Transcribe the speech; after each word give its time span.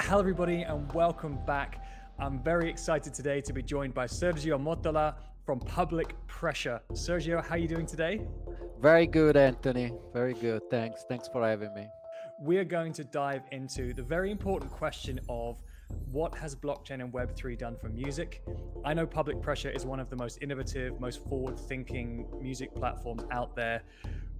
Hello, 0.00 0.20
everybody, 0.20 0.62
and 0.62 0.90
welcome 0.94 1.38
back. 1.46 1.84
I'm 2.18 2.42
very 2.42 2.70
excited 2.70 3.12
today 3.12 3.42
to 3.42 3.52
be 3.52 3.62
joined 3.62 3.92
by 3.92 4.06
Sergio 4.06 4.58
Mottola 4.58 5.16
from 5.44 5.60
Public 5.60 6.14
Pressure. 6.26 6.80
Sergio, 6.92 7.44
how 7.44 7.56
are 7.56 7.58
you 7.58 7.68
doing 7.68 7.84
today? 7.84 8.22
Very 8.80 9.06
good, 9.06 9.36
Anthony. 9.36 9.92
Very 10.14 10.32
good. 10.32 10.62
Thanks. 10.70 11.04
Thanks 11.08 11.28
for 11.28 11.46
having 11.46 11.74
me. 11.74 11.86
We're 12.38 12.64
going 12.64 12.92
to 12.94 13.04
dive 13.04 13.42
into 13.50 13.94
the 13.94 14.02
very 14.02 14.30
important 14.30 14.70
question 14.70 15.18
of 15.28 15.62
what 16.12 16.36
has 16.36 16.54
blockchain 16.54 17.00
and 17.00 17.10
Web3 17.12 17.56
done 17.58 17.76
for 17.76 17.88
music? 17.88 18.42
I 18.84 18.92
know 18.92 19.06
Public 19.06 19.40
Pressure 19.40 19.70
is 19.70 19.86
one 19.86 20.00
of 20.00 20.10
the 20.10 20.16
most 20.16 20.38
innovative, 20.42 21.00
most 21.00 21.26
forward 21.28 21.58
thinking 21.58 22.26
music 22.40 22.74
platforms 22.74 23.24
out 23.30 23.56
there 23.56 23.82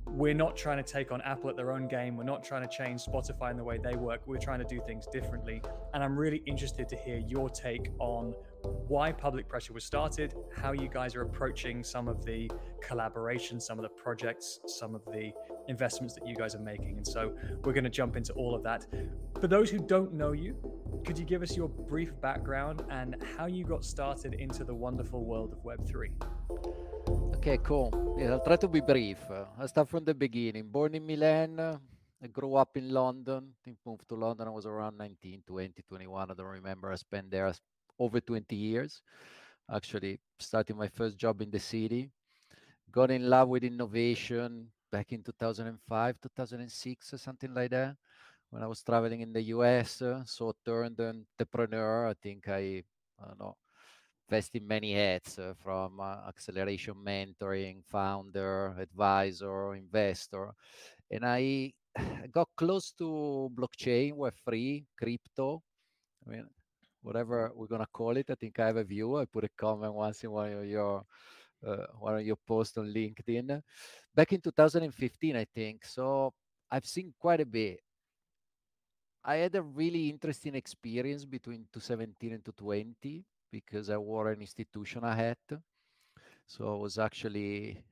we're 0.08 0.34
not 0.34 0.56
trying 0.56 0.76
to 0.76 0.82
take 0.82 1.10
on 1.10 1.20
Apple 1.22 1.50
at 1.50 1.56
their 1.56 1.72
own 1.72 1.88
game. 1.88 2.16
We're 2.16 2.24
not 2.24 2.44
trying 2.44 2.66
to 2.66 2.68
change 2.68 3.04
Spotify 3.04 3.50
in 3.50 3.56
the 3.56 3.64
way 3.64 3.78
they 3.82 3.96
work. 3.96 4.22
We're 4.26 4.38
trying 4.38 4.60
to 4.60 4.64
do 4.64 4.80
things 4.86 5.06
differently. 5.06 5.60
And 5.94 6.02
I'm 6.02 6.16
really 6.16 6.42
interested 6.46 6.88
to 6.90 6.96
hear 6.96 7.18
your 7.18 7.50
take 7.50 7.90
on 7.98 8.34
why 8.88 9.12
public 9.12 9.48
pressure 9.48 9.72
was 9.72 9.84
started, 9.84 10.34
how 10.54 10.72
you 10.72 10.88
guys 10.88 11.14
are 11.16 11.22
approaching 11.22 11.82
some 11.82 12.08
of 12.08 12.24
the 12.24 12.50
collaborations, 12.84 13.62
some 13.62 13.78
of 13.78 13.82
the 13.82 13.88
projects, 13.88 14.60
some 14.66 14.94
of 14.94 15.04
the 15.06 15.32
investments 15.68 16.14
that 16.14 16.26
you 16.26 16.34
guys 16.34 16.54
are 16.54 16.60
making. 16.60 16.96
And 16.96 17.06
so 17.06 17.34
we're 17.64 17.72
going 17.72 17.84
to 17.84 17.90
jump 17.90 18.16
into 18.16 18.32
all 18.34 18.54
of 18.54 18.62
that. 18.64 18.86
For 19.40 19.48
those 19.48 19.70
who 19.70 19.78
don't 19.78 20.12
know 20.14 20.32
you, 20.32 20.56
could 21.04 21.18
you 21.18 21.24
give 21.24 21.42
us 21.42 21.56
your 21.56 21.68
brief 21.68 22.12
background 22.20 22.84
and 22.90 23.16
how 23.36 23.46
you 23.46 23.64
got 23.64 23.84
started 23.84 24.34
into 24.34 24.64
the 24.64 24.74
wonderful 24.74 25.24
world 25.24 25.52
of 25.52 25.62
Web3? 25.64 26.10
Okay, 27.36 27.58
cool. 27.58 28.16
Yeah, 28.18 28.32
I'll 28.32 28.44
try 28.44 28.56
to 28.56 28.68
be 28.68 28.80
brief. 28.80 29.18
I'll 29.58 29.68
start 29.68 29.88
from 29.88 30.04
the 30.04 30.14
beginning. 30.14 30.68
Born 30.68 30.94
in 30.94 31.06
Milan, 31.06 31.78
I 32.22 32.26
grew 32.28 32.56
up 32.56 32.76
in 32.76 32.90
London. 32.90 33.52
I 33.52 33.64
think 33.64 33.78
moved 33.84 34.08
to 34.08 34.14
London. 34.14 34.48
I 34.48 34.50
was 34.50 34.66
around 34.66 34.96
19, 34.98 35.42
20, 35.46 35.82
21. 35.86 36.30
I 36.30 36.34
don't 36.34 36.46
remember. 36.46 36.90
I 36.90 36.96
spent 36.96 37.30
there 37.30 37.52
over 37.98 38.20
20 38.20 38.54
years. 38.54 39.02
Actually, 39.70 40.20
starting 40.38 40.76
my 40.76 40.88
first 40.88 41.16
job 41.16 41.42
in 41.42 41.50
the 41.50 41.58
city. 41.58 42.10
Got 42.90 43.10
in 43.10 43.28
love 43.28 43.48
with 43.48 43.64
innovation 43.64 44.68
back 44.90 45.12
in 45.12 45.22
2005, 45.22 46.16
2006, 46.22 47.12
or 47.12 47.18
something 47.18 47.52
like 47.52 47.70
that. 47.70 47.96
When 48.50 48.62
I 48.62 48.66
was 48.66 48.82
traveling 48.82 49.20
in 49.20 49.32
the 49.32 49.42
US, 49.56 50.02
so 50.24 50.54
turned 50.64 51.00
entrepreneur. 51.00 52.08
I 52.08 52.14
think 52.14 52.48
I, 52.48 52.82
I 53.20 53.26
don't 53.26 53.40
know, 53.40 53.56
vested 54.28 54.62
many 54.62 54.94
hats 54.94 55.38
uh, 55.38 55.54
from 55.62 56.00
uh, 56.00 56.28
acceleration 56.28 56.94
mentoring, 57.04 57.84
founder, 57.84 58.74
advisor, 58.78 59.74
investor. 59.74 60.52
And 61.10 61.24
I 61.24 61.72
got 62.32 62.48
close 62.56 62.92
to 62.98 63.50
blockchain, 63.54 64.14
Web3, 64.14 64.84
crypto. 64.98 65.62
I 66.26 66.30
mean, 66.30 66.46
whatever 67.06 67.52
we're 67.54 67.68
gonna 67.68 67.86
call 67.92 68.16
it. 68.16 68.26
I 68.28 68.34
think 68.34 68.58
I 68.58 68.66
have 68.66 68.76
a 68.76 68.84
view. 68.84 69.16
I 69.16 69.24
put 69.26 69.44
a 69.44 69.48
comment 69.56 69.94
once 69.94 70.24
in 70.24 70.30
one 70.32 70.52
of 70.52 70.66
your 70.66 71.04
uh, 71.64 71.86
one 71.98 72.16
of 72.16 72.26
your 72.26 72.36
posts 72.46 72.76
on 72.76 72.92
LinkedIn 72.92 73.62
back 74.14 74.32
in 74.32 74.40
2015, 74.40 75.36
I 75.36 75.46
think. 75.54 75.84
So 75.84 76.34
I've 76.70 76.84
seen 76.84 77.14
quite 77.18 77.40
a 77.40 77.46
bit. 77.46 77.80
I 79.24 79.36
had 79.36 79.54
a 79.54 79.62
really 79.62 80.08
interesting 80.08 80.54
experience 80.54 81.24
between 81.24 81.66
2017 81.72 82.32
and 82.32 82.44
2020 82.44 83.24
because 83.50 83.88
I 83.90 83.96
wore 83.96 84.30
an 84.30 84.40
institutional 84.40 85.10
hat. 85.10 85.38
So 86.46 86.74
I 86.74 86.76
was 86.76 86.98
actually 86.98 87.82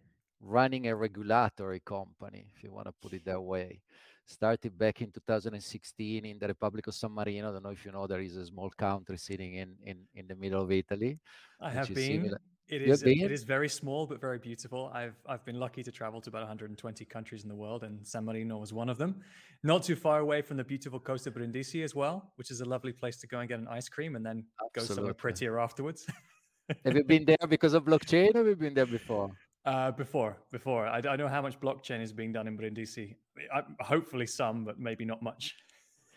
running 0.40 0.86
a 0.86 0.94
regulatory 0.94 1.80
company, 1.80 2.46
if 2.54 2.62
you 2.62 2.70
want 2.72 2.86
to 2.86 2.94
put 3.00 3.14
it 3.14 3.24
that 3.24 3.40
way. 3.40 3.80
Started 4.26 4.76
back 4.78 5.02
in 5.02 5.10
2016 5.10 6.24
in 6.24 6.38
the 6.38 6.48
Republic 6.48 6.86
of 6.86 6.94
San 6.94 7.12
Marino. 7.12 7.50
I 7.50 7.52
don't 7.52 7.62
know 7.62 7.70
if 7.70 7.84
you 7.84 7.92
know, 7.92 8.06
there 8.06 8.20
is 8.20 8.36
a 8.36 8.46
small 8.46 8.70
country 8.70 9.18
sitting 9.18 9.54
in, 9.54 9.76
in, 9.84 9.98
in 10.14 10.26
the 10.26 10.34
middle 10.34 10.62
of 10.62 10.72
Italy. 10.72 11.18
I 11.60 11.70
have 11.70 11.88
been. 11.88 12.22
Similar. 12.22 12.40
It 12.66 12.80
is 12.80 13.02
it 13.02 13.30
is 13.30 13.44
very 13.44 13.68
small 13.68 14.06
but 14.06 14.22
very 14.22 14.38
beautiful. 14.38 14.90
I've 14.94 15.16
I've 15.28 15.44
been 15.44 15.60
lucky 15.60 15.82
to 15.82 15.92
travel 15.92 16.22
to 16.22 16.30
about 16.30 16.40
120 16.40 17.04
countries 17.04 17.42
in 17.42 17.50
the 17.50 17.54
world, 17.54 17.82
and 17.84 18.06
San 18.06 18.24
Marino 18.24 18.56
was 18.56 18.72
one 18.72 18.88
of 18.88 18.96
them. 18.96 19.20
Not 19.62 19.82
too 19.82 19.94
far 19.94 20.20
away 20.20 20.40
from 20.40 20.56
the 20.56 20.64
beautiful 20.64 20.98
coast 20.98 21.26
of 21.26 21.34
Brindisi 21.34 21.82
as 21.82 21.94
well, 21.94 22.32
which 22.36 22.50
is 22.50 22.62
a 22.62 22.64
lovely 22.64 22.92
place 22.92 23.18
to 23.18 23.26
go 23.26 23.40
and 23.40 23.48
get 23.50 23.58
an 23.58 23.68
ice 23.68 23.90
cream 23.90 24.16
and 24.16 24.24
then 24.24 24.46
Absolutely. 24.64 24.88
go 24.88 24.94
somewhere 24.94 25.14
prettier 25.14 25.60
afterwards. 25.60 26.06
have 26.86 26.96
you 26.96 27.04
been 27.04 27.26
there 27.26 27.46
because 27.46 27.74
of 27.74 27.84
blockchain, 27.84 28.34
or 28.34 28.38
have 28.38 28.46
you 28.46 28.56
been 28.56 28.72
there 28.72 28.86
before? 28.86 29.30
Uh, 29.64 29.90
before, 29.90 30.36
before. 30.52 30.86
I, 30.86 31.00
I 31.08 31.16
know 31.16 31.26
how 31.26 31.40
much 31.40 31.58
blockchain 31.58 32.02
is 32.02 32.12
being 32.12 32.32
done 32.32 32.46
in 32.46 32.56
Brindisi. 32.56 33.16
I, 33.52 33.62
hopefully 33.80 34.26
some, 34.26 34.64
but 34.64 34.78
maybe 34.78 35.06
not 35.06 35.22
much 35.22 35.54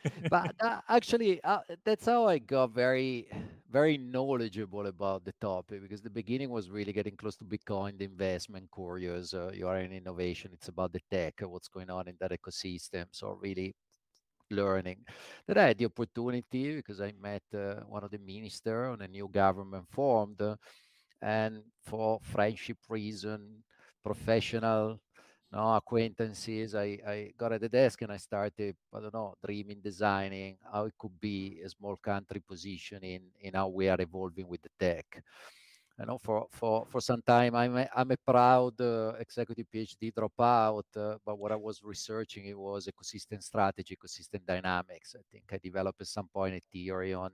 but 0.30 0.56
uh, 0.60 0.80
actually, 0.90 1.44
uh, 1.44 1.60
that's 1.84 2.06
how 2.06 2.28
I 2.28 2.38
got 2.40 2.72
very, 2.72 3.28
very 3.70 3.98
knowledgeable 3.98 4.88
about 4.88 5.26
the 5.26 5.34
topic 5.42 5.82
because 5.82 6.02
the 6.02 6.10
beginning 6.10 6.50
was 6.50 6.70
really 6.70 6.94
getting 6.94 7.16
close 7.16 7.36
to 7.38 7.46
Bitcoin, 7.46 7.98
the 7.98 8.06
investment, 8.06 8.70
curious. 8.74 9.34
Uh, 9.34 9.52
you 9.54 9.68
are 9.68 9.80
in 9.80 9.92
innovation. 9.92 10.52
It's 10.54 10.68
about 10.68 10.94
the 10.94 11.02
tech, 11.12 11.42
what's 11.42 11.68
going 11.68 11.90
on 11.90 12.08
in 12.08 12.16
that 12.20 12.32
ecosystem. 12.32 13.06
So 13.12 13.38
really 13.42 13.76
learning. 14.50 15.04
Then 15.46 15.58
I 15.58 15.68
had 15.68 15.78
the 15.78 15.86
opportunity 15.86 16.76
because 16.76 17.02
I 17.02 17.14
met 17.22 17.44
uh, 17.54 17.82
one 17.88 18.04
of 18.04 18.12
the 18.12 18.20
minister 18.20 18.86
on 18.86 19.02
a 19.02 19.08
new 19.08 19.28
government 19.28 19.86
formed, 19.90 20.42
uh, 20.42 20.56
and 21.22 21.64
for 21.84 22.20
friendship 22.22 22.78
reason, 22.90 23.64
professional 24.04 25.00
no 25.52 25.76
acquaintances 25.76 26.76
I, 26.76 27.00
I 27.08 27.32
got 27.38 27.54
at 27.54 27.62
the 27.62 27.70
desk 27.70 28.02
and 28.02 28.12
i 28.12 28.18
started 28.18 28.76
i 28.94 29.00
don't 29.00 29.14
know 29.14 29.34
dreaming 29.46 29.80
designing 29.82 30.58
how 30.72 30.86
it 30.86 30.94
could 30.98 31.18
be 31.20 31.62
a 31.64 31.70
small 31.70 31.96
country 31.96 32.42
position 32.46 33.04
in 33.04 33.22
in 33.40 33.54
how 33.54 33.70
we 33.70 33.88
are 33.88 34.02
evolving 34.02 34.48
with 34.48 34.62
the 34.62 34.70
tech. 34.80 35.24
You 36.00 36.06
know 36.06 36.18
for 36.20 36.46
for 36.52 36.86
for 36.86 37.02
some 37.02 37.24
time 37.26 37.56
i'm 37.56 37.76
a, 37.76 37.90
i'm 37.96 38.12
a 38.12 38.18
proud 38.18 38.80
uh, 38.82 39.14
executive 39.18 39.66
phd 39.74 40.14
dropout 40.14 40.84
uh, 40.96 41.18
but 41.26 41.40
what 41.40 41.52
i 41.52 41.56
was 41.56 41.82
researching 41.82 42.46
it 42.46 42.58
was 42.58 42.86
ecosystem 42.88 43.42
strategy 43.42 43.98
ecosystem 43.98 44.46
dynamics. 44.46 45.16
I 45.18 45.24
think 45.32 45.46
i 45.52 45.58
developed 45.58 46.02
at 46.02 46.08
some 46.08 46.28
point 46.28 46.56
a 46.56 46.62
theory 46.72 47.14
on 47.16 47.32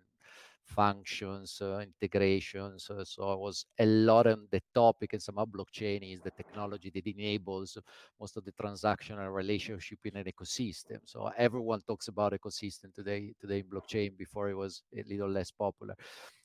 functions, 0.65 1.59
uh, 1.61 1.79
integrations. 1.79 2.89
Uh, 2.89 3.03
so 3.05 3.33
it 3.33 3.39
was 3.39 3.65
a 3.79 3.85
lot 3.85 4.27
on 4.27 4.47
the 4.51 4.61
topic, 4.73 5.13
and 5.13 5.21
somehow 5.21 5.45
blockchain 5.45 6.13
is 6.13 6.21
the 6.21 6.31
technology 6.31 6.91
that 6.93 7.05
enables 7.07 7.77
most 8.19 8.37
of 8.37 8.43
the 8.45 8.51
transactional 8.53 9.33
relationship 9.33 9.99
in 10.05 10.17
an 10.17 10.25
ecosystem. 10.25 10.99
So 11.05 11.31
everyone 11.37 11.81
talks 11.81 12.07
about 12.07 12.33
ecosystem 12.33 12.93
today, 12.93 13.33
today 13.39 13.59
in 13.59 13.65
blockchain. 13.65 14.17
Before 14.17 14.49
it 14.49 14.57
was 14.57 14.83
a 14.97 15.03
little 15.07 15.29
less 15.29 15.51
popular. 15.51 15.95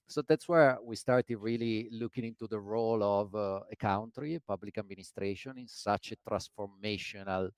So 0.07 0.23
that's 0.23 0.49
where 0.49 0.79
we 0.83 0.97
started 0.97 1.37
really 1.37 1.89
looking 1.93 2.25
into 2.25 2.47
the 2.49 2.61
role 2.61 3.03
of 3.03 3.35
uh, 3.35 3.61
a 3.71 3.77
country, 3.77 4.35
a 4.37 4.41
public 4.41 4.79
administration, 4.79 5.59
in 5.59 5.69
such 5.69 6.13
a 6.13 6.17
transformational 6.31 7.51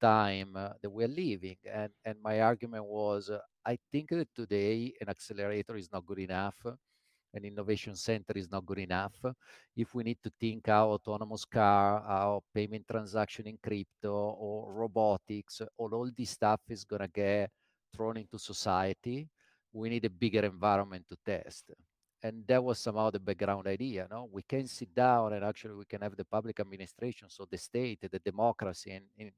time 0.00 0.56
uh, 0.56 0.70
that 0.82 0.90
we're 0.90 1.08
living. 1.08 1.56
And 1.72 1.90
and 2.04 2.16
my 2.22 2.40
argument 2.40 2.84
was, 2.86 3.30
uh, 3.30 3.40
I 3.64 3.78
think 3.92 4.10
that 4.10 4.28
today 4.34 4.92
an 5.00 5.08
accelerator 5.08 5.76
is 5.76 5.90
not 5.92 6.06
good 6.06 6.18
enough. 6.20 6.56
An 7.32 7.44
innovation 7.44 7.94
center 7.94 8.32
is 8.34 8.50
not 8.50 8.66
good 8.66 8.78
enough. 8.78 9.14
If 9.76 9.94
we 9.94 10.02
need 10.02 10.18
to 10.24 10.32
think 10.40 10.66
how 10.66 10.90
autonomous 10.90 11.44
car, 11.44 12.02
how 12.02 12.42
payment 12.54 12.86
transaction 12.90 13.46
in 13.46 13.58
crypto 13.62 14.12
or 14.12 14.72
robotics, 14.72 15.62
all, 15.76 15.94
all 15.94 16.10
this 16.16 16.30
stuff 16.30 16.60
is 16.68 16.84
gonna 16.84 17.08
get 17.08 17.50
thrown 17.94 18.16
into 18.16 18.38
society. 18.38 19.28
We 19.72 19.88
need 19.90 20.04
a 20.04 20.10
bigger 20.10 20.44
environment 20.44 21.06
to 21.08 21.16
test 21.24 21.70
and 22.22 22.46
that 22.46 22.62
was 22.62 22.78
somehow 22.78 23.10
the 23.10 23.18
background 23.18 23.66
idea 23.66 24.06
no? 24.10 24.28
We 24.32 24.42
can 24.42 24.66
sit 24.66 24.94
down 24.94 25.32
and 25.32 25.44
actually 25.44 25.74
we 25.74 25.84
can 25.84 26.02
have 26.02 26.16
the 26.16 26.24
public 26.24 26.60
administration 26.60 27.28
so 27.30 27.46
the 27.50 27.58
state 27.58 28.00
the 28.10 28.18
democracy 28.18 28.92
in 28.92 29.02
in, 29.18 29.32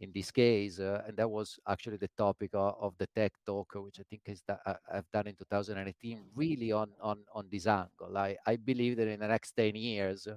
in 0.00 0.10
this 0.12 0.30
case 0.30 0.80
uh, 0.80 1.02
and 1.06 1.16
that 1.16 1.30
was 1.30 1.58
actually 1.68 1.98
the 1.98 2.10
topic 2.16 2.50
of, 2.54 2.74
of 2.80 2.94
the 2.98 3.06
tech 3.14 3.32
talk 3.46 3.72
which 3.76 4.00
i 4.00 4.04
think 4.08 4.22
is 4.26 4.42
that 4.46 4.60
uh, 4.66 4.74
i've 4.92 5.10
done 5.12 5.26
in 5.26 5.34
2018 5.34 6.20
really 6.34 6.72
on 6.72 6.88
on 7.00 7.18
on 7.34 7.46
this 7.50 7.66
angle. 7.66 8.16
I 8.16 8.36
i 8.46 8.56
believe 8.56 8.96
that 8.96 9.08
in 9.08 9.20
the 9.20 9.28
next 9.28 9.52
10 9.52 9.74
years 9.76 10.26
uh, 10.26 10.36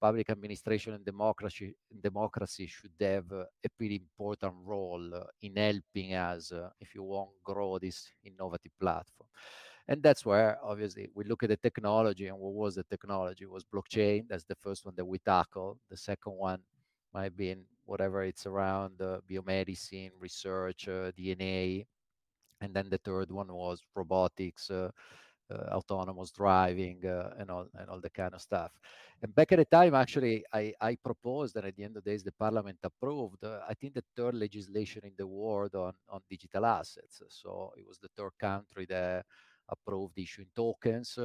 public 0.00 0.28
administration 0.30 0.94
and 0.94 1.04
democracy 1.04 1.74
democracy 2.02 2.66
should 2.66 2.98
have 3.00 3.30
uh, 3.32 3.44
a 3.64 3.68
pretty 3.78 3.94
important 3.94 4.54
role 4.64 5.08
in 5.42 5.56
helping 5.56 6.14
us 6.14 6.50
uh, 6.52 6.68
if 6.80 6.94
you 6.94 7.04
want 7.04 7.30
grow 7.44 7.78
this 7.78 8.10
innovative 8.24 8.72
platform 8.80 9.28
and 9.88 10.02
that's 10.02 10.24
where 10.24 10.58
obviously 10.62 11.08
we 11.14 11.24
look 11.24 11.42
at 11.42 11.48
the 11.48 11.56
technology 11.56 12.26
and 12.28 12.38
what 12.38 12.52
was 12.52 12.74
the 12.74 12.84
technology 12.84 13.44
it 13.44 13.50
was 13.50 13.64
blockchain 13.64 14.24
that's 14.28 14.44
the 14.44 14.54
first 14.56 14.84
one 14.84 14.94
that 14.96 15.04
we 15.04 15.18
tackled 15.18 15.78
the 15.90 15.96
second 15.96 16.32
one 16.32 16.60
might 17.14 17.36
be 17.36 17.50
in 17.50 17.64
whatever 17.84 18.22
it's 18.22 18.46
around 18.46 19.00
uh, 19.00 19.18
biomedicine 19.28 20.10
research 20.18 20.88
uh, 20.88 21.10
dna 21.18 21.84
and 22.60 22.72
then 22.74 22.88
the 22.88 22.98
third 22.98 23.30
one 23.30 23.52
was 23.52 23.82
robotics 23.94 24.70
uh, 24.70 24.90
uh, 25.52 25.74
autonomous 25.74 26.30
driving 26.30 27.04
uh, 27.04 27.30
and 27.38 27.50
all 27.50 27.66
and 27.78 27.88
all 27.88 28.00
the 28.00 28.10
kind 28.10 28.34
of 28.34 28.40
stuff. 28.40 28.72
And 29.22 29.34
back 29.34 29.52
at 29.52 29.58
the 29.58 29.64
time, 29.64 29.94
actually, 29.94 30.44
I, 30.52 30.72
I 30.80 30.96
proposed, 30.96 31.56
and 31.56 31.66
at 31.66 31.76
the 31.76 31.84
end 31.84 31.96
of 31.96 32.04
the 32.04 32.10
days, 32.10 32.24
the 32.24 32.32
parliament 32.32 32.78
approved. 32.82 33.44
Uh, 33.44 33.60
I 33.68 33.74
think 33.74 33.94
the 33.94 34.04
third 34.16 34.34
legislation 34.34 35.02
in 35.04 35.12
the 35.16 35.26
world 35.26 35.74
on 35.74 35.92
on 36.08 36.20
digital 36.28 36.66
assets. 36.66 37.22
So 37.28 37.72
it 37.76 37.86
was 37.86 37.98
the 37.98 38.08
third 38.16 38.32
country 38.38 38.86
that 38.86 39.26
approved 39.72 40.18
issuing 40.18 40.48
tokens. 40.54 41.18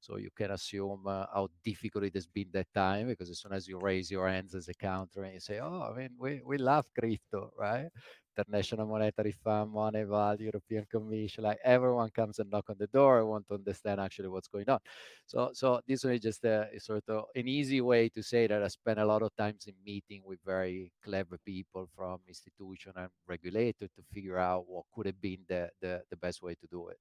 So 0.00 0.16
you 0.18 0.28
can 0.36 0.50
assume 0.50 1.06
uh, 1.06 1.24
how 1.32 1.48
difficult 1.64 2.04
it 2.04 2.14
has 2.14 2.26
been 2.26 2.48
that 2.52 2.66
time 2.74 3.06
because 3.06 3.30
as 3.30 3.38
soon 3.40 3.54
as 3.54 3.66
you 3.66 3.78
raise 3.78 4.10
your 4.10 4.28
hands 4.28 4.54
as 4.54 4.68
a 4.68 4.74
country 4.74 5.24
and 5.24 5.34
you 5.34 5.40
say, 5.40 5.60
"Oh, 5.60 5.88
I 5.90 5.96
mean, 5.96 6.10
we, 6.18 6.58
love 6.58 6.84
crypto, 6.98 7.50
right?" 7.58 7.88
International 8.36 8.86
Monetary 8.86 9.32
Fund, 9.32 9.72
Moneyval, 9.72 10.40
European 10.40 10.84
Commission, 10.90 11.44
like 11.44 11.58
everyone 11.64 12.10
comes 12.10 12.38
and 12.38 12.50
knock 12.50 12.68
on 12.68 12.76
the 12.78 12.88
door 12.88 13.20
and 13.20 13.28
want 13.28 13.46
to 13.48 13.54
understand 13.54 14.00
actually 14.00 14.28
what's 14.28 14.48
going 14.48 14.68
on. 14.68 14.80
So, 15.26 15.50
so 15.54 15.80
this 15.86 16.04
one 16.04 16.14
is 16.14 16.20
just 16.20 16.44
a, 16.44 16.68
sort 16.78 17.04
of 17.08 17.24
an 17.34 17.48
easy 17.48 17.80
way 17.80 18.08
to 18.10 18.22
say 18.22 18.46
that 18.48 18.62
I 18.62 18.68
spent 18.68 18.98
a 18.98 19.06
lot 19.06 19.22
of 19.22 19.34
times 19.36 19.66
in 19.66 19.74
meeting 19.84 20.22
with 20.24 20.40
very 20.44 20.92
clever 21.02 21.38
people 21.46 21.88
from 21.96 22.18
institution 22.28 22.92
and 22.96 23.08
regulator 23.26 23.86
to 23.86 24.02
figure 24.12 24.38
out 24.38 24.68
what 24.68 24.84
could 24.94 25.06
have 25.06 25.20
been 25.20 25.40
the 25.48 26.02
best 26.20 26.42
way 26.42 26.54
to 26.56 26.66
do 26.70 26.88
it. 26.88 26.98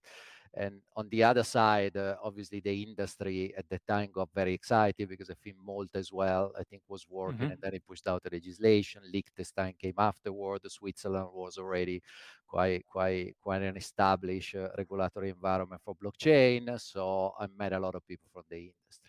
And 0.55 0.81
on 0.95 1.09
the 1.09 1.23
other 1.23 1.43
side, 1.43 1.97
uh, 1.97 2.15
obviously 2.23 2.59
the 2.59 2.83
industry 2.83 3.53
at 3.57 3.67
the 3.69 3.79
time 3.87 4.09
got 4.13 4.29
very 4.35 4.53
excited 4.53 5.09
because 5.09 5.31
I 5.31 5.33
think 5.43 5.55
Malta 5.63 5.97
as 5.97 6.11
well, 6.11 6.51
I 6.57 6.63
think 6.63 6.83
was 6.87 7.07
working 7.09 7.39
mm-hmm. 7.39 7.51
and 7.53 7.61
then 7.61 7.73
it 7.73 7.83
pushed 7.87 8.07
out 8.07 8.21
the 8.21 8.29
legislation. 8.31 9.01
Liechtenstein 9.11 9.73
came 9.79 9.95
afterward. 9.97 10.61
Switzerland 10.67 11.29
was 11.33 11.57
already 11.57 12.03
quite, 12.47 12.85
quite, 12.87 13.35
quite 13.41 13.63
an 13.63 13.77
established 13.77 14.53
uh, 14.53 14.69
regulatory 14.77 15.29
environment 15.29 15.81
for 15.83 15.95
blockchain. 15.95 16.79
So 16.79 17.33
I 17.39 17.47
met 17.57 17.73
a 17.73 17.79
lot 17.79 17.95
of 17.95 18.05
people 18.07 18.29
from 18.31 18.43
the 18.49 18.57
industry 18.57 19.02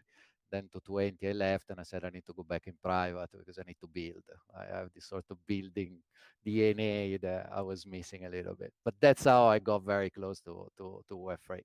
then 0.54 0.68
to 0.72 0.80
20 0.80 1.28
i 1.28 1.32
left 1.32 1.70
and 1.70 1.80
i 1.80 1.82
said 1.82 2.04
i 2.04 2.10
need 2.10 2.26
to 2.26 2.32
go 2.32 2.44
back 2.44 2.66
in 2.66 2.74
private 2.82 3.30
because 3.38 3.58
i 3.58 3.62
need 3.66 3.76
to 3.80 3.88
build. 3.88 4.24
I 4.56 4.76
have 4.76 4.88
this 4.94 5.06
sort 5.08 5.24
of 5.30 5.38
building 5.46 5.98
dna 6.46 7.20
that 7.20 7.50
i 7.52 7.60
was 7.60 7.86
missing 7.86 8.24
a 8.24 8.30
little 8.30 8.54
bit 8.54 8.72
but 8.84 8.94
that's 9.00 9.24
how 9.24 9.46
i 9.46 9.58
got 9.58 9.82
very 9.84 10.10
close 10.10 10.40
to 10.40 10.68
to, 10.78 11.02
to 11.08 11.14
web3 11.14 11.60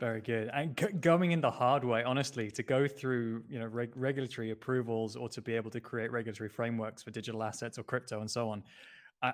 very 0.00 0.20
good. 0.20 0.50
And 0.52 0.76
g- 0.76 0.92
going 1.00 1.30
in 1.30 1.40
the 1.40 1.50
hard 1.50 1.84
way 1.84 2.02
honestly 2.02 2.50
to 2.50 2.62
go 2.64 2.88
through 2.88 3.44
you 3.48 3.60
know 3.60 3.66
reg- 3.66 3.96
regulatory 3.96 4.50
approvals 4.50 5.14
or 5.14 5.28
to 5.28 5.40
be 5.40 5.54
able 5.54 5.70
to 5.70 5.80
create 5.80 6.10
regulatory 6.10 6.48
frameworks 6.48 7.02
for 7.04 7.12
digital 7.12 7.42
assets 7.44 7.78
or 7.78 7.84
crypto 7.84 8.20
and 8.20 8.30
so 8.30 8.48
on 8.48 8.64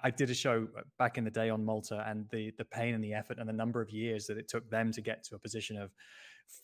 I, 0.04 0.10
did 0.10 0.30
a 0.30 0.34
show 0.34 0.68
uh, 0.78 0.82
back 0.98 1.18
in 1.18 1.24
the 1.24 1.30
day 1.30 1.50
on 1.50 1.64
Malta 1.64 2.04
and 2.06 2.28
the 2.30 2.52
the 2.58 2.64
pain 2.64 2.94
and 2.94 3.02
the 3.02 3.14
effort 3.14 3.38
and 3.38 3.48
the 3.48 3.52
number 3.52 3.80
of 3.80 3.90
years 3.90 4.26
that 4.26 4.38
it 4.38 4.46
took 4.48 4.68
them 4.70 4.92
to 4.92 5.00
get 5.00 5.24
to 5.24 5.34
a 5.34 5.38
position 5.38 5.76
of 5.76 5.90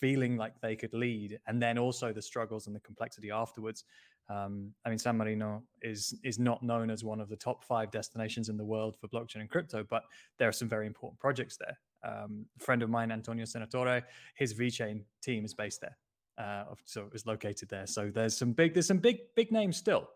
feeling 0.01 0.37
like 0.37 0.61
they 0.61 0.77
could 0.77 0.93
lead, 0.95 1.39
and 1.47 1.63
then 1.63 1.79
also 1.79 2.13
the 2.13 2.23
struggles 2.23 2.67
and 2.67 2.77
the 2.77 2.81
complexity 2.81 3.31
afterwards. 3.31 3.85
Um, 4.29 4.73
I 4.85 4.89
mean, 4.89 4.99
San 4.99 5.17
Marino 5.17 5.63
is 5.83 6.15
is 6.25 6.39
not 6.39 6.63
known 6.63 6.91
as 6.91 7.05
one 7.05 7.21
of 7.21 7.29
the 7.29 7.37
top 7.37 7.63
five 7.63 7.91
destinations 7.91 8.49
in 8.49 8.57
the 8.57 8.65
world 8.65 8.97
for 9.01 9.09
blockchain 9.09 9.41
and 9.41 9.51
crypto, 9.51 9.85
but 9.89 10.03
there 10.39 10.49
are 10.49 10.53
some 10.53 10.69
very 10.69 10.87
important 10.87 11.21
projects 11.21 11.57
there. 11.57 11.79
Um, 12.05 12.47
a 12.61 12.65
friend 12.65 12.83
of 12.83 12.91
mine, 12.91 13.13
Antonio 13.13 13.45
Senatore, 13.45 14.03
his 14.35 14.55
VeChain 14.55 15.03
team 15.23 15.45
is 15.45 15.55
based 15.55 15.81
there, 15.81 15.97
uh, 16.39 16.65
so 16.85 17.09
was 17.13 17.27
located 17.27 17.69
there. 17.69 17.87
So 17.87 18.11
there's 18.13 18.37
some 18.37 18.53
big 18.53 18.75
there's 18.75 18.89
some 18.89 18.99
big 18.99 19.19
big 19.35 19.53
names 19.53 19.77
still 19.77 20.09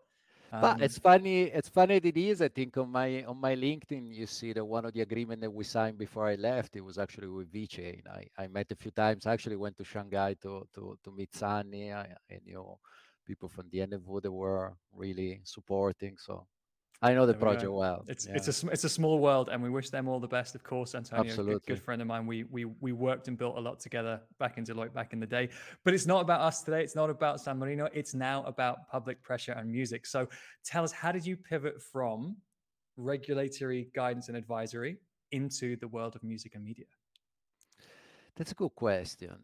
but 0.59 0.75
um, 0.75 0.81
it's 0.81 0.97
funny. 0.97 1.43
It's 1.43 1.69
funny 1.69 1.99
that 1.99 2.07
it 2.07 2.17
is. 2.17 2.41
I 2.41 2.49
think 2.49 2.77
on 2.77 2.91
my 2.91 3.23
on 3.23 3.39
my 3.39 3.55
LinkedIn, 3.55 4.13
you 4.13 4.25
see 4.25 4.53
that 4.53 4.65
one 4.65 4.85
of 4.85 4.93
the 4.93 5.01
agreement 5.01 5.41
that 5.41 5.51
we 5.51 5.63
signed 5.63 5.97
before 5.97 6.27
I 6.27 6.35
left, 6.35 6.75
it 6.75 6.81
was 6.81 6.97
actually 6.97 7.27
with 7.27 7.51
VeChain. 7.51 8.01
I, 8.07 8.27
I 8.37 8.47
met 8.47 8.71
a 8.71 8.75
few 8.75 8.91
times. 8.91 9.25
I 9.25 9.33
actually 9.33 9.55
went 9.55 9.77
to 9.77 9.83
Shanghai 9.83 10.35
to 10.41 10.67
to 10.75 10.97
to 11.03 11.11
meet 11.11 11.33
Sunny. 11.33 11.89
And 11.89 12.41
you 12.45 12.55
know 12.55 12.79
people 13.25 13.49
from 13.49 13.69
the 13.71 13.79
NFO 13.79 14.21
that 14.21 14.31
were 14.31 14.73
really 14.93 15.41
supporting. 15.43 16.17
So 16.17 16.45
I 17.03 17.13
know 17.13 17.25
the 17.25 17.33
project 17.33 17.71
well. 17.71 18.05
It's 18.07 18.27
yeah. 18.27 18.35
it's 18.35 18.63
a 18.63 18.69
it's 18.69 18.83
a 18.83 18.89
small 18.89 19.17
world, 19.17 19.49
and 19.51 19.61
we 19.61 19.71
wish 19.71 19.89
them 19.89 20.07
all 20.07 20.19
the 20.19 20.27
best. 20.27 20.53
Of 20.53 20.63
course, 20.63 20.93
Antonio, 20.93 21.25
Absolutely. 21.25 21.53
Good, 21.53 21.65
good, 21.65 21.81
friend 21.81 21.99
of 21.99 22.07
mine. 22.07 22.27
We 22.27 22.43
we 22.43 22.65
we 22.65 22.91
worked 22.91 23.27
and 23.27 23.37
built 23.37 23.57
a 23.57 23.59
lot 23.59 23.79
together 23.79 24.21
back 24.37 24.59
in 24.59 24.63
Deloitte 24.63 24.93
back 24.93 25.11
in 25.11 25.19
the 25.19 25.25
day. 25.25 25.49
But 25.83 25.95
it's 25.95 26.05
not 26.05 26.21
about 26.21 26.41
us 26.41 26.61
today. 26.61 26.83
It's 26.83 26.95
not 26.95 27.09
about 27.09 27.41
San 27.41 27.57
Marino. 27.57 27.89
It's 27.91 28.13
now 28.13 28.43
about 28.43 28.87
public 28.87 29.23
pressure 29.23 29.53
and 29.53 29.71
music. 29.71 30.05
So 30.05 30.27
tell 30.63 30.83
us, 30.83 30.91
how 30.91 31.11
did 31.11 31.25
you 31.25 31.35
pivot 31.35 31.81
from 31.81 32.37
regulatory 32.97 33.89
guidance 33.95 34.27
and 34.27 34.37
advisory 34.37 34.97
into 35.31 35.75
the 35.77 35.87
world 35.87 36.15
of 36.15 36.23
music 36.23 36.53
and 36.53 36.63
media? 36.63 36.85
That's 38.35 38.51
a 38.51 38.55
good 38.55 38.75
question. 38.75 39.37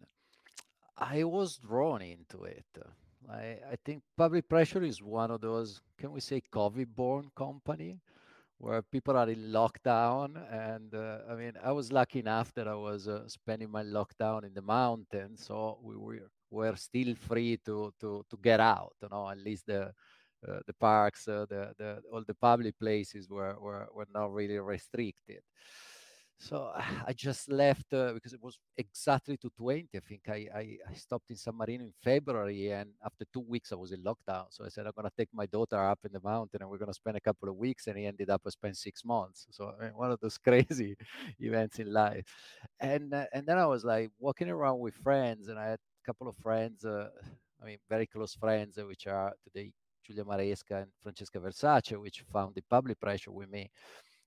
I 0.96 1.24
was 1.24 1.58
drawn 1.58 2.04
into 2.04 2.44
it. 2.44 2.66
I, 3.30 3.58
I 3.72 3.76
think 3.84 4.04
public 4.18 4.48
pressure 4.48 4.84
is 4.84 5.02
one 5.02 5.32
of 5.32 5.42
those, 5.42 5.82
can 5.98 6.12
we 6.12 6.22
say, 6.22 6.42
COVID 6.52 6.88
born 6.96 7.30
company 7.36 8.00
where 8.58 8.82
people 8.82 9.18
are 9.18 9.30
in 9.30 9.52
lockdown. 9.52 10.38
And 10.52 10.94
uh, 10.94 11.20
I 11.30 11.36
mean, 11.36 11.54
I 11.64 11.72
was 11.72 11.92
lucky 11.92 12.20
enough 12.20 12.54
that 12.56 12.68
I 12.68 12.76
was 12.76 13.08
uh, 13.08 13.28
spending 13.28 13.70
my 13.70 13.84
lockdown 13.84 14.46
in 14.46 14.54
the 14.54 14.62
mountains, 14.62 15.46
so 15.46 15.80
we 15.82 15.96
were 15.96 16.30
were 16.50 16.76
still 16.78 17.14
free 17.16 17.58
to 17.66 17.94
to 18.00 18.24
to 18.30 18.38
get 18.42 18.60
out. 18.60 18.94
You 19.02 19.10
know, 19.12 19.30
at 19.30 19.38
least 19.40 19.68
the 19.68 19.94
uh, 20.48 20.60
the 20.66 20.74
parks, 20.74 21.28
uh, 21.28 21.46
the 21.50 21.74
the 21.78 22.02
all 22.12 22.24
the 22.26 22.36
public 22.36 22.80
places 22.80 23.30
were 23.30 23.56
were 23.60 23.88
were 23.94 24.08
not 24.14 24.34
really 24.34 24.60
restricted. 24.60 25.42
So 26.40 26.72
I 27.08 27.14
just 27.14 27.52
left 27.52 27.94
uh, 27.94 28.14
because 28.14 28.34
it 28.34 28.42
was 28.42 28.60
exactly 28.78 29.38
to 29.38 29.50
20. 29.58 29.88
I 29.96 30.00
think 30.00 30.22
I, 30.30 30.48
I, 30.54 30.78
I, 30.90 30.94
stopped 30.94 31.30
in 31.30 31.36
San 31.36 31.56
Marino 31.56 31.84
in 31.86 31.94
February, 32.04 32.72
and 32.72 32.90
after 33.04 33.26
two 33.34 33.42
weeks, 33.42 33.72
I 33.72 33.76
was 33.76 33.92
in 33.92 34.04
lockdown. 34.04 34.46
So 34.50 34.66
I 34.66 34.70
said, 34.70 34.86
I'm 34.86 34.94
going 34.96 35.10
to 35.10 35.16
take 35.18 35.30
my 35.34 35.46
daughter 35.48 35.78
up 35.78 36.00
in 36.06 36.12
the 36.14 36.22
mountain 36.22 36.62
and 36.62 36.70
we're 36.70 36.78
going 36.78 36.92
to 36.92 36.94
spend 36.94 37.18
a 37.18 37.22
couple 37.22 37.50
of 37.50 37.56
weeks. 37.56 37.88
And 37.88 37.98
he 37.98 38.06
ended 38.06 38.30
up, 38.30 38.42
I 38.46 38.50
spent 38.50 38.78
six 38.78 39.04
months. 39.04 39.48
So 39.52 39.74
I 39.80 39.86
mean, 39.86 39.94
one 39.96 40.12
of 40.12 40.20
those 40.20 40.38
crazy 40.44 40.96
events 41.40 41.80
in 41.80 41.92
life. 41.92 42.26
And, 42.80 43.14
uh, 43.14 43.26
and 43.34 43.46
then 43.46 43.58
I 43.58 43.66
was 43.66 43.84
like 43.84 44.10
walking 44.20 44.50
around 44.50 44.80
with 44.80 44.96
friends, 44.96 45.48
and 45.48 45.60
I 45.60 45.70
had 45.70 45.80
a 45.80 46.06
couple 46.06 46.28
of 46.28 46.36
friends, 46.38 46.86
uh, 46.86 47.10
I 47.62 47.66
mean, 47.66 47.78
very 47.90 48.06
close 48.06 48.36
friends, 48.36 48.78
uh, 48.78 48.86
which 48.86 49.08
are 49.08 49.34
today 49.44 49.72
Giulia 50.06 50.24
Maresca 50.24 50.84
and 50.84 50.92
Francesca 51.02 51.40
Versace, 51.40 52.00
which 52.00 52.24
found 52.32 52.56
the 52.56 52.64
public 52.70 53.00
pressure 53.00 53.32
with 53.32 53.50
me 53.50 53.70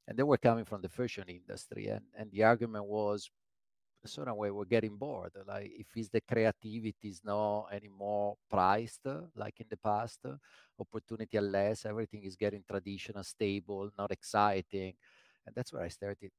and 0.08 0.18
they 0.18 0.22
were 0.22 0.38
coming 0.38 0.64
from 0.64 0.82
the 0.82 0.88
fashion 0.88 1.24
industry 1.28 1.86
and 1.88 2.04
and 2.16 2.30
the 2.32 2.42
argument 2.44 2.84
was 2.86 3.30
sort 4.06 4.28
of 4.28 4.36
way 4.36 4.50
we're 4.50 4.64
getting 4.64 4.96
bored. 4.96 5.32
Like 5.46 5.70
if 5.74 5.88
is 5.96 6.08
the 6.08 6.20
creativity 6.22 7.08
is 7.08 7.20
not 7.24 7.66
anymore 7.72 8.36
priced 8.48 9.06
like 9.36 9.60
in 9.60 9.66
the 9.68 9.76
past 9.76 10.20
opportunity 10.78 11.36
are 11.36 11.42
less 11.42 11.84
everything 11.84 12.22
is 12.24 12.36
getting 12.36 12.64
traditional 12.68 13.22
stable 13.24 13.90
not 13.98 14.10
exciting. 14.10 14.94
And 15.46 15.54
that's 15.54 15.72
where 15.72 15.82
i 15.82 15.88
started. 15.88 16.30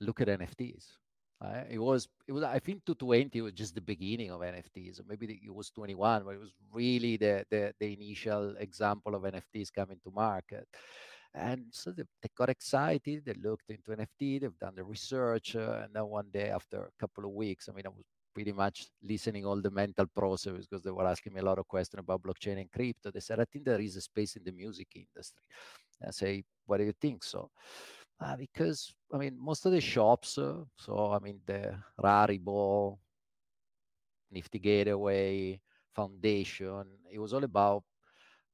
Look 0.00 0.20
at 0.20 0.28
nfts 0.28 0.98
uh, 1.40 1.64
it 1.70 1.78
was 1.78 2.08
it 2.26 2.32
was 2.32 2.42
i 2.42 2.58
think 2.58 2.84
220 2.84 3.40
was 3.40 3.52
just 3.52 3.74
the 3.74 3.80
beginning 3.80 4.30
of 4.30 4.40
nfts 4.40 5.00
or 5.00 5.04
maybe 5.08 5.40
it 5.42 5.54
was 5.54 5.70
21 5.70 6.24
but 6.24 6.34
it 6.34 6.40
was 6.40 6.54
really 6.72 7.16
the, 7.16 7.44
the 7.50 7.74
the 7.80 7.92
initial 7.92 8.54
example 8.58 9.14
of 9.14 9.22
nfts 9.22 9.72
coming 9.72 9.98
to 10.04 10.10
market 10.10 10.66
and 11.36 11.64
so 11.70 11.90
they, 11.90 12.04
they, 12.22 12.30
got 12.36 12.48
excited. 12.48 13.24
They 13.24 13.34
looked 13.34 13.68
into 13.68 13.90
NFT. 13.90 14.40
They've 14.40 14.58
done 14.58 14.74
the 14.74 14.84
research. 14.84 15.54
Uh, 15.54 15.82
and 15.84 15.94
then 15.94 16.06
one 16.06 16.28
day, 16.32 16.48
after 16.48 16.78
a 16.78 17.00
couple 17.00 17.24
of 17.24 17.32
weeks, 17.32 17.68
I 17.68 17.72
mean, 17.72 17.86
I 17.86 17.90
was 17.90 18.04
pretty 18.34 18.52
much 18.52 18.86
listening 19.02 19.44
all 19.44 19.60
the 19.60 19.70
mental 19.70 20.06
process 20.06 20.66
because 20.66 20.82
they 20.82 20.90
were 20.90 21.06
asking 21.06 21.34
me 21.34 21.40
a 21.40 21.44
lot 21.44 21.58
of 21.58 21.68
questions 21.68 22.00
about 22.00 22.22
blockchain 22.22 22.58
and 22.58 22.72
crypto. 22.72 23.10
They 23.10 23.20
said, 23.20 23.38
I 23.40 23.44
think 23.44 23.66
there 23.66 23.80
is 23.80 23.96
a 23.96 24.00
space 24.00 24.36
in 24.36 24.44
the 24.44 24.52
music 24.52 24.88
industry. 24.94 25.42
I 26.06 26.10
say, 26.10 26.44
what 26.64 26.78
do 26.78 26.84
you 26.84 26.94
think 27.00 27.22
so? 27.22 27.50
Uh, 28.18 28.36
because, 28.36 28.94
I 29.12 29.18
mean, 29.18 29.36
most 29.38 29.66
of 29.66 29.72
the 29.72 29.80
shops, 29.80 30.38
uh, 30.38 30.64
so, 30.78 31.12
I 31.12 31.18
mean, 31.18 31.40
the 31.46 31.74
Rarible, 32.02 32.98
Nifty 34.30 34.58
Gateway, 34.58 35.60
Foundation, 35.94 36.84
it 37.10 37.18
was 37.18 37.34
all 37.34 37.44
about 37.44 37.84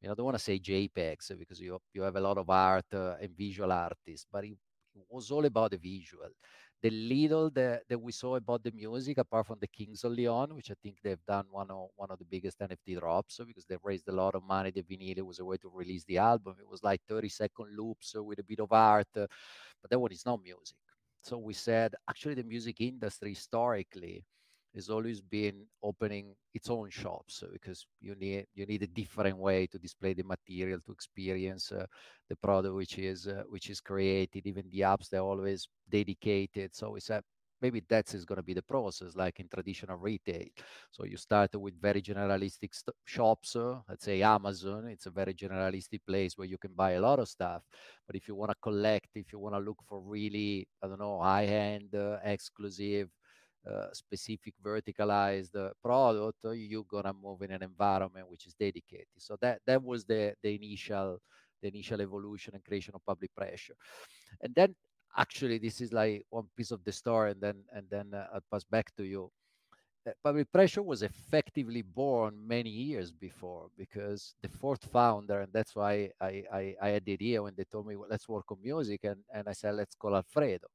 you 0.03 0.09
know, 0.09 0.13
I 0.13 0.15
don't 0.17 0.27
want 0.27 0.37
to 0.37 0.43
say 0.43 0.59
JPEGs 0.59 1.39
because 1.39 1.61
you 1.61 1.79
you 1.95 2.03
have 2.03 2.17
a 2.17 2.21
lot 2.21 2.37
of 2.37 2.51
art 2.51 2.87
uh, 2.93 3.15
and 3.21 3.37
visual 3.37 3.71
artists, 3.71 4.27
but 4.31 4.45
it, 4.45 4.57
it, 4.97 5.05
was 5.09 5.31
all 5.31 5.45
about 5.45 5.71
the 5.71 5.77
visual. 5.77 6.29
The 6.83 6.91
little 6.91 7.49
that, 7.51 7.83
that 7.89 8.01
we 8.01 8.11
saw 8.11 8.35
about 8.35 8.65
the 8.65 8.73
music, 8.73 9.19
apart 9.19 9.47
from 9.47 9.59
the 9.61 9.69
Kings 9.69 10.03
of 10.03 10.11
Leon, 10.11 10.57
which 10.57 10.73
I 10.73 10.75
think 10.83 10.97
they've 11.05 11.25
done 11.25 11.45
one 11.51 11.71
of 11.71 11.91
one 11.95 12.11
of 12.11 12.19
the 12.19 12.25
biggest 12.25 12.59
NFT 12.59 12.99
drops 12.99 13.41
because 13.47 13.65
they've 13.65 13.85
raised 13.85 14.09
a 14.09 14.13
lot 14.13 14.35
of 14.35 14.43
money. 14.43 14.73
The 14.73 14.83
vinyl 14.83 15.23
was 15.23 15.39
a 15.39 15.45
way 15.45 15.57
to 15.59 15.71
release 15.73 16.05
the 16.05 16.19
album. 16.19 16.57
It 16.59 16.69
was 16.69 16.83
like 16.83 17.01
30 17.09 17.29
second 17.29 17.77
loops 17.77 18.15
with 18.17 18.41
a 18.41 18.45
bit 18.45 18.59
of 18.59 18.73
art, 18.73 19.07
uh, 19.17 19.29
but 19.81 19.91
that 19.91 20.01
one 20.01 20.11
is 20.13 20.27
not 20.27 20.43
music. 20.43 20.77
So 21.23 21.39
we 21.39 21.55
said 21.55 21.95
actually 22.11 22.35
the 22.35 22.43
music 22.43 22.81
industry 22.81 23.31
historically 23.35 24.25
has 24.75 24.89
always 24.89 25.21
been 25.21 25.67
opening 25.83 26.35
its 26.55 26.71
own 26.71 26.91
shops 26.91 27.43
because 27.53 27.87
you 28.01 28.15
need 28.15 28.47
you 28.55 28.67
need 28.67 28.83
a 28.83 28.87
different 28.87 29.37
way 29.37 29.67
to 29.67 29.79
display 29.79 30.13
the 30.15 30.23
material 30.25 30.79
to 30.85 30.93
experience 30.93 31.73
uh, 31.73 31.87
the 32.29 32.37
product 32.37 32.75
which 32.75 32.99
is 32.99 33.27
uh, 33.27 33.43
which 33.49 33.71
is 33.71 33.81
created. 33.81 34.47
Even 34.47 34.69
the 34.71 34.81
apps 34.81 35.09
they're 35.09 35.21
always 35.21 35.69
dedicated. 35.89 36.75
So 36.75 36.97
it's 36.97 37.11
a 37.11 37.23
maybe 37.61 37.83
that 37.89 38.13
is 38.15 38.25
going 38.25 38.37
to 38.39 38.43
be 38.43 38.55
the 38.55 38.63
process 38.63 39.15
like 39.15 39.39
in 39.39 39.49
traditional 39.49 39.97
retail. 39.97 40.47
So 40.91 41.05
you 41.05 41.17
start 41.17 41.55
with 41.55 41.81
very 41.81 42.03
generalistic 42.03 42.75
st- 42.75 42.95
shops 43.05 43.57
uh, 43.57 43.81
let's 43.89 44.05
say 44.05 44.23
amazon. 44.23 44.87
It's 44.89 45.07
a 45.07 45.11
very 45.11 45.35
generalistic 45.35 46.01
place 46.07 46.37
where 46.37 46.49
you 46.49 46.59
can 46.59 46.73
buy 46.75 46.93
a 46.93 47.01
lot 47.01 47.19
of 47.19 47.29
stuff. 47.29 47.63
But 48.07 48.17
if 48.17 48.29
you 48.29 48.35
want 48.35 48.51
to 48.51 48.57
collect 48.63 49.09
if 49.15 49.33
you 49.33 49.39
want 49.39 49.55
to 49.55 49.61
look 49.61 49.79
for 49.89 50.01
really 50.01 50.67
i 50.83 50.87
don't 50.87 50.99
know 51.01 51.21
high 51.21 51.47
end 51.47 51.95
uh, 51.95 52.19
exclusive 52.25 53.09
specific 53.93 54.55
verticalized 54.65 55.55
uh, 55.57 55.71
product 55.83 56.39
uh, 56.45 56.51
you're 56.51 56.85
to 56.91 57.13
move 57.13 57.43
in 57.43 57.51
an 57.53 57.63
environment 57.63 58.29
which 58.29 58.47
is 58.47 58.55
dedicated. 58.55 59.07
So 59.19 59.37
that 59.41 59.61
that 59.67 59.83
was 59.83 60.05
the 60.05 60.35
the 60.43 60.55
initial 60.55 61.21
the 61.63 61.69
initial 61.69 62.01
evolution 62.01 62.55
and 62.55 62.65
creation 62.65 62.95
of 62.95 63.05
public 63.07 63.35
pressure. 63.35 63.77
And 64.41 64.55
then 64.55 64.75
actually 65.17 65.59
this 65.59 65.81
is 65.81 65.93
like 65.93 66.25
one 66.31 66.49
piece 66.57 66.71
of 66.71 66.85
the 66.85 66.93
story 66.93 67.33
and 67.33 67.41
then 67.41 67.65
and 67.73 67.89
then 67.91 68.15
uh, 68.15 68.27
i'll 68.35 68.45
pass 68.51 68.65
back 68.65 68.95
to 68.97 69.05
you. 69.05 69.31
Uh, 70.07 70.11
public 70.25 70.51
pressure 70.53 70.83
was 70.83 71.03
effectively 71.03 71.83
born 71.83 72.35
many 72.47 72.71
years 72.71 73.13
before 73.13 73.69
because 73.79 74.35
the 74.43 74.49
fourth 74.49 74.85
founder 74.87 75.41
and 75.43 75.53
that's 75.53 75.77
why 75.77 76.11
i 76.21 76.45
had 76.81 77.05
the 77.05 77.13
idea 77.13 77.43
when 77.43 77.55
they 77.57 77.65
told 77.65 77.87
me 77.87 77.95
let's 78.11 78.29
work 78.29 78.51
on 78.51 78.59
music 78.63 79.05
and 79.05 79.49
i 79.49 79.53
said 79.53 79.75
let's 79.77 79.95
call 79.95 80.17
alfredo 80.17 80.67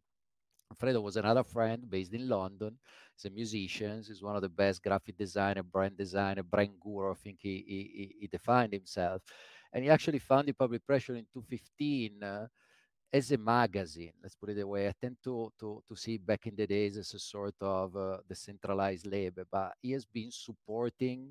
Alfredo 0.71 1.01
was 1.01 1.15
another 1.17 1.43
friend 1.43 1.89
based 1.89 2.13
in 2.13 2.27
London. 2.27 2.77
He's 3.15 3.25
a 3.25 3.33
musician. 3.33 4.03
He's 4.05 4.21
one 4.21 4.36
of 4.36 4.41
the 4.41 4.50
best 4.50 4.83
graphic 4.83 5.17
designer, 5.17 5.63
brand 5.63 5.97
designer, 5.97 6.43
brand 6.43 6.71
guru. 6.79 7.12
I 7.12 7.15
think 7.15 7.39
he, 7.41 7.63
he, 7.67 8.15
he 8.21 8.27
defined 8.27 8.74
himself. 8.74 9.21
And 9.74 9.83
he 9.83 9.89
actually 9.89 10.19
founded 10.19 10.57
Public 10.57 10.86
Pressure 10.86 11.15
in 11.15 11.25
2015 11.33 12.24
uh, 12.24 12.47
as 13.12 13.31
a 13.31 13.38
magazine, 13.38 14.12
let's 14.21 14.36
put 14.36 14.50
it 14.50 14.59
away. 14.59 14.88
I 14.88 14.93
tend 15.00 15.17
to, 15.24 15.51
to, 15.59 15.81
to 15.88 15.95
see 15.95 16.17
back 16.17 16.45
in 16.47 16.55
the 16.55 16.67
days 16.67 16.97
as 16.97 17.13
a 17.13 17.19
sort 17.19 17.55
of 17.62 17.95
uh, 17.95 18.17
decentralized 18.27 19.05
label, 19.07 19.43
but 19.50 19.74
he 19.81 19.91
has 19.91 20.05
been 20.05 20.29
supporting 20.31 21.29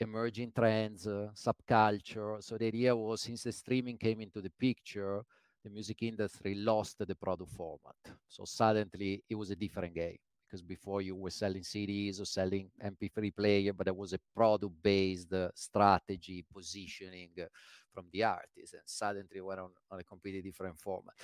emerging 0.00 0.52
trends, 0.54 1.06
uh, 1.06 1.28
subculture. 1.34 2.42
So 2.42 2.56
the 2.56 2.66
idea 2.66 2.94
was 2.94 3.22
since 3.22 3.42
the 3.42 3.52
streaming 3.52 3.98
came 3.98 4.20
into 4.20 4.40
the 4.40 4.50
picture, 4.60 5.22
the 5.66 5.72
music 5.72 6.02
industry 6.02 6.54
lost 6.54 6.96
the 6.98 7.14
product 7.16 7.50
format. 7.50 7.96
So 8.28 8.44
suddenly 8.44 9.24
it 9.28 9.34
was 9.34 9.50
a 9.50 9.56
different 9.56 9.94
game 9.94 10.18
because 10.46 10.62
before 10.62 11.02
you 11.02 11.16
were 11.16 11.30
selling 11.30 11.62
CDs 11.62 12.20
or 12.20 12.24
selling 12.24 12.70
MP3 12.80 13.34
player, 13.34 13.72
but 13.72 13.86
there 13.86 13.94
was 13.94 14.12
a 14.12 14.20
product-based 14.32 15.32
uh, 15.32 15.48
strategy 15.56 16.44
positioning 16.54 17.30
from 17.92 18.04
the 18.12 18.22
artist, 18.22 18.74
and 18.74 18.82
suddenly 18.86 19.40
we're 19.40 19.60
on, 19.60 19.70
on 19.90 19.98
a 19.98 20.04
completely 20.04 20.40
different 20.40 20.78
format. 20.78 21.14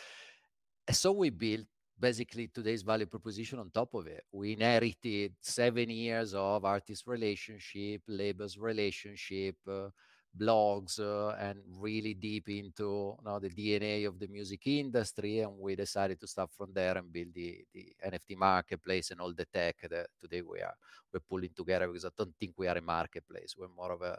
So 0.90 1.12
we 1.12 1.30
built 1.30 1.66
basically 2.00 2.48
today's 2.48 2.82
value 2.82 3.06
proposition 3.06 3.60
on 3.60 3.70
top 3.70 3.94
of 3.94 4.08
it. 4.08 4.24
We 4.32 4.54
inherited 4.54 5.34
seven 5.40 5.88
years 5.88 6.34
of 6.34 6.64
artist 6.64 7.06
relationship, 7.06 8.02
labels 8.08 8.58
relationship, 8.58 9.54
uh, 9.70 9.90
blogs 10.38 10.98
uh, 10.98 11.36
and 11.38 11.58
really 11.78 12.14
deep 12.14 12.48
into 12.48 13.16
you 13.18 13.24
know, 13.24 13.38
the 13.38 13.50
DNA 13.50 14.06
of 14.06 14.18
the 14.18 14.26
music 14.28 14.66
industry. 14.66 15.40
And 15.40 15.58
we 15.58 15.76
decided 15.76 16.20
to 16.20 16.26
start 16.26 16.50
from 16.56 16.70
there 16.72 16.96
and 16.96 17.12
build 17.12 17.34
the, 17.34 17.64
the 17.74 17.94
NFT 18.06 18.36
marketplace 18.36 19.10
and 19.10 19.20
all 19.20 19.32
the 19.32 19.46
tech 19.46 19.76
that 19.90 20.06
today 20.20 20.42
we 20.42 20.60
are 20.60 20.74
we're 21.12 21.20
pulling 21.20 21.50
together 21.54 21.86
because 21.86 22.04
I 22.04 22.10
don't 22.16 22.34
think 22.38 22.54
we 22.56 22.68
are 22.68 22.78
a 22.78 22.82
marketplace. 22.82 23.54
We're 23.58 23.68
more 23.76 23.92
of 23.92 24.02
a 24.02 24.18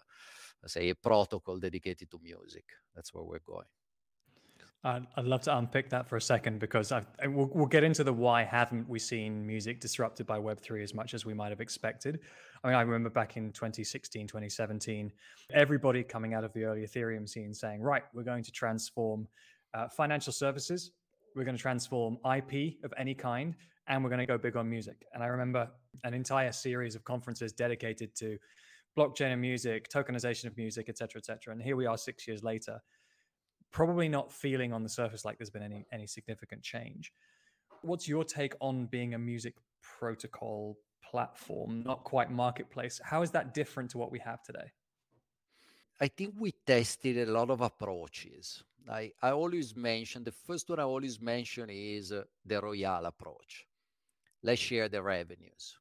say 0.65 0.89
a 0.89 0.95
protocol 0.95 1.57
dedicated 1.57 2.09
to 2.11 2.19
music. 2.23 2.65
That's 2.95 3.13
where 3.13 3.23
we're 3.23 3.39
going. 3.45 3.65
I'd, 4.85 5.23
love 5.23 5.41
to 5.43 5.57
unpick 5.57 5.89
that 5.91 6.09
for 6.09 6.17
a 6.17 6.21
second 6.21 6.59
because 6.59 6.91
I've, 6.91 7.05
we'll, 7.27 7.49
we'll 7.53 7.67
get 7.67 7.85
into 7.85 8.03
the 8.03 8.11
why 8.11 8.43
haven't 8.43 8.89
we 8.89 8.99
seen 8.99 9.45
music 9.47 9.79
disrupted 9.79 10.25
by 10.25 10.39
Web3 10.39 10.83
as 10.83 10.93
much 10.93 11.13
as 11.13 11.25
we 11.25 11.33
might 11.33 11.51
have 11.51 11.61
expected. 11.61 12.19
I 12.63 12.67
mean, 12.67 12.75
I 12.75 12.81
remember 12.81 13.09
back 13.09 13.35
in 13.35 13.51
2016, 13.51 14.27
2017, 14.27 15.11
everybody 15.53 16.03
coming 16.03 16.33
out 16.33 16.43
of 16.43 16.53
the 16.53 16.63
early 16.63 16.81
Ethereum 16.81 17.27
scene 17.27 17.53
saying, 17.53 17.81
right, 17.81 18.03
we're 18.13 18.23
going 18.23 18.43
to 18.43 18.51
transform 18.51 19.27
uh, 19.73 19.89
financial 19.89 20.31
services, 20.31 20.91
we're 21.35 21.43
going 21.43 21.57
to 21.57 21.61
transform 21.61 22.17
IP 22.25 22.75
of 22.83 22.93
any 22.97 23.13
kind, 23.13 23.55
and 23.87 24.03
we're 24.03 24.09
going 24.09 24.19
to 24.19 24.25
go 24.25 24.37
big 24.37 24.55
on 24.55 24.69
music. 24.69 25.05
And 25.13 25.21
I 25.21 25.27
remember 25.27 25.69
an 26.03 26.13
entire 26.13 26.51
series 26.51 26.95
of 26.95 27.03
conferences 27.03 27.51
dedicated 27.51 28.15
to 28.15 28.37
blockchain 28.97 29.33
and 29.33 29.41
music, 29.41 29.89
tokenization 29.89 30.45
of 30.45 30.55
music, 30.55 30.85
et 30.87 30.97
cetera, 30.97 31.19
et 31.19 31.25
cetera. 31.25 31.53
And 31.53 31.61
here 31.61 31.75
we 31.75 31.85
are 31.85 31.97
six 31.97 32.27
years 32.27 32.43
later 32.43 32.79
probably 33.73 34.07
not 34.07 34.31
feeling 34.31 34.71
on 34.71 34.83
the 34.83 34.89
surface 34.89 35.25
like 35.25 35.37
there's 35.37 35.49
been 35.49 35.63
any 35.63 35.85
any 35.91 36.07
significant 36.07 36.61
change. 36.61 37.11
What's 37.81 38.07
your 38.07 38.23
take 38.23 38.53
on 38.61 38.85
being 38.85 39.15
a 39.15 39.19
music 39.19 39.55
protocol 39.81 40.77
platform, 41.13 41.83
not 41.85 42.03
quite 42.03 42.31
marketplace? 42.31 42.99
How 43.03 43.21
is 43.21 43.29
that 43.31 43.53
different 43.53 43.91
to 43.91 43.99
what 43.99 44.11
we 44.11 44.19
have 44.29 44.41
today? 44.41 44.69
I 46.01 46.07
think 46.07 46.33
we 46.39 46.51
tested 46.65 47.15
a 47.17 47.31
lot 47.31 47.49
of 47.51 47.61
approaches. 47.61 48.63
I, 48.89 49.11
I 49.21 49.29
always 49.31 49.75
mention 49.75 50.23
the 50.23 50.37
first 50.47 50.67
one 50.69 50.79
I 50.79 50.83
always 50.95 51.21
mention 51.21 51.69
is 51.69 52.11
uh, 52.11 52.23
the 52.43 52.59
Royal 52.59 53.05
approach. 53.05 53.67
Let's 54.41 54.59
share 54.59 54.89
the 54.89 55.03
revenues. 55.03 55.77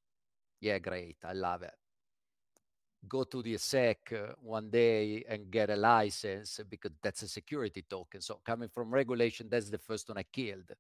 Yeah, 0.61 0.79
great. 0.79 1.17
I 1.25 1.33
love 1.33 1.63
it 1.63 1.75
go 3.09 3.25
to 3.25 3.43
the 3.43 3.59
SEC 3.59 4.13
uh, 4.13 4.33
one 4.41 4.71
day 4.71 5.25
and 5.29 5.51
get 5.51 5.71
a 5.71 5.77
license 5.77 6.61
because 6.69 6.93
that's 7.03 7.23
a 7.23 7.29
security 7.29 7.85
token. 7.89 8.21
So 8.21 8.41
coming 8.45 8.69
from 8.69 8.95
regulation, 8.95 9.49
that's 9.51 9.71
the 9.71 9.79
first 9.79 10.09
one 10.09 10.19
I 10.19 10.23
killed. 10.23 10.71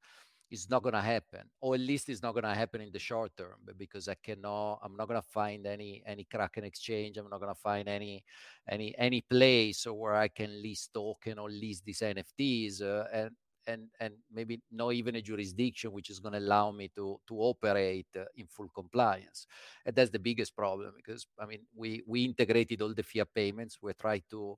It's 0.52 0.68
not 0.68 0.82
going 0.82 0.94
to 0.94 1.00
happen, 1.00 1.48
or 1.60 1.74
at 1.74 1.80
least 1.80 2.10
it's 2.10 2.22
not 2.22 2.32
going 2.32 2.44
to 2.44 2.54
happen 2.54 2.82
in 2.82 2.92
the 2.92 2.98
short 2.98 3.32
term, 3.36 3.56
because 3.78 4.06
I 4.06 4.16
cannot. 4.22 4.80
I'm 4.82 4.96
not 4.96 5.08
going 5.08 5.20
to 5.20 5.28
find 5.28 5.66
any 5.66 6.02
any 6.06 6.24
Kraken 6.24 6.64
exchange. 6.64 7.16
I'm 7.16 7.30
not 7.30 7.40
going 7.40 7.54
to 7.54 7.60
find 7.60 7.88
any 7.88 8.22
any 8.68 8.94
any 8.98 9.22
place 9.22 9.86
where 9.86 10.14
I 10.14 10.28
can 10.28 10.62
list 10.62 10.92
token 10.92 11.38
or 11.38 11.48
list 11.50 11.86
these 11.86 12.00
NFTs, 12.00 12.82
uh, 12.82 13.04
and 13.12 13.30
and 13.66 13.88
and 14.00 14.14
maybe 14.32 14.60
not 14.70 14.92
even 14.92 15.16
a 15.16 15.22
jurisdiction 15.22 15.92
which 15.92 16.10
is 16.10 16.18
going 16.18 16.32
to 16.32 16.38
allow 16.38 16.70
me 16.70 16.90
to 16.94 17.18
to 17.26 17.34
operate 17.38 18.06
uh, 18.16 18.24
in 18.36 18.46
full 18.46 18.68
compliance 18.74 19.46
and 19.86 19.94
that's 19.94 20.10
the 20.10 20.18
biggest 20.18 20.56
problem 20.56 20.92
because 20.96 21.26
i 21.38 21.46
mean 21.46 21.60
we 21.74 22.02
we 22.06 22.24
integrated 22.24 22.82
all 22.82 22.94
the 22.94 23.02
fiat 23.02 23.28
payments 23.34 23.78
we 23.80 23.92
try 23.94 24.20
to 24.30 24.56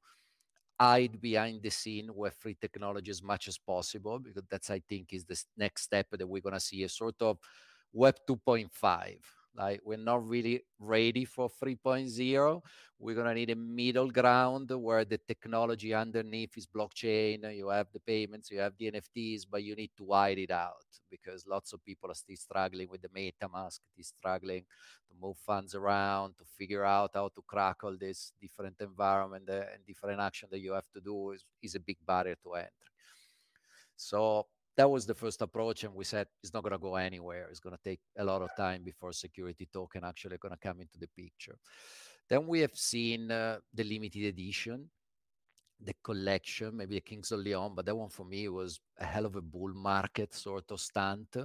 hide 0.81 1.21
behind 1.21 1.63
the 1.63 1.71
scene 1.71 2.11
with 2.15 2.35
free 2.35 2.57
technology 2.61 3.11
as 3.11 3.23
much 3.23 3.49
as 3.49 3.59
possible 3.59 4.19
because 4.19 4.43
that's 4.51 4.71
i 4.71 4.81
think 4.89 5.13
is 5.13 5.25
the 5.25 5.41
next 5.57 5.83
step 5.83 6.07
that 6.11 6.27
we're 6.27 6.43
going 6.43 6.55
to 6.55 6.61
see 6.61 6.83
a 6.83 6.89
sort 6.89 7.15
of 7.21 7.39
web 7.93 8.17
2.5 8.29 9.17
like 9.57 9.81
we're 9.85 9.97
not 9.99 10.27
really 10.27 10.63
ready 10.79 11.25
for 11.25 11.49
3.0. 11.49 12.63
We're 12.99 13.15
gonna 13.15 13.35
need 13.35 13.51
a 13.51 13.57
middle 13.57 14.11
ground 14.11 14.71
where 14.71 15.05
the 15.05 15.19
technology 15.19 15.95
underneath 15.95 16.57
is 16.57 16.67
blockchain. 16.67 17.55
You 17.57 17.69
have 17.69 17.89
the 17.93 18.01
payments, 18.01 18.51
you 18.51 18.59
have 18.59 18.75
the 18.79 18.89
NFTs, 18.89 19.47
but 19.51 19.63
you 19.63 19.75
need 19.75 19.91
to 19.97 20.05
wide 20.05 20.39
it 20.39 20.51
out 20.51 20.87
because 21.11 21.47
lots 21.47 21.73
of 21.73 21.85
people 21.85 22.11
are 22.11 22.15
still 22.15 22.37
struggling 22.37 22.89
with 22.91 23.03
the 23.03 23.09
MetaMask, 23.09 23.81
They're 23.97 24.05
struggling 24.05 24.65
to 25.09 25.15
move 25.21 25.37
funds 25.39 25.75
around, 25.75 26.37
to 26.39 26.45
figure 26.45 26.85
out 26.85 27.13
how 27.15 27.29
to 27.29 27.43
crack 27.47 27.85
all 27.85 27.97
this 27.97 28.33
different 28.41 28.77
environment 28.81 29.49
uh, 29.49 29.65
and 29.73 29.87
different 29.87 30.21
action 30.21 30.49
that 30.51 30.61
you 30.61 30.73
have 30.73 30.91
to 30.95 31.01
do 31.01 31.33
is, 31.33 31.45
is 31.63 31.75
a 31.75 31.81
big 31.81 31.99
barrier 32.07 32.37
to 32.43 32.55
entry. 32.55 32.91
So 33.97 34.47
that 34.77 34.91
was 34.91 35.07
the 35.07 35.15
first 35.15 35.41
approach 35.43 35.85
and 35.85 35.95
we 35.95 36.05
said 36.05 36.27
it's 36.43 36.53
not 36.53 36.63
going 36.63 36.73
to 36.73 36.79
go 36.79 36.97
anywhere. 36.97 37.47
It's 37.51 37.61
going 37.61 37.77
to 37.77 37.83
take 37.83 38.01
a 38.19 38.25
lot 38.25 38.43
of 38.43 38.51
time 38.57 38.83
before 38.83 39.13
security 39.13 39.69
token 39.73 40.05
actually 40.05 40.39
going 40.39 40.55
to 40.55 40.69
come 40.69 40.81
into 40.81 40.99
the 40.99 41.09
picture. 41.17 41.57
Then 42.29 42.47
we 42.47 42.61
have 42.61 42.75
seen 42.75 43.31
uh, 43.31 43.59
the 43.73 43.85
limited 43.85 44.25
edition 44.25 44.89
the 45.83 45.95
collection 46.03 46.77
maybe 46.77 46.95
the 46.95 47.01
kings 47.01 47.33
of 47.33 47.41
leon 47.41 47.73
but 47.75 47.85
that 47.85 47.97
one 47.97 48.09
for 48.09 48.25
me 48.25 48.49
was 48.49 48.81
a 48.99 49.05
hell 49.05 49.27
of 49.27 49.37
a 49.37 49.43
bull 49.43 49.73
market 49.75 50.33
sort 50.33 50.71
of 50.71 50.81
stunt 50.81 51.37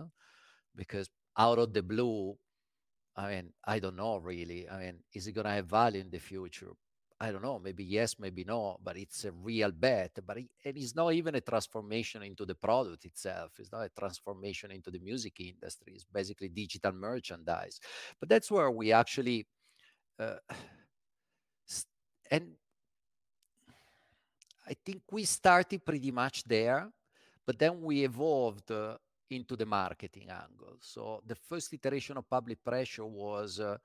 because 0.76 1.10
out 1.38 1.58
of 1.58 1.74
the 1.74 1.82
blue 1.82 2.36
i 3.16 3.30
mean 3.30 3.52
i 3.66 3.80
don't 3.80 3.96
know 3.96 4.18
really. 4.18 4.70
I 4.70 4.80
mean 4.80 5.00
is 5.14 5.28
it 5.28 5.34
going 5.34 5.46
to 5.46 5.52
have 5.52 5.66
value 5.66 6.02
in 6.02 6.10
the 6.10 6.20
future 6.20 6.72
I 7.22 7.32
don't 7.32 7.42
know, 7.42 7.60
maybe 7.60 7.84
yes, 7.84 8.16
maybe 8.18 8.46
no, 8.46 8.78
but 8.82 8.96
it's 8.96 9.26
a 9.26 9.32
real 9.32 9.72
bet. 9.72 10.18
But 10.26 10.38
it's 10.64 10.96
not 10.96 11.14
even 11.14 11.36
a 11.36 11.42
transformation 11.42 12.24
into 12.24 12.46
the 12.46 12.56
product 12.56 13.04
itself. 13.04 13.52
It's 13.60 13.74
not 13.74 13.82
a 13.82 13.90
transformation 13.90 14.72
into 14.72 14.90
the 14.90 15.00
music 15.00 15.40
industry. 15.42 15.94
It's 15.96 16.06
basically 16.06 16.48
digital 16.48 16.94
merchandise. 16.94 17.82
But 18.20 18.30
that's 18.30 18.50
where 18.50 18.72
we 18.72 18.94
actually, 18.94 19.48
uh, 20.18 20.36
and 22.32 22.52
I 24.66 24.76
think 24.86 25.02
we 25.12 25.26
started 25.26 25.84
pretty 25.84 26.12
much 26.12 26.46
there, 26.46 26.90
but 27.46 27.60
then 27.60 27.82
we 27.82 28.06
evolved 28.06 28.72
uh, 28.72 28.96
into 29.30 29.58
the 29.58 29.66
marketing 29.66 30.30
angle. 30.30 30.78
So 30.80 31.22
the 31.26 31.36
first 31.36 31.74
iteration 31.74 32.16
of 32.18 32.30
public 32.30 32.64
pressure 32.64 33.06
was 33.06 33.60
uh, 33.60 33.78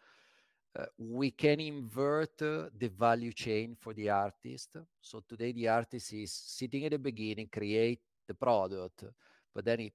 uh, 0.76 0.86
we 0.98 1.30
can 1.30 1.60
invert 1.60 2.42
uh, 2.42 2.68
the 2.76 2.88
value 2.88 3.32
chain 3.32 3.76
for 3.78 3.94
the 3.94 4.10
artist. 4.10 4.76
So 5.00 5.22
today 5.28 5.52
the 5.52 5.68
artist 5.68 6.12
is 6.12 6.32
sitting 6.32 6.84
at 6.84 6.92
the 6.92 6.98
beginning, 6.98 7.48
create 7.52 8.00
the 8.26 8.34
product, 8.34 9.04
but 9.54 9.64
then 9.64 9.78
he 9.80 9.92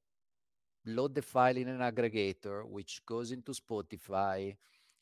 load 0.86 1.14
the 1.14 1.22
file 1.22 1.58
in 1.58 1.68
an 1.68 1.80
aggregator, 1.80 2.66
which 2.66 3.02
goes 3.06 3.32
into 3.32 3.52
Spotify, 3.52 4.56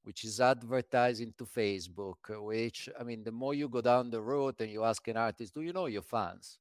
which 0.03 0.23
is 0.23 0.39
advertising 0.39 1.33
to 1.37 1.45
Facebook, 1.45 2.43
which, 2.43 2.89
I 2.99 3.03
mean, 3.03 3.23
the 3.23 3.31
more 3.31 3.53
you 3.53 3.69
go 3.69 3.81
down 3.81 4.09
the 4.09 4.21
road 4.21 4.55
and 4.59 4.71
you 4.71 4.83
ask 4.83 5.07
an 5.07 5.17
artist, 5.17 5.53
do 5.53 5.61
you 5.61 5.73
know 5.73 5.85
your 5.85 6.01
fans? 6.01 6.57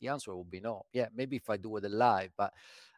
The 0.00 0.08
answer 0.08 0.34
will 0.34 0.44
be 0.44 0.60
no. 0.60 0.84
Yeah, 0.92 1.08
maybe 1.14 1.36
if 1.36 1.50
I 1.50 1.56
do 1.56 1.76
it 1.76 1.90
live, 1.90 2.30
but 2.36 2.52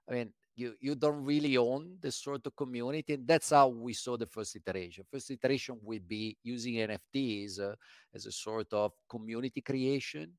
I 0.08 0.12
mean, 0.12 0.32
you 0.62 0.74
you 0.80 0.94
don't 0.94 1.24
really 1.24 1.56
own 1.56 1.98
the 2.00 2.10
sort 2.10 2.46
of 2.46 2.54
community. 2.56 3.14
And 3.14 3.26
that's 3.26 3.50
how 3.50 3.68
we 3.68 3.92
saw 3.92 4.16
the 4.16 4.26
first 4.26 4.56
iteration. 4.56 5.04
First 5.10 5.30
iteration 5.30 5.78
would 5.82 6.06
be 6.06 6.36
using 6.42 6.74
nfts 6.74 7.60
uh, 7.60 7.74
as 8.14 8.26
a 8.26 8.32
sort 8.32 8.72
of 8.72 8.92
community 9.08 9.60
creation 9.60 10.32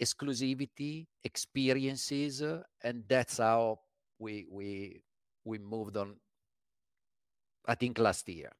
exclusivity 0.00 1.06
experiences 1.24 2.42
uh, 2.42 2.62
and 2.84 3.02
that's 3.08 3.38
how 3.38 3.78
we 4.18 4.46
we 4.50 5.00
we 5.44 5.58
moved 5.58 5.96
on 5.96 6.14
i 7.66 7.74
think 7.74 7.98
last 7.98 8.28
year 8.28 8.52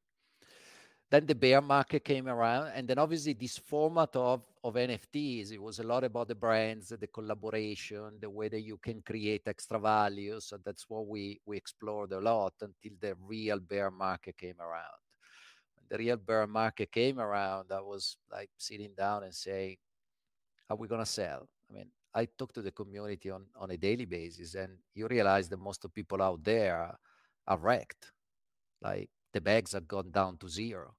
then 1.09 1.25
the 1.25 1.35
bear 1.35 1.61
market 1.61 2.03
came 2.03 2.27
around 2.27 2.71
and 2.75 2.87
then 2.87 2.97
obviously 2.97 3.33
this 3.33 3.57
format 3.57 4.13
of 4.15 4.41
of 4.63 4.73
nfts 4.73 5.51
it 5.53 5.61
was 5.61 5.79
a 5.79 5.83
lot 5.83 6.03
about 6.03 6.27
the 6.27 6.35
brands 6.35 6.89
the 6.89 7.07
collaboration 7.07 8.11
the 8.19 8.29
way 8.29 8.49
that 8.49 8.61
you 8.61 8.77
can 8.77 9.01
create 9.01 9.47
extra 9.47 9.79
value. 9.79 10.39
So 10.39 10.57
that's 10.63 10.89
what 10.89 11.07
we 11.07 11.39
we 11.45 11.55
explored 11.55 12.11
a 12.11 12.19
lot 12.19 12.53
until 12.61 12.97
the 12.99 13.15
real 13.25 13.59
bear 13.59 13.89
market 13.89 14.37
came 14.37 14.59
around. 14.59 14.99
When 15.75 15.85
the 15.89 15.97
real 15.97 16.17
bear 16.17 16.45
market 16.47 16.91
came 16.91 17.19
around 17.19 17.71
i 17.71 17.79
was 17.79 18.17
like 18.31 18.49
sitting 18.57 18.93
down 18.97 19.23
and 19.23 19.33
saying 19.33 19.77
are 20.69 20.75
we 20.75 20.89
going 20.89 21.01
to 21.01 21.05
sell? 21.05 21.47
I 21.69 21.73
mean 21.73 21.87
i 22.13 22.25
talk 22.25 22.51
to 22.53 22.61
the 22.61 22.71
community 22.71 23.29
on 23.29 23.45
on 23.55 23.71
a 23.71 23.77
daily 23.77 24.05
basis 24.05 24.55
and 24.55 24.77
you 24.93 25.07
realize 25.07 25.47
that 25.49 25.59
most 25.59 25.85
of 25.85 25.93
people 25.93 26.21
out 26.21 26.43
there 26.43 26.97
are 27.47 27.57
wrecked. 27.57 28.11
Like 28.81 29.09
the 29.33 29.39
bags 29.41 29.71
have 29.71 29.87
gone 29.87 30.11
down 30.11 30.37
to 30.39 30.49
zero 30.49 30.96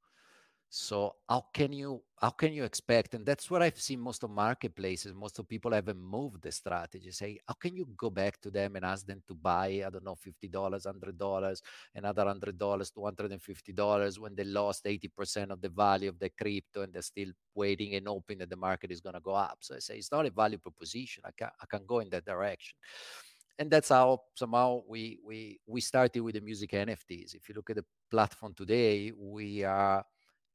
so 0.70 1.14
how 1.28 1.46
can 1.54 1.72
you 1.72 2.02
how 2.20 2.28
can 2.28 2.52
you 2.52 2.62
expect 2.62 3.14
and 3.14 3.24
that's 3.24 3.50
what 3.50 3.62
i've 3.62 3.80
seen 3.80 3.98
most 3.98 4.22
of 4.22 4.28
marketplaces 4.28 5.14
most 5.14 5.38
of 5.38 5.48
people 5.48 5.72
haven't 5.72 5.98
moved 5.98 6.42
the 6.42 6.52
strategy 6.52 7.10
say 7.10 7.38
how 7.48 7.54
can 7.54 7.74
you 7.74 7.88
go 7.96 8.10
back 8.10 8.38
to 8.38 8.50
them 8.50 8.76
and 8.76 8.84
ask 8.84 9.06
them 9.06 9.22
to 9.26 9.34
buy 9.34 9.82
i 9.86 9.88
don't 9.90 10.04
know 10.04 10.14
$50 10.14 10.50
$100 10.50 11.62
another 11.94 12.24
$100 12.24 12.92
$250 12.92 14.18
when 14.18 14.34
they 14.34 14.44
lost 14.44 14.84
80% 14.84 15.50
of 15.50 15.60
the 15.62 15.70
value 15.70 16.10
of 16.10 16.18
the 16.18 16.28
crypto 16.30 16.82
and 16.82 16.92
they're 16.92 17.00
still 17.02 17.30
waiting 17.54 17.94
and 17.94 18.06
hoping 18.06 18.36
that 18.38 18.50
the 18.50 18.56
market 18.56 18.90
is 18.90 19.00
going 19.00 19.14
to 19.14 19.20
go 19.20 19.32
up? 19.32 19.58
So 19.60 19.74
i 19.74 19.78
say 19.78 19.96
it's 19.96 20.12
not 20.12 20.26
a 20.26 20.30
value 20.30 20.58
proposition. 20.58 21.22
I 21.26 21.30
can 21.36 21.48
i 21.62 21.66
can 21.66 21.86
go 21.86 22.00
in 22.00 22.10
that 22.10 22.26
direction. 22.26 22.76
And 23.58 23.70
that's 23.70 23.88
how 23.88 24.20
somehow 24.34 24.82
we 24.86 25.18
we 25.24 25.58
we 25.66 25.80
started 25.80 26.20
with 26.20 26.34
the 26.34 26.40
music 26.40 26.70
nfts 26.70 27.34
if 27.34 27.48
you 27.48 27.54
look 27.56 27.70
at 27.70 27.76
the 27.76 27.84
platform 28.10 28.54
today 28.54 29.12
we 29.16 29.64
are 29.64 30.04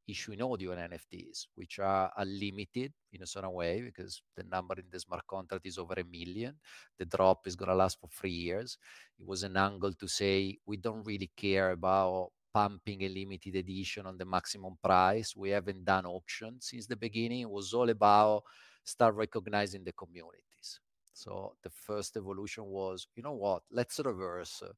issuing 0.07 0.41
audio 0.41 0.71
and 0.71 0.91
NFTs, 0.91 1.47
which 1.55 1.79
are 1.79 2.11
unlimited 2.17 2.93
in 3.11 3.23
a 3.23 3.27
certain 3.27 3.51
way 3.53 3.81
because 3.81 4.21
the 4.35 4.43
number 4.43 4.75
in 4.75 4.85
the 4.91 4.99
smart 4.99 5.25
contract 5.27 5.65
is 5.65 5.77
over 5.77 5.93
a 5.97 6.03
million. 6.03 6.55
The 6.97 7.05
drop 7.05 7.47
is 7.47 7.55
going 7.55 7.69
to 7.69 7.75
last 7.75 7.99
for 7.99 8.09
three 8.09 8.31
years. 8.31 8.77
It 9.19 9.25
was 9.25 9.43
an 9.43 9.57
angle 9.57 9.93
to 9.93 10.07
say 10.07 10.57
we 10.65 10.77
don't 10.77 11.05
really 11.05 11.31
care 11.35 11.71
about 11.71 12.31
pumping 12.53 13.01
a 13.01 13.09
limited 13.09 13.55
edition 13.55 14.05
on 14.05 14.17
the 14.17 14.25
maximum 14.25 14.77
price. 14.83 15.35
We 15.35 15.49
haven't 15.49 15.85
done 15.85 16.05
auctions 16.05 16.67
since 16.69 16.85
the 16.85 16.95
beginning. 16.95 17.41
It 17.41 17.49
was 17.49 17.73
all 17.73 17.89
about 17.89 18.43
start 18.83 19.15
recognizing 19.15 19.83
the 19.83 19.93
communities. 19.93 20.79
So 21.13 21.55
the 21.63 21.69
first 21.69 22.17
evolution 22.17 22.65
was, 22.65 23.07
you 23.15 23.23
know 23.23 23.33
what, 23.33 23.63
let's 23.71 23.99
reverse. 23.99 24.61
Uh, 24.61 24.73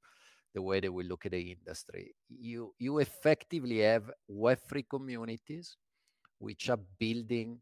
the 0.55 0.63
way 0.63 0.79
that 0.81 0.91
we 0.93 1.03
look 1.03 1.27
at 1.27 1.33
the 1.33 1.51
industry. 1.53 2.15
You 2.29 2.73
you 2.79 2.99
effectively 2.99 3.79
have 3.81 4.11
Web3 4.29 4.83
communities 4.89 5.77
which 6.39 6.69
are 6.69 6.79
building 6.99 7.59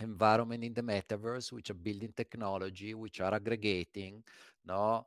environment 0.00 0.64
in 0.64 0.74
the 0.74 0.82
metaverse, 0.82 1.52
which 1.52 1.70
are 1.70 1.74
building 1.88 2.12
technology, 2.16 2.94
which 2.94 3.20
are 3.20 3.34
aggregating, 3.34 4.22
no, 4.64 5.06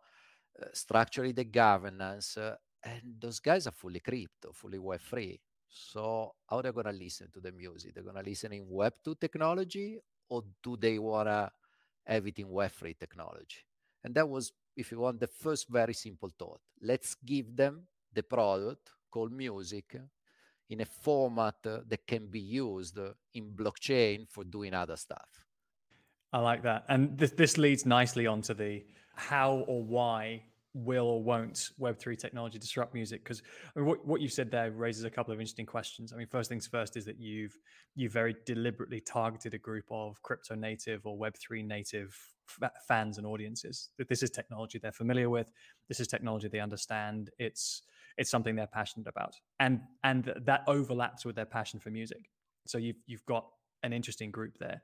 uh, 0.62 0.66
structurally 0.74 1.34
the 1.34 1.44
governance, 1.44 2.38
uh, 2.38 2.56
and 2.84 3.02
those 3.20 3.40
guys 3.40 3.68
are 3.68 3.72
fully 3.72 4.00
crypto, 4.00 4.52
fully 4.54 4.80
Web3. 4.80 5.40
So 5.70 6.34
how 6.50 6.58
are 6.58 6.64
they're 6.64 6.72
gonna 6.74 6.94
listen 6.94 7.30
to 7.34 7.42
the 7.42 7.52
music? 7.52 7.94
They're 7.94 8.04
gonna 8.04 8.24
listen 8.24 8.54
in 8.54 8.66
Web2 8.70 9.16
technology, 9.16 10.00
or 10.30 10.44
do 10.64 10.78
they 10.78 11.00
wanna 11.00 11.52
in 12.40 12.48
Web3 12.48 12.98
technology? 12.98 13.66
And 14.04 14.16
that 14.16 14.28
was 14.30 14.54
if 14.78 14.92
you 14.92 15.00
want, 15.00 15.20
the 15.20 15.28
first 15.28 15.68
very 15.70 15.94
simple 15.94 16.30
thought. 16.38 16.62
Let's 16.82 17.16
give 17.16 17.56
them 17.56 17.84
the 18.13 18.24
product 18.24 18.92
called 19.12 19.32
music 19.32 19.96
in 20.70 20.82
a 20.82 20.86
format 20.86 21.56
that 21.63 22.08
can 22.08 22.28
be 22.28 22.40
used 22.40 22.98
in 23.34 23.52
blockchain 23.52 24.30
for 24.30 24.44
doing 24.44 24.74
other 24.74 24.96
stuff. 24.98 25.28
I 26.32 26.40
like 26.40 26.63
that. 26.63 26.86
And 26.90 27.18
this, 27.18 27.32
this 27.32 27.58
leads 27.58 27.86
nicely 27.86 28.28
onto 28.28 28.54
the 28.54 28.84
how 29.16 29.63
or 29.68 29.84
why 29.84 30.44
will 30.74 31.08
or 31.08 31.24
won't 31.24 31.70
Web3 31.80 32.18
technology 32.18 32.60
disrupt 32.60 32.94
music? 32.94 33.24
Because 33.24 33.42
I 33.76 33.80
mean, 33.80 33.88
what, 33.88 34.06
what 34.06 34.22
you 34.22 34.28
said 34.28 34.52
there 34.52 34.70
raises 34.72 35.06
a 35.06 35.10
couple 35.10 35.34
of 35.34 35.40
interesting 35.40 35.66
questions. 35.66 36.13
I 36.13 36.18
mean, 36.18 36.28
first 36.28 36.50
things 36.50 36.68
first 36.68 36.98
is 36.98 37.06
that 37.06 37.20
you've 37.20 37.58
you 37.96 38.10
very 38.10 38.36
deliberately 38.46 39.00
targeted 39.00 39.54
a 39.56 39.58
group 39.58 39.86
of 39.90 40.22
crypto 40.22 40.54
native 40.54 41.06
or 41.08 41.18
Web3 41.18 41.66
native 41.66 42.16
f- 42.62 42.72
fans 42.88 43.18
and 43.18 43.28
audiences. 43.28 43.90
That 43.98 44.08
this 44.08 44.24
is 44.24 44.30
technology 44.30 44.80
they're 44.80 44.92
familiar 44.92 45.30
with. 45.30 45.52
This 45.88 46.00
is 46.00 46.08
technology 46.08 46.48
they 46.48 46.60
understand. 46.60 47.30
It's 47.40 47.84
it's 48.18 48.30
something 48.30 48.56
they're 48.56 48.68
passionate 48.68 49.08
about, 49.08 49.36
and 49.60 49.82
and 50.04 50.34
that 50.46 50.64
overlaps 50.68 51.26
with 51.26 51.36
their 51.36 51.46
passion 51.46 51.80
for 51.80 51.90
music. 51.90 52.30
So 52.66 52.78
you've 52.78 52.98
you've 53.06 53.26
got 53.26 53.46
an 53.84 53.94
interesting 53.94 54.32
group 54.32 54.58
there. 54.60 54.82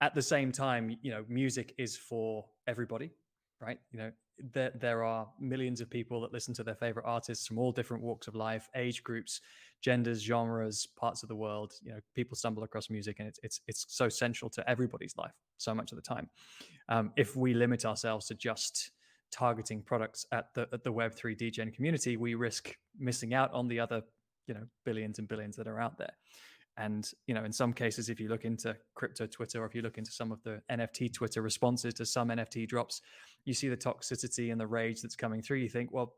At 0.00 0.14
the 0.14 0.22
same 0.22 0.50
time, 0.50 0.96
you 1.00 1.12
know, 1.12 1.24
music 1.28 1.74
is 1.78 1.96
for 1.96 2.44
everybody, 2.66 3.12
right? 3.60 3.78
You 3.92 3.98
know, 4.00 4.10
there 4.52 4.72
there 4.74 5.04
are 5.04 5.28
millions 5.38 5.80
of 5.80 5.88
people 5.88 6.20
that 6.22 6.32
listen 6.32 6.54
to 6.54 6.64
their 6.64 6.74
favorite 6.74 7.04
artists 7.06 7.46
from 7.46 7.58
all 7.58 7.72
different 7.72 8.02
walks 8.02 8.26
of 8.26 8.34
life, 8.34 8.68
age 8.74 9.02
groups, 9.02 9.40
genders, 9.80 10.22
genres, 10.22 10.86
parts 10.98 11.22
of 11.22 11.28
the 11.28 11.36
world. 11.36 11.72
You 11.82 11.92
know, 11.92 12.00
people 12.14 12.36
stumble 12.36 12.64
across 12.64 12.90
music, 12.90 13.16
and 13.18 13.28
it's 13.28 13.38
it's 13.42 13.60
it's 13.68 13.86
so 13.88 14.08
central 14.08 14.50
to 14.50 14.68
everybody's 14.68 15.16
life 15.16 15.32
so 15.58 15.74
much 15.74 15.92
of 15.92 15.96
the 15.96 16.02
time. 16.02 16.28
Um, 16.88 17.12
if 17.16 17.36
we 17.36 17.54
limit 17.54 17.84
ourselves 17.84 18.26
to 18.26 18.34
just 18.34 18.90
targeting 19.30 19.82
products 19.82 20.26
at 20.32 20.46
the 20.54 20.68
at 20.72 20.82
the 20.82 20.92
Web 20.92 21.14
three 21.14 21.34
degen 21.34 21.70
community, 21.70 22.16
we 22.16 22.34
risk 22.34 22.74
missing 22.98 23.34
out 23.34 23.52
on 23.52 23.68
the 23.68 23.80
other 23.80 24.02
you 24.46 24.54
know 24.54 24.64
billions 24.84 25.18
and 25.18 25.28
billions 25.28 25.56
that 25.56 25.68
are 25.68 25.80
out 25.80 25.98
there. 25.98 26.12
And 26.78 27.08
you 27.26 27.34
know, 27.34 27.44
in 27.44 27.52
some 27.52 27.72
cases, 27.72 28.08
if 28.08 28.18
you 28.18 28.28
look 28.28 28.44
into 28.44 28.76
crypto 28.94 29.26
Twitter 29.26 29.62
or 29.62 29.66
if 29.66 29.74
you 29.74 29.82
look 29.82 29.98
into 29.98 30.10
some 30.10 30.32
of 30.32 30.42
the 30.42 30.62
NFT 30.70 31.12
Twitter 31.12 31.42
responses 31.42 31.94
to 31.94 32.06
some 32.06 32.28
NFT 32.28 32.66
drops, 32.66 33.02
you 33.44 33.52
see 33.52 33.68
the 33.68 33.76
toxicity 33.76 34.50
and 34.50 34.60
the 34.60 34.66
rage 34.66 35.02
that's 35.02 35.16
coming 35.16 35.42
through. 35.42 35.58
You 35.58 35.68
think, 35.68 35.92
well, 35.92 36.14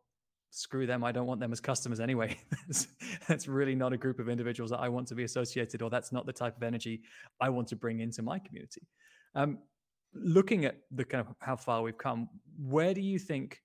screw 0.51 0.87
them. 0.87 1.03
I 1.03 1.11
don't 1.11 1.27
want 1.27 1.41
them 1.41 1.53
as 1.53 1.61
customers 1.61 1.99
anyway. 1.99 2.39
that's, 3.29 3.49
really 3.49 3.75
not 3.75 3.93
a 3.93 3.97
group 3.97 4.21
of 4.21 4.29
individuals 4.29 4.71
that 4.71 4.79
I 4.79 4.89
want 4.89 5.09
to 5.09 5.15
be 5.15 5.25
associated, 5.25 5.83
or 5.83 5.91
that's 5.91 6.13
not 6.13 6.27
the 6.27 6.33
type 6.33 6.57
of 6.57 6.63
energy 6.63 7.03
I 7.41 7.49
want 7.49 7.69
to 7.69 7.77
bring 7.77 8.01
into 8.01 8.23
my 8.23 8.39
community. 8.39 8.83
Um, 9.35 9.59
looking 10.15 10.65
at 10.65 10.77
the 10.93 11.05
kind 11.05 11.27
of 11.27 11.35
how 11.41 11.57
far 11.57 11.83
we've 11.83 11.99
come, 11.99 12.29
where 12.57 12.95
do 12.95 13.01
you 13.01 13.19
think 13.19 13.61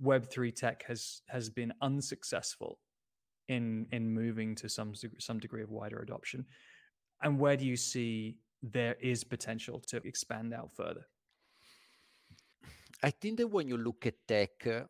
Web 0.00 0.30
three 0.30 0.50
tech 0.50 0.84
has 0.86 1.20
has 1.28 1.50
been 1.50 1.74
unsuccessful 1.82 2.78
in 3.56 3.86
in 3.96 4.02
moving 4.22 4.54
to 4.60 4.68
some 4.68 4.92
some 5.18 5.38
degree 5.44 5.64
of 5.66 5.70
wider 5.70 5.98
adoption, 5.98 6.46
and 7.22 7.38
where 7.42 7.56
do 7.56 7.66
you 7.72 7.76
see 7.76 8.38
there 8.62 8.96
is 9.00 9.24
potential 9.24 9.80
to 9.90 9.96
expand 10.10 10.54
out 10.54 10.70
further? 10.72 11.04
I 13.02 13.10
think 13.10 13.38
that 13.38 13.48
when 13.48 13.66
you 13.68 13.78
look 13.78 14.06
at 14.06 14.26
tech, 14.28 14.66
uh, 14.66 14.84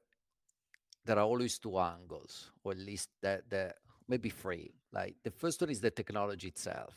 there 1.05 1.19
are 1.19 1.29
always 1.33 1.59
two 1.59 1.79
angles, 1.79 2.53
or 2.63 2.73
at 2.73 2.79
least 2.79 3.09
that 3.23 3.49
that 3.51 3.77
maybe 4.09 4.31
three. 4.31 4.75
Like 4.93 5.15
the 5.25 5.31
first 5.31 5.61
one 5.61 5.71
is 5.71 5.81
the 5.81 5.91
technology 5.91 6.49
itself. 6.49 6.95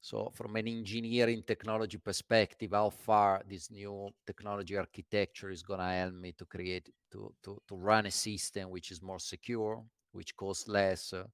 So 0.00 0.30
from 0.34 0.54
an 0.56 0.68
engineering 0.68 1.42
technology 1.46 1.98
perspective, 1.98 2.70
how 2.72 2.90
far 2.90 3.42
this 3.48 3.70
new 3.70 4.10
technology 4.24 4.76
architecture 4.76 5.50
is 5.50 5.62
going 5.62 5.80
to 5.80 5.86
help 5.86 6.14
me 6.14 6.32
to 6.32 6.44
create, 6.44 6.90
to, 7.12 7.32
to, 7.42 7.60
to 7.68 7.74
run 7.74 8.06
a 8.06 8.10
system 8.10 8.70
which 8.70 8.92
is 8.92 9.02
more 9.02 9.18
secure, 9.18 9.82
which 10.16 10.34
costs 10.36 10.66
less, 10.66 11.12
uh, 11.12 11.24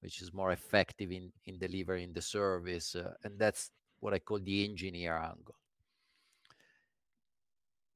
which 0.00 0.22
is 0.22 0.32
more 0.32 0.52
effective 0.52 1.12
in, 1.12 1.30
in 1.46 1.58
delivering 1.58 2.12
the 2.12 2.22
service. 2.22 2.96
Uh, 2.96 3.12
and 3.24 3.38
that's 3.38 3.70
what 4.00 4.14
I 4.14 4.18
call 4.18 4.40
the 4.40 4.64
engineer 4.64 5.16
angle. 5.16 5.56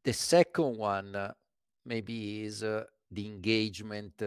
The 0.04 0.12
second 0.12 0.76
one 0.76 1.16
uh, 1.16 1.32
maybe 1.86 2.44
is 2.44 2.60
the 2.60 2.86
engagement 3.16 4.22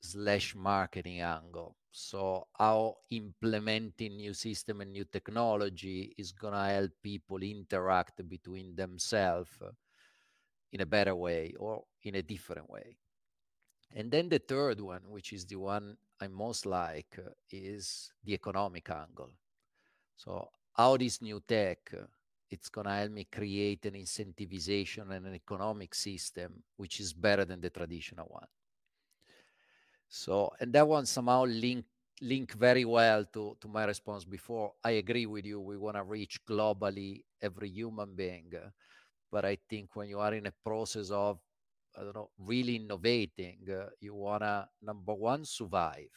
slash 0.00 0.54
marketing 0.54 1.20
angle. 1.20 1.76
So 1.90 2.46
how 2.56 2.96
implementing 3.10 4.16
new 4.16 4.32
system 4.32 4.80
and 4.80 4.92
new 4.92 5.04
technology 5.04 6.14
is 6.16 6.32
gonna 6.32 6.70
help 6.70 6.92
people 7.02 7.42
interact 7.42 8.26
between 8.28 8.76
themselves 8.76 9.50
in 10.72 10.80
a 10.80 10.86
better 10.86 11.14
way 11.14 11.54
or 11.58 11.84
in 12.02 12.14
a 12.16 12.22
different 12.22 12.68
way. 12.70 12.96
And 13.94 14.10
then 14.10 14.28
the 14.28 14.38
third 14.38 14.80
one, 14.80 15.02
which 15.08 15.32
is 15.32 15.44
the 15.46 15.56
one 15.56 15.96
I 16.20 16.28
most 16.28 16.66
like, 16.66 17.18
uh, 17.18 17.30
is 17.50 18.12
the 18.24 18.34
economic 18.34 18.88
angle. 18.90 19.32
So 20.16 20.50
how 20.74 20.96
this 20.96 21.22
new 21.22 21.40
tech, 21.46 21.92
uh, 21.94 22.06
it's 22.50 22.68
gonna 22.68 22.96
help 22.96 23.12
me 23.12 23.24
create 23.24 23.86
an 23.86 23.94
incentivization 23.94 25.10
and 25.12 25.26
an 25.26 25.34
economic 25.34 25.94
system 25.94 26.62
which 26.76 27.00
is 27.00 27.12
better 27.12 27.44
than 27.44 27.60
the 27.60 27.70
traditional 27.70 28.26
one. 28.26 28.48
So, 30.08 30.52
and 30.60 30.72
that 30.72 30.86
one 30.88 31.06
somehow 31.06 31.44
link 31.44 31.84
link 32.20 32.52
very 32.54 32.84
well 32.84 33.24
to, 33.26 33.56
to 33.60 33.68
my 33.68 33.84
response 33.84 34.24
before. 34.24 34.72
I 34.82 34.92
agree 34.92 35.26
with 35.26 35.44
you. 35.46 35.60
We 35.60 35.76
want 35.76 35.96
to 35.96 36.02
reach 36.02 36.44
globally 36.44 37.22
every 37.40 37.68
human 37.70 38.14
being. 38.16 38.52
But 39.30 39.44
I 39.44 39.58
think 39.68 39.94
when 39.94 40.08
you 40.08 40.18
are 40.18 40.34
in 40.34 40.46
a 40.46 40.52
process 40.64 41.10
of, 41.10 41.38
I 41.98 42.04
don't 42.04 42.14
know, 42.14 42.30
really 42.38 42.76
innovating, 42.76 43.58
uh, 43.70 43.86
you 44.00 44.14
want 44.14 44.42
to, 44.42 44.68
number 44.82 45.14
one, 45.14 45.44
survive, 45.44 46.10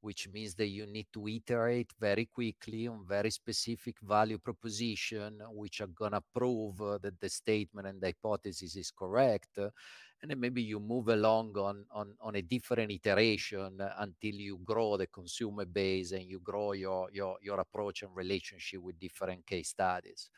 which 0.00 0.28
means 0.32 0.54
that 0.54 0.68
you 0.68 0.86
need 0.86 1.06
to 1.12 1.26
iterate 1.26 1.90
very 1.98 2.26
quickly 2.26 2.86
on 2.86 3.04
very 3.06 3.30
specific 3.30 3.96
value 4.00 4.38
proposition, 4.38 5.40
which 5.50 5.80
are 5.80 5.88
going 5.88 6.12
to 6.12 6.22
prove 6.34 6.80
uh, 6.80 6.98
that 6.98 7.20
the 7.20 7.28
statement 7.28 7.86
and 7.88 8.00
the 8.00 8.06
hypothesis 8.08 8.76
is 8.76 8.90
correct 8.90 9.58
and 10.22 10.30
then 10.30 10.38
maybe 10.38 10.62
you 10.62 10.78
move 10.78 11.08
along 11.08 11.56
on, 11.58 11.84
on, 11.90 12.14
on 12.20 12.36
a 12.36 12.42
different 12.42 12.92
iteration 12.92 13.80
until 13.98 14.34
you 14.34 14.58
grow 14.64 14.96
the 14.96 15.08
consumer 15.08 15.64
base 15.64 16.12
and 16.12 16.22
you 16.22 16.38
grow 16.38 16.72
your, 16.72 17.08
your, 17.12 17.36
your 17.42 17.58
approach 17.58 18.02
and 18.02 18.14
relationship 18.14 18.80
with 18.80 19.00
different 19.00 19.44
case 19.44 19.70
studies. 19.70 20.30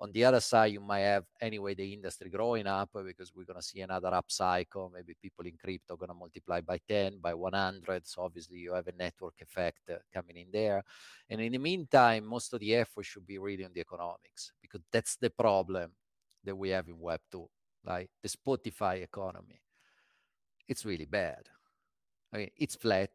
On 0.00 0.10
the 0.12 0.24
other 0.24 0.40
side, 0.40 0.72
you 0.72 0.80
might 0.80 1.00
have 1.00 1.24
anyway 1.40 1.74
the 1.74 1.92
industry 1.92 2.30
growing 2.30 2.66
up 2.66 2.90
because 3.04 3.32
we're 3.34 3.44
going 3.44 3.60
to 3.60 3.62
see 3.62 3.80
another 3.80 4.08
up 4.14 4.30
cycle. 4.30 4.90
Maybe 4.94 5.14
people 5.20 5.44
in 5.44 5.58
crypto 5.62 5.94
are 5.94 5.96
going 5.98 6.08
to 6.08 6.14
multiply 6.14 6.62
by 6.62 6.80
10, 6.88 7.18
by 7.20 7.34
100. 7.34 8.06
So 8.06 8.22
obviously, 8.22 8.58
you 8.58 8.72
have 8.72 8.86
a 8.86 8.92
network 8.92 9.34
effect 9.42 9.90
uh, 9.90 9.96
coming 10.12 10.38
in 10.38 10.46
there. 10.50 10.82
And 11.28 11.40
in 11.40 11.52
the 11.52 11.58
meantime, 11.58 12.24
most 12.24 12.54
of 12.54 12.60
the 12.60 12.74
effort 12.76 13.04
should 13.04 13.26
be 13.26 13.38
really 13.38 13.64
on 13.64 13.72
the 13.74 13.80
economics 13.80 14.52
because 14.62 14.80
that's 14.90 15.16
the 15.16 15.28
problem 15.30 15.92
that 16.44 16.56
we 16.56 16.70
have 16.70 16.88
in 16.88 16.98
Web 16.98 17.20
2 17.30 17.46
like 17.84 18.10
the 18.22 18.28
Spotify 18.28 19.02
economy, 19.02 19.60
it's 20.68 20.84
really 20.84 21.06
bad. 21.06 21.48
I 22.32 22.38
mean, 22.38 22.50
it's 22.56 22.76
flat. 22.76 23.10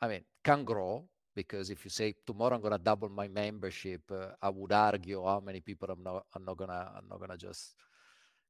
I 0.00 0.08
mean, 0.08 0.24
can 0.42 0.64
grow 0.64 1.04
because 1.40 1.70
if 1.70 1.84
you 1.84 1.90
say 1.90 2.14
tomorrow 2.26 2.54
I'm 2.54 2.60
gonna 2.60 2.78
double 2.78 3.08
my 3.08 3.28
membership, 3.28 4.02
uh, 4.10 4.28
I 4.42 4.50
would 4.50 4.72
argue 4.72 5.24
how 5.24 5.40
many 5.40 5.60
people 5.60 5.88
I'm 5.90 6.02
not 6.02 6.26
I'm 6.34 6.44
not 6.44 6.56
gonna 6.56 6.92
I'm 6.96 7.08
not 7.08 7.20
gonna 7.20 7.36
just 7.36 7.74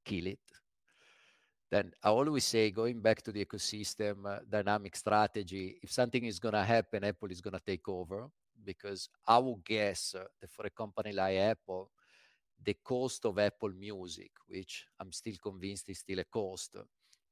kill 0.05 0.27
it. 0.27 0.41
Then 1.71 1.93
I 2.03 2.09
always 2.09 2.45
say, 2.45 2.73
going 2.73 3.01
back 3.01 3.23
to 3.23 3.33
the 3.33 3.45
ecosystem 3.45 4.27
uh, 4.27 4.41
dynamic 4.57 4.97
strategy, 4.97 5.79
if 5.81 5.93
something 5.93 6.25
is 6.25 6.41
gonna 6.41 6.65
happen, 6.65 7.05
Apple 7.05 7.31
is 7.31 7.41
gonna 7.41 7.63
take 7.65 7.89
over 7.89 8.29
because 8.65 9.09
I 9.27 9.39
would 9.39 9.65
guess 9.65 10.17
uh, 10.19 10.25
that 10.41 10.51
for 10.51 10.67
a 10.67 10.71
company 10.71 11.13
like 11.13 11.37
Apple, 11.37 11.93
the 12.65 12.75
cost 12.83 13.25
of 13.25 13.39
Apple 13.39 13.71
Music, 13.71 14.33
which 14.49 14.85
I'm 14.99 15.13
still 15.13 15.37
convinced 15.41 15.89
is 15.89 16.01
still 16.01 16.19
a 16.19 16.25
cost 16.25 16.77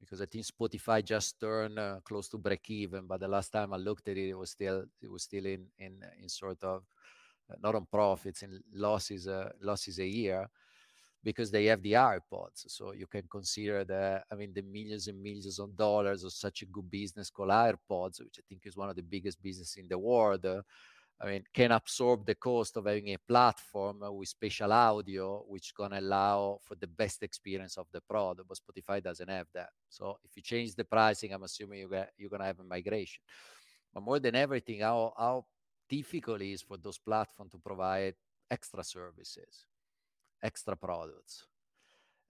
because 0.01 0.21
I 0.21 0.27
think 0.27 0.45
Spotify 0.47 1.05
just 1.05 1.41
turned 1.41 1.79
uh, 1.79 2.01
close 2.05 2.29
to 2.31 2.39
break 2.39 2.71
even. 2.71 3.07
But 3.07 3.21
the 3.21 3.29
last 3.29 3.51
time 3.53 3.73
I 3.73 3.77
looked 3.77 4.09
at 4.09 4.17
it, 4.17 4.31
it 4.31 4.35
was 4.39 4.51
still 4.51 4.85
it 5.03 5.11
was 5.11 5.23
still 5.25 5.47
in 5.47 5.67
in 5.79 6.03
in 6.23 6.29
sort 6.29 6.63
of 6.65 6.85
uh, 7.51 7.57
not 7.63 7.75
on 7.75 7.87
profits 7.87 8.43
in 8.43 8.61
losses 8.73 9.29
uh, 9.29 9.51
losses 9.61 9.99
a 9.99 10.07
year 10.07 10.49
because 11.25 11.51
they 11.51 11.67
have 11.67 11.83
the 11.83 11.93
AirPods. 11.93 12.69
So 12.69 12.93
you 12.93 13.07
can 13.07 13.23
consider 13.31 13.85
the 13.85 14.23
I 14.31 14.35
mean 14.35 14.53
the 14.55 14.63
millions 14.63 15.09
and 15.09 15.23
millions 15.23 15.59
of 15.59 15.77
dollars 15.77 16.25
of 16.25 16.33
such 16.33 16.63
a 16.63 16.67
good 16.67 16.91
business 16.91 17.31
called 17.31 17.51
AirPods, 17.51 18.21
which 18.21 18.39
I 18.39 18.43
think 18.49 18.63
is 18.67 18.77
one 18.77 18.91
of 18.91 18.97
the 18.97 19.03
biggest 19.03 19.43
business 19.43 19.77
in 19.77 19.89
the 19.89 19.99
world. 19.99 20.47
I 21.20 21.26
mean, 21.26 21.44
can 21.52 21.72
absorb 21.72 22.24
the 22.26 22.37
cost 22.37 22.76
of 22.76 22.87
having 22.87 23.09
a 23.09 23.18
platform 23.18 24.02
with 24.16 24.28
spatial 24.28 24.72
audio, 24.72 25.44
which 25.48 25.74
can 25.74 25.92
allow 25.92 26.61
for 26.62 26.76
the 26.76 26.87
best 26.87 27.24
experience 27.24 27.76
of 27.76 27.87
the 27.92 28.00
product. 28.00 28.48
But 28.48 28.59
Spotify 28.59 29.02
doesn't 29.02 29.28
have 29.28 29.48
that. 29.54 29.70
So 29.88 30.18
if 30.24 30.37
you 30.37 30.42
change 30.42 30.76
the 30.76 30.85
pricing, 30.85 31.33
I'm 31.33 31.42
assuming 31.42 31.81
you 31.81 31.88
get, 31.88 32.12
you're 32.16 32.31
gonna 32.31 32.44
have 32.44 32.61
a 32.61 32.64
migration. 32.64 33.22
But 33.92 34.02
more 34.04 34.20
than 34.20 34.37
everything, 34.37 34.81
how 34.81 35.12
how 35.18 35.46
difficult 35.88 36.40
it 36.40 36.52
is 36.52 36.62
for 36.62 36.76
those 36.76 36.98
platforms 36.98 37.52
to 37.52 37.59
provide 37.59 38.14
extra 38.50 38.85
services, 38.85 39.66
extra 40.42 40.76
products, 40.76 41.46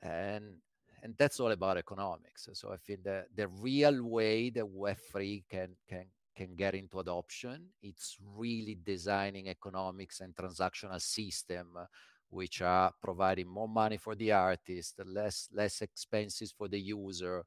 and 0.00 0.60
and 1.02 1.14
that's 1.18 1.40
all 1.40 1.50
about 1.50 1.76
economics. 1.76 2.48
So 2.54 2.72
I 2.72 2.76
think 2.76 3.04
the 3.04 3.26
the 3.34 3.48
real 3.48 4.02
way 4.02 4.50
that 4.50 4.64
Web3 4.64 5.44
can 5.48 5.76
can 5.86 6.06
can 6.38 6.54
get 6.54 6.74
into 6.74 7.00
adoption. 7.00 7.58
It's 7.82 8.16
really 8.42 8.76
designing 8.92 9.48
economics 9.48 10.20
and 10.20 10.34
transactional 10.34 11.00
system 11.00 11.66
uh, 11.76 11.86
which 12.30 12.62
are 12.62 12.92
providing 13.02 13.48
more 13.48 13.68
money 13.82 13.96
for 13.96 14.14
the 14.14 14.30
artist, 14.32 15.00
less 15.18 15.48
less 15.60 15.82
expenses 15.82 16.52
for 16.58 16.68
the 16.68 16.78
user, 16.78 17.42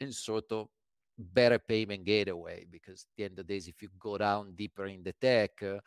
and 0.00 0.12
sort 0.14 0.50
of 0.52 0.68
better 1.18 1.58
payment 1.58 2.04
gateway. 2.04 2.66
Because 2.76 3.00
at 3.04 3.12
the 3.16 3.24
end 3.24 3.38
of 3.38 3.46
the 3.46 3.58
day, 3.58 3.64
if 3.68 3.82
you 3.82 3.88
go 3.98 4.18
down 4.18 4.54
deeper 4.56 4.86
in 4.86 5.02
the 5.02 5.12
tech, 5.12 5.62
uh, 5.62 5.78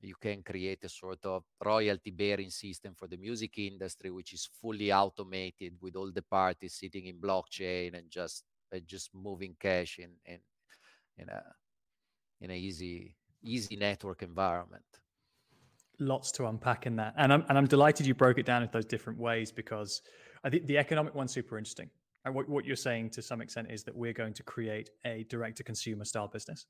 you 0.00 0.14
can 0.26 0.42
create 0.42 0.84
a 0.84 0.88
sort 0.88 1.24
of 1.24 1.42
royalty 1.64 2.12
bearing 2.12 2.50
system 2.50 2.94
for 2.94 3.08
the 3.08 3.16
music 3.16 3.58
industry, 3.58 4.10
which 4.10 4.32
is 4.32 4.48
fully 4.60 4.92
automated 4.92 5.74
with 5.82 5.96
all 5.96 6.12
the 6.12 6.22
parties 6.22 6.74
sitting 6.74 7.06
in 7.06 7.20
blockchain 7.20 7.98
and 7.98 8.08
just 8.10 8.44
uh, 8.74 8.78
just 8.86 9.10
moving 9.12 9.56
cash 9.58 9.98
in 9.98 10.12
in 10.24 10.40
in 11.18 11.28
a 11.28 11.42
in 12.40 12.50
an 12.50 12.56
easy 12.56 13.14
easy 13.42 13.76
network 13.76 14.22
environment. 14.22 14.84
Lots 16.00 16.32
to 16.32 16.46
unpack 16.46 16.86
in 16.86 16.96
that. 16.96 17.14
And 17.16 17.32
i'm, 17.32 17.44
and 17.48 17.58
I'm 17.58 17.66
delighted 17.66 18.06
you 18.06 18.14
broke 18.14 18.38
it 18.38 18.46
down 18.46 18.62
in 18.62 18.68
those 18.72 18.84
different 18.84 19.18
ways 19.18 19.52
because 19.52 20.02
i 20.44 20.50
think 20.50 20.66
the 20.66 20.78
economic 20.78 21.14
one's 21.14 21.32
super 21.32 21.58
interesting. 21.58 21.90
And 22.24 22.34
what, 22.34 22.48
what 22.48 22.64
you're 22.64 22.76
saying 22.76 23.10
to 23.10 23.22
some 23.22 23.40
extent 23.40 23.70
is 23.70 23.84
that 23.84 23.96
we're 23.96 24.12
going 24.12 24.34
to 24.34 24.42
create 24.42 24.90
a 25.04 25.24
direct 25.30 25.56
to 25.58 25.64
consumer 25.64 26.04
style 26.04 26.28
business. 26.28 26.66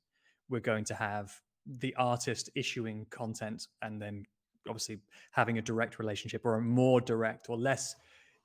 We're 0.47 0.61
going 0.61 0.85
to 0.85 0.95
have 0.95 1.33
the 1.65 1.93
artist 1.95 2.49
issuing 2.55 3.05
content 3.09 3.67
and 3.81 4.01
then 4.01 4.25
obviously 4.67 4.99
having 5.31 5.57
a 5.57 5.61
direct 5.61 5.99
relationship 5.99 6.45
or 6.45 6.55
a 6.55 6.61
more 6.61 7.01
direct 7.01 7.49
or 7.49 7.57
less 7.57 7.95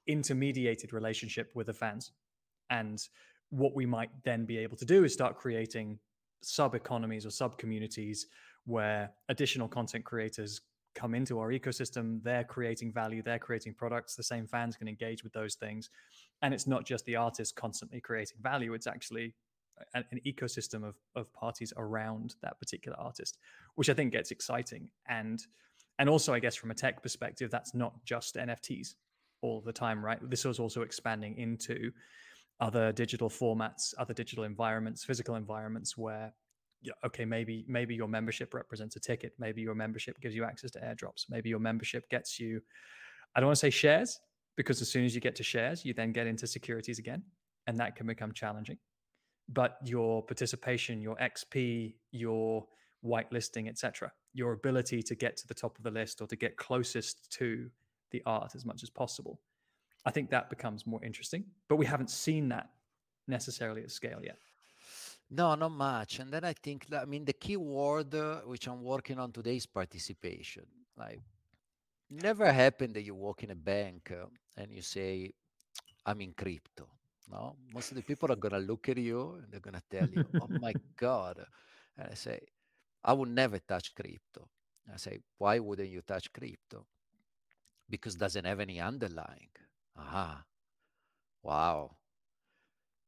intermediated 0.08 0.92
relationship 0.92 1.50
with 1.54 1.66
the 1.66 1.72
fans. 1.72 2.12
And 2.70 3.00
what 3.50 3.74
we 3.74 3.86
might 3.86 4.10
then 4.24 4.44
be 4.44 4.58
able 4.58 4.76
to 4.78 4.84
do 4.84 5.04
is 5.04 5.12
start 5.12 5.36
creating 5.36 5.98
sub 6.44 6.74
economies 6.74 7.26
or 7.26 7.30
sub 7.30 7.58
communities 7.58 8.26
where 8.64 9.10
additional 9.28 9.68
content 9.68 10.04
creators 10.04 10.60
come 10.94 11.14
into 11.14 11.40
our 11.40 11.50
ecosystem 11.50 12.22
they're 12.22 12.44
creating 12.44 12.92
value 12.92 13.20
they're 13.20 13.38
creating 13.38 13.74
products 13.74 14.14
the 14.14 14.22
same 14.22 14.46
fans 14.46 14.76
can 14.76 14.88
engage 14.88 15.24
with 15.24 15.32
those 15.32 15.54
things. 15.56 15.90
And 16.42 16.54
it's 16.54 16.66
not 16.66 16.84
just 16.84 17.04
the 17.04 17.16
artist 17.16 17.56
constantly 17.56 18.00
creating 18.00 18.38
value 18.40 18.74
it's 18.74 18.86
actually 18.86 19.34
an, 19.94 20.04
an, 20.12 20.20
ecosystem 20.24 20.86
of, 20.86 20.94
of 21.16 21.32
parties 21.32 21.72
around 21.76 22.36
that 22.42 22.58
particular 22.60 22.96
artist 22.98 23.38
which 23.74 23.90
i 23.90 23.94
think 23.94 24.12
gets 24.12 24.30
exciting. 24.30 24.88
And 25.08 25.40
and 25.98 26.08
also 26.08 26.32
i 26.32 26.38
guess 26.38 26.54
from 26.54 26.70
a 26.70 26.74
tech 26.74 27.02
perspective 27.02 27.50
that's 27.50 27.74
not 27.74 28.04
just 28.04 28.36
nfts 28.36 28.94
all 29.44 29.60
the 29.60 29.72
time 29.72 30.02
right? 30.02 30.18
This 30.30 30.46
was 30.46 30.58
also 30.58 30.80
expanding 30.80 31.36
into 31.36 31.92
other 32.60 32.92
digital 32.92 33.28
formats, 33.28 33.94
other 33.98 34.14
digital 34.14 34.44
environments, 34.44 35.04
physical 35.04 35.34
environments 35.34 35.96
where 35.96 36.32
okay, 37.04 37.24
maybe 37.24 37.64
maybe 37.66 37.94
your 37.94 38.08
membership 38.08 38.52
represents 38.54 38.96
a 38.96 39.00
ticket, 39.00 39.32
maybe 39.38 39.62
your 39.62 39.74
membership 39.74 40.20
gives 40.20 40.34
you 40.34 40.44
access 40.44 40.70
to 40.72 40.80
airdrops, 40.80 41.24
maybe 41.30 41.48
your 41.48 41.58
membership 41.58 42.08
gets 42.10 42.38
you 42.38 42.60
I 43.34 43.40
don't 43.40 43.48
want 43.48 43.56
to 43.56 43.60
say 43.60 43.70
shares 43.70 44.20
because 44.56 44.80
as 44.80 44.88
soon 44.88 45.04
as 45.04 45.14
you 45.14 45.20
get 45.20 45.34
to 45.36 45.42
shares, 45.42 45.84
you 45.84 45.92
then 45.92 46.12
get 46.12 46.26
into 46.26 46.46
securities 46.46 46.98
again 46.98 47.22
and 47.66 47.78
that 47.80 47.96
can 47.96 48.06
become 48.06 48.32
challenging. 48.32 48.78
But 49.48 49.78
your 49.84 50.22
participation, 50.22 51.00
your 51.00 51.16
XP, 51.16 51.94
your 52.12 52.66
whitelisting, 53.04 53.68
etc., 53.68 54.12
your 54.32 54.52
ability 54.52 55.02
to 55.02 55.14
get 55.14 55.36
to 55.38 55.46
the 55.46 55.54
top 55.54 55.76
of 55.76 55.84
the 55.84 55.90
list 55.90 56.20
or 56.20 56.26
to 56.28 56.36
get 56.36 56.56
closest 56.56 57.30
to 57.32 57.68
the 58.10 58.22
art 58.26 58.54
as 58.54 58.64
much 58.64 58.82
as 58.82 58.90
possible 58.90 59.40
I 60.04 60.10
think 60.10 60.30
that 60.30 60.50
becomes 60.50 60.86
more 60.86 61.02
interesting. 61.02 61.44
But 61.68 61.76
we 61.76 61.86
haven't 61.86 62.10
seen 62.10 62.48
that 62.50 62.70
necessarily 63.26 63.82
at 63.82 63.90
scale 63.90 64.20
yet. 64.22 64.38
No, 65.30 65.54
not 65.54 65.70
much. 65.72 66.18
And 66.20 66.32
then 66.32 66.44
I 66.44 66.52
think 66.52 66.86
that, 66.88 67.02
I 67.02 67.04
mean, 67.06 67.24
the 67.24 67.32
key 67.32 67.56
word 67.56 68.14
uh, 68.14 68.40
which 68.40 68.66
I'm 68.68 68.82
working 68.82 69.18
on 69.18 69.32
today 69.32 69.56
is 69.56 69.66
participation. 69.66 70.64
Like, 70.96 71.20
never 72.10 72.52
happened 72.52 72.94
that 72.94 73.02
you 73.02 73.14
walk 73.14 73.42
in 73.42 73.50
a 73.50 73.56
bank 73.56 74.12
uh, 74.12 74.26
and 74.56 74.70
you 74.72 74.82
say, 74.82 75.32
I'm 76.06 76.20
in 76.20 76.34
crypto. 76.34 76.88
No, 77.30 77.56
most 77.72 77.90
of 77.90 77.96
the 77.96 78.02
people 78.02 78.30
are 78.32 78.36
gonna 78.36 78.58
look 78.60 78.88
at 78.88 78.98
you 78.98 79.34
and 79.42 79.50
they're 79.50 79.60
gonna 79.60 79.82
tell 79.90 80.08
you, 80.10 80.28
"Oh 80.38 80.48
my 80.60 80.74
god," 80.96 81.46
and 81.96 82.08
I 82.10 82.14
say, 82.14 82.40
"I 83.02 83.14
would 83.14 83.30
never 83.30 83.58
touch 83.58 83.94
crypto." 83.94 84.48
I 84.92 84.96
say, 84.98 85.20
"Why 85.38 85.58
wouldn't 85.58 85.88
you 85.88 86.02
touch 86.02 86.32
crypto?" 86.32 86.86
Because 87.88 88.14
it 88.14 88.18
doesn't 88.18 88.44
have 88.44 88.60
any 88.60 88.80
underlying. 88.80 89.48
Aha, 89.96 90.46
wow. 91.42 91.96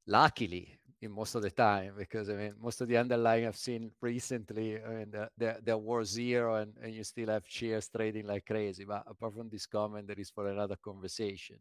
Luckily, 0.07 0.79
in 1.03 1.11
most 1.13 1.35
of 1.35 1.43
the 1.43 1.51
time 1.51 1.95
because 1.99 2.31
I 2.31 2.35
mean 2.35 2.55
most 2.59 2.81
of 2.81 2.89
the 2.89 2.97
underlying 2.97 3.47
I've 3.47 3.57
seen 3.57 3.91
recently 4.01 4.83
I 4.83 4.89
mean 4.89 5.13
there 5.37 5.59
there 5.63 5.77
war 5.79 6.05
zero 6.05 6.55
and, 6.57 6.75
and 6.83 6.95
you 6.95 7.05
still 7.05 7.29
have 7.29 7.45
shares 7.47 7.89
trading 7.89 8.27
like 8.27 8.47
crazy. 8.47 8.85
But 8.85 9.05
apart 9.07 9.35
from 9.35 9.49
this 9.51 9.67
comment, 9.67 10.07
that 10.09 10.19
is 10.19 10.31
for 10.31 10.49
another 10.49 10.77
conversation. 10.77 11.57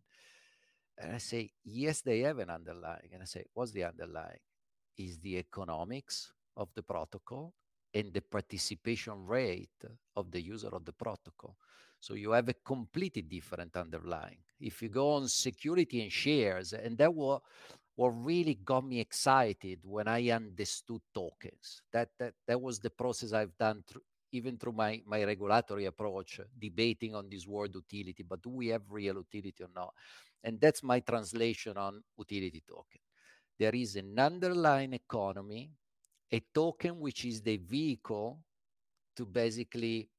And 0.98 1.14
I 1.16 1.18
say, 1.20 1.52
yes, 1.64 2.02
they 2.02 2.20
have 2.22 2.40
an 2.40 2.50
underlying. 2.50 3.10
And 3.14 3.22
I 3.22 3.26
say, 3.26 3.46
what's 3.54 3.72
the 3.72 3.84
underlying? 3.86 4.40
Is 4.98 5.20
the 5.20 5.38
economics 5.40 6.32
of 6.58 6.70
the 6.76 6.84
protocol 6.84 7.54
and 7.94 8.14
the 8.14 8.22
participation 8.22 9.26
rate 9.26 9.84
of 10.16 10.32
the 10.32 10.42
user 10.42 10.70
of 10.70 10.86
the 10.86 10.94
protocol. 10.94 11.58
So 12.00 12.14
you 12.16 12.32
have 12.32 12.50
a 12.50 12.54
completely 12.56 13.24
different 13.24 13.76
underlying. 13.78 14.45
If 14.60 14.82
you 14.82 14.90
go 14.90 15.12
on 15.14 15.28
security 15.28 16.02
and 16.02 16.12
shares, 16.12 16.74
and 16.74 16.98
that 16.98 17.14
was 17.14 17.42
what 17.96 18.10
really 18.10 18.56
got 18.56 18.86
me 18.86 19.00
excited 19.00 19.80
when 19.84 20.08
I 20.08 20.30
understood 20.30 21.02
tokens. 21.14 21.82
That 21.92 22.10
that 22.20 22.34
that 22.48 22.62
was 22.62 22.80
the 22.80 22.90
process 22.90 23.34
I've 23.34 23.58
done 23.58 23.84
through, 23.88 24.02
even 24.32 24.58
through 24.58 24.74
my 24.74 25.02
my 25.06 25.24
regulatory 25.24 25.86
approach, 25.86 26.40
debating 26.60 27.16
on 27.16 27.30
this 27.30 27.48
word 27.48 27.74
utility. 27.76 28.24
But 28.24 28.42
do 28.42 28.50
we 28.50 28.68
have 28.68 28.84
real 28.90 29.16
utility 29.16 29.64
or 29.64 29.70
not? 29.76 29.94
And 30.44 30.60
that's 30.60 30.84
my 30.84 31.00
translation 31.00 31.78
on 31.78 32.04
utility 32.18 32.64
token. 32.68 33.02
There 33.58 33.74
is 33.76 33.96
an 33.96 34.20
underlying 34.20 34.94
economy, 34.94 35.72
a 36.32 36.42
token 36.54 37.00
which 37.00 37.26
is 37.26 37.42
the 37.42 37.58
vehicle 37.58 38.40
to 39.16 39.26
basically 39.26 40.10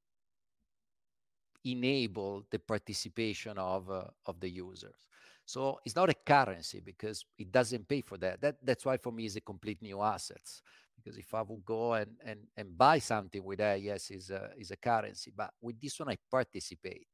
enable 1.73 2.45
the 2.51 2.59
participation 2.59 3.59
of 3.59 3.91
uh, 3.91 4.05
of 4.27 4.41
the 4.41 4.49
users. 4.49 5.07
So 5.45 5.79
it's 5.85 5.95
not 5.95 6.11
a 6.11 6.15
currency 6.15 6.81
because 6.85 7.25
it 7.39 7.53
doesn't 7.53 7.89
pay 7.89 8.01
for 8.01 8.19
that. 8.19 8.41
That 8.41 8.57
that's 8.63 8.85
why 8.85 8.97
for 8.97 9.13
me 9.13 9.27
it's 9.27 9.37
a 9.37 9.41
complete 9.41 9.81
new 9.81 10.01
assets. 10.03 10.63
Because 10.97 11.19
if 11.19 11.33
I 11.35 11.43
would 11.43 11.65
go 11.65 11.95
and 11.95 12.17
and, 12.25 12.41
and 12.57 12.77
buy 12.77 12.99
something 12.99 13.45
with 13.45 13.59
that, 13.59 13.81
yes, 13.81 14.11
is 14.11 14.31
a 14.31 14.51
is 14.59 14.71
a 14.71 14.77
currency. 14.77 15.33
But 15.35 15.51
with 15.61 15.81
this 15.81 15.99
one, 16.01 16.09
I 16.09 16.17
participate. 16.31 17.07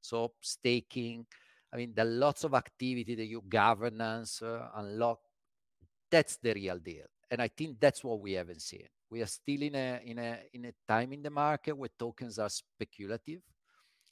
So 0.00 0.32
staking, 0.40 1.26
I 1.72 1.76
mean, 1.76 1.92
there 1.94 2.06
are 2.06 2.08
lots 2.08 2.44
of 2.44 2.54
activity 2.54 3.14
that 3.14 3.26
you 3.26 3.42
governance, 3.48 4.42
uh, 4.42 4.68
unlock. 4.76 5.20
That's 6.10 6.36
the 6.36 6.52
real 6.54 6.78
deal, 6.78 7.06
and 7.30 7.40
I 7.40 7.48
think 7.48 7.80
that's 7.80 8.04
what 8.04 8.20
we 8.20 8.32
haven't 8.32 8.62
seen. 8.62 8.86
We 9.10 9.22
are 9.22 9.26
still 9.26 9.62
in 9.62 9.74
a 9.74 10.00
in 10.04 10.18
a 10.18 10.38
in 10.52 10.64
a 10.66 10.72
time 10.86 11.12
in 11.12 11.22
the 11.22 11.30
market 11.30 11.76
where 11.76 11.90
tokens 11.98 12.38
are 12.38 12.50
speculative 12.50 13.40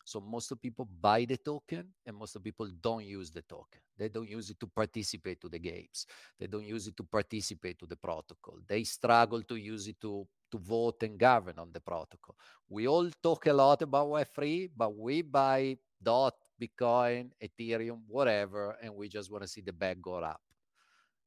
so 0.04 0.20
most 0.20 0.50
of 0.50 0.60
people 0.60 0.88
buy 1.00 1.24
the 1.24 1.36
token 1.36 1.86
and 2.06 2.16
most 2.16 2.36
of 2.36 2.42
people 2.42 2.68
don't 2.80 3.04
use 3.04 3.30
the 3.30 3.42
token. 3.42 3.80
They 3.96 4.08
don't 4.08 4.28
use 4.28 4.50
it 4.50 4.58
to 4.60 4.66
participate 4.66 5.40
to 5.42 5.48
the 5.48 5.58
games. 5.58 6.06
They 6.38 6.46
don't 6.46 6.64
use 6.64 6.86
it 6.86 6.96
to 6.96 7.04
participate 7.04 7.78
to 7.80 7.86
the 7.86 7.96
protocol. 7.96 8.58
They 8.66 8.84
struggle 8.84 9.42
to 9.42 9.56
use 9.56 9.88
it 9.88 10.00
to, 10.00 10.26
to 10.50 10.58
vote 10.58 11.02
and 11.02 11.18
govern 11.18 11.58
on 11.58 11.70
the 11.72 11.80
protocol. 11.80 12.34
We 12.68 12.88
all 12.88 13.08
talk 13.22 13.46
a 13.46 13.52
lot 13.52 13.82
about 13.82 14.08
Web3, 14.08 14.70
but 14.76 14.96
we 14.96 15.22
buy 15.22 15.76
DOT, 16.02 16.34
Bitcoin, 16.60 17.30
Ethereum, 17.42 18.00
whatever, 18.08 18.76
and 18.82 18.94
we 18.94 19.08
just 19.08 19.30
want 19.30 19.42
to 19.42 19.48
see 19.48 19.60
the 19.60 19.72
bag 19.72 20.00
go 20.02 20.14
up 20.16 20.40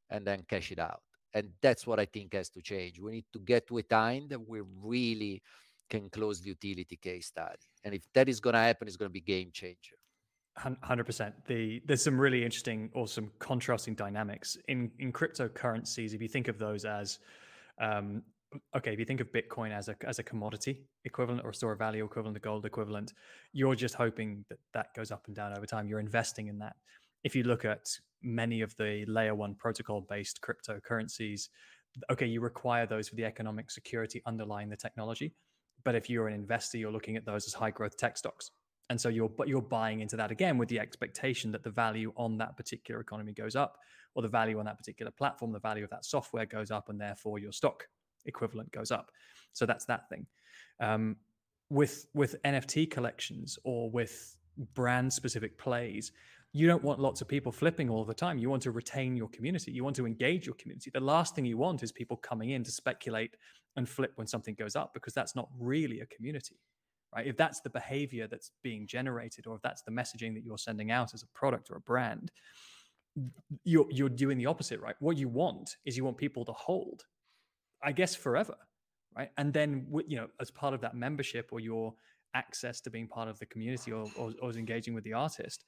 and 0.10 0.26
then 0.26 0.44
cash 0.48 0.72
it 0.72 0.80
out. 0.80 1.02
And 1.34 1.50
that's 1.62 1.88
what 1.88 2.00
I 2.00 2.06
think 2.06 2.34
has 2.34 2.50
to 2.50 2.62
change. 2.62 3.00
We 3.00 3.12
need 3.12 3.26
to 3.34 3.40
get 3.40 3.68
to 3.68 3.78
a 3.78 3.84
time 3.84 4.28
that 4.30 4.48
we 4.48 4.62
really 4.84 5.42
can 5.90 6.10
close 6.10 6.42
the 6.42 6.50
utility 6.50 6.96
case 6.96 7.28
study. 7.28 7.68
And 7.84 7.94
if 7.94 8.04
that 8.14 8.30
is 8.30 8.40
going 8.40 8.54
to 8.54 8.60
happen, 8.60 8.88
it's 8.88 8.98
going 8.98 9.10
to 9.10 9.14
be 9.14 9.22
game 9.22 9.50
changer. 9.54 9.96
Hundred 10.56 11.06
percent. 11.06 11.34
The 11.48 11.82
there's 11.86 12.04
some 12.04 12.20
really 12.20 12.44
interesting 12.44 12.92
or 12.94 13.08
some 13.08 13.32
contrasting 13.40 13.96
dynamics 13.96 14.56
in 14.68 14.92
in 15.00 15.12
cryptocurrencies. 15.12 16.14
If 16.14 16.22
you 16.22 16.28
think 16.28 16.48
of 16.48 16.60
those 16.60 16.86
as, 16.86 17.18
um, 17.82 18.22
okay, 18.78 18.94
if 18.94 19.00
you 19.00 19.06
think 19.06 19.20
of 19.20 19.32
Bitcoin 19.32 19.72
as 19.72 19.90
a 19.90 19.96
as 20.06 20.20
a 20.20 20.24
commodity 20.24 20.84
equivalent 21.06 21.44
or 21.44 21.50
a 21.50 21.54
store 21.56 21.72
of 21.72 21.80
value 21.80 22.06
equivalent 22.06 22.36
to 22.36 22.40
gold 22.40 22.68
equivalent, 22.68 23.14
you're 23.52 23.74
just 23.74 23.96
hoping 23.96 24.46
that 24.48 24.60
that 24.76 24.94
goes 24.96 25.10
up 25.10 25.24
and 25.26 25.36
down 25.36 25.58
over 25.58 25.66
time. 25.66 25.88
You're 25.88 26.00
investing 26.00 26.50
in 26.50 26.60
that. 26.60 26.76
If 27.24 27.36
you 27.36 27.44
look 27.44 27.66
at 27.66 27.88
many 28.22 28.62
of 28.62 28.76
the 28.78 29.06
layer 29.08 29.34
one 29.34 29.56
protocol 29.56 30.02
based 30.08 30.40
cryptocurrencies, 30.42 31.50
okay, 32.12 32.28
you 32.28 32.42
require 32.42 32.86
those 32.86 33.10
for 33.10 33.16
the 33.16 33.26
economic 33.26 33.72
security 33.72 34.22
underlying 34.28 34.70
the 34.70 34.78
technology 34.78 35.34
but 35.86 35.96
if 35.96 36.10
you're 36.10 36.28
an 36.28 36.34
investor, 36.34 36.78
you're 36.78 36.92
looking 36.92 37.18
at 37.18 37.26
those 37.26 37.46
as 37.46 37.54
high 37.54 37.72
growth 37.72 37.98
tech 37.98 38.18
stocks. 38.18 38.52
And 38.90 39.00
so 39.00 39.10
you're 39.10 39.30
but 39.30 39.48
you're 39.48 39.62
buying 39.62 40.02
into 40.02 40.18
that 40.18 40.32
again 40.32 40.58
with 40.58 40.70
the 40.70 40.80
expectation 40.80 41.52
that 41.52 41.64
the 41.64 41.70
value 41.70 42.12
on 42.18 42.38
that 42.38 42.58
particular 42.58 43.00
economy 43.00 43.34
goes 43.34 43.56
up, 43.56 43.78
or 44.16 44.22
the 44.22 44.28
value 44.28 44.60
on 44.60 44.66
that 44.66 44.78
particular 44.78 45.12
platform, 45.12 45.52
the 45.52 45.60
value 45.60 45.84
of 45.84 45.90
that 45.90 46.06
software 46.06 46.46
goes 46.46 46.70
up, 46.70 46.90
and 46.90 47.00
therefore 47.00 47.40
your 47.40 47.52
stock 47.52 47.86
equivalent 48.26 48.72
goes 48.72 48.92
up. 48.92 49.10
So 49.54 49.66
that's 49.66 49.86
that 49.86 50.10
thing. 50.10 50.26
Um, 50.80 51.16
with 51.70 52.08
with 52.14 52.36
NFT 52.44 52.92
collections 52.92 53.58
or 53.64 53.90
with 53.90 54.38
brand 54.76 55.12
specific 55.12 55.58
plays, 55.58 56.12
you 56.56 56.68
don't 56.68 56.84
want 56.84 57.00
lots 57.00 57.20
of 57.20 57.28
people 57.28 57.52
flipping 57.52 57.90
all 57.90 58.06
the 58.06 58.14
time. 58.14 58.38
You 58.38 58.50
want 58.50 58.62
to 58.64 58.72
retain 58.72 59.18
your 59.18 59.28
community. 59.30 59.72
You 59.72 59.84
want 59.84 59.96
to 59.96 60.06
engage 60.06 60.46
your 60.46 60.54
community. 60.56 60.92
The 60.94 61.00
last 61.00 61.36
thing 61.36 61.46
you 61.46 61.58
want 61.58 61.82
is 61.82 61.92
people 61.92 62.16
coming 62.18 62.52
in 62.52 62.64
to 62.64 62.72
speculate 62.72 63.36
and 63.76 63.90
flip 63.90 64.12
when 64.16 64.28
something 64.28 64.54
goes 64.54 64.76
up 64.76 64.94
because 64.94 65.16
that's 65.16 65.36
not 65.36 65.50
really 65.60 66.02
a 66.02 66.06
community, 66.06 66.60
right? 67.14 67.26
If 67.26 67.38
that's 67.38 67.62
the 67.62 67.72
behavior 67.72 68.28
that's 68.28 68.52
being 68.62 68.86
generated 68.86 69.48
or 69.48 69.56
if 69.56 69.64
that's 69.64 69.82
the 69.82 69.92
messaging 69.92 70.36
that 70.36 70.44
you're 70.44 70.60
sending 70.60 70.92
out 70.92 71.16
as 71.16 71.24
a 71.24 71.28
product 71.34 71.72
or 71.72 71.78
a 71.78 71.82
brand, 71.82 72.32
you're 73.64 73.88
you're 73.90 74.10
doing 74.10 74.38
the 74.38 74.46
opposite, 74.46 74.80
right? 74.80 74.96
What 75.00 75.18
you 75.18 75.30
want 75.30 75.78
is 75.86 75.98
you 75.98 76.04
want 76.04 76.18
people 76.18 76.46
to 76.46 76.54
hold, 76.54 77.04
I 77.84 77.94
guess, 77.94 78.16
forever, 78.16 78.56
right? 79.18 79.32
And 79.38 79.52
then 79.52 79.88
you 80.08 80.18
know, 80.18 80.28
as 80.40 80.52
part 80.52 80.76
of 80.76 80.82
that 80.82 80.96
membership 80.96 81.50
or 81.52 81.60
your 81.60 81.96
access 82.36 82.82
to 82.82 82.90
being 82.90 83.08
part 83.08 83.28
of 83.28 83.38
the 83.40 83.46
community 83.46 83.92
or, 83.92 84.06
or, 84.18 84.34
or 84.42 84.52
engaging 84.52 84.94
with 84.94 85.04
the 85.04 85.14
artist, 85.14 85.66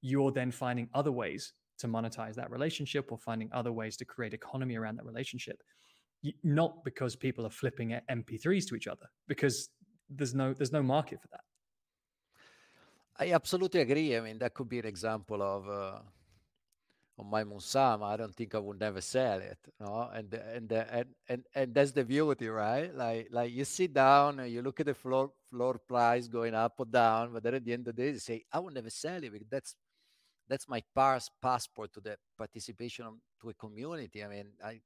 you're 0.00 0.32
then 0.32 0.50
finding 0.50 0.88
other 0.94 1.12
ways 1.12 1.52
to 1.78 1.86
monetize 1.86 2.34
that 2.34 2.50
relationship 2.50 3.10
or 3.12 3.18
finding 3.18 3.48
other 3.52 3.72
ways 3.72 3.96
to 3.96 4.04
create 4.04 4.34
economy 4.34 4.76
around 4.76 4.96
that 4.96 5.06
relationship 5.06 5.62
not 6.42 6.84
because 6.84 7.14
people 7.14 7.46
are 7.46 7.50
flipping 7.50 7.98
mp3s 8.10 8.66
to 8.66 8.74
each 8.74 8.88
other 8.88 9.06
because 9.28 9.70
there's 10.10 10.34
no 10.34 10.52
there's 10.52 10.72
no 10.72 10.82
market 10.82 11.20
for 11.20 11.28
that 11.28 11.44
i 13.18 13.32
absolutely 13.32 13.80
agree 13.80 14.16
i 14.16 14.20
mean 14.20 14.38
that 14.38 14.54
could 14.54 14.68
be 14.68 14.80
an 14.80 14.86
example 14.86 15.42
of 15.42 15.68
uh, 15.68 15.98
on 17.18 17.28
my 17.28 17.42
Moonsama, 17.42 18.04
I 18.04 18.16
don't 18.16 18.34
think 18.34 18.54
I 18.54 18.58
would 18.58 18.78
never 18.78 19.00
sell 19.00 19.40
it. 19.40 19.58
No? 19.80 20.08
And 20.14 20.32
and 20.32 20.72
and 20.72 21.06
and 21.28 21.44
and 21.54 21.74
that's 21.74 21.90
the 21.90 22.04
beauty, 22.04 22.48
right? 22.48 22.94
Like 22.94 23.28
like 23.30 23.52
you 23.52 23.64
sit 23.64 23.92
down 23.92 24.38
and 24.38 24.50
you 24.50 24.62
look 24.62 24.78
at 24.80 24.86
the 24.86 24.94
floor 24.94 25.32
floor 25.50 25.78
price 25.78 26.28
going 26.28 26.54
up 26.54 26.74
or 26.78 26.86
down, 26.86 27.32
but 27.32 27.42
then 27.42 27.54
at 27.54 27.64
the 27.64 27.72
end 27.72 27.88
of 27.88 27.96
the 27.96 28.02
day, 28.02 28.10
you 28.10 28.18
say, 28.18 28.44
I 28.52 28.60
will 28.60 28.70
never 28.70 28.90
sell 28.90 29.22
it 29.22 29.32
because 29.32 29.48
that's 29.50 29.74
that's 30.48 30.68
my 30.68 30.82
pass 30.94 31.30
passport 31.42 31.92
to 31.94 32.00
the 32.00 32.16
participation 32.36 33.20
to 33.40 33.50
a 33.50 33.54
community. 33.54 34.24
I 34.24 34.28
mean, 34.28 34.46
I 34.64 34.80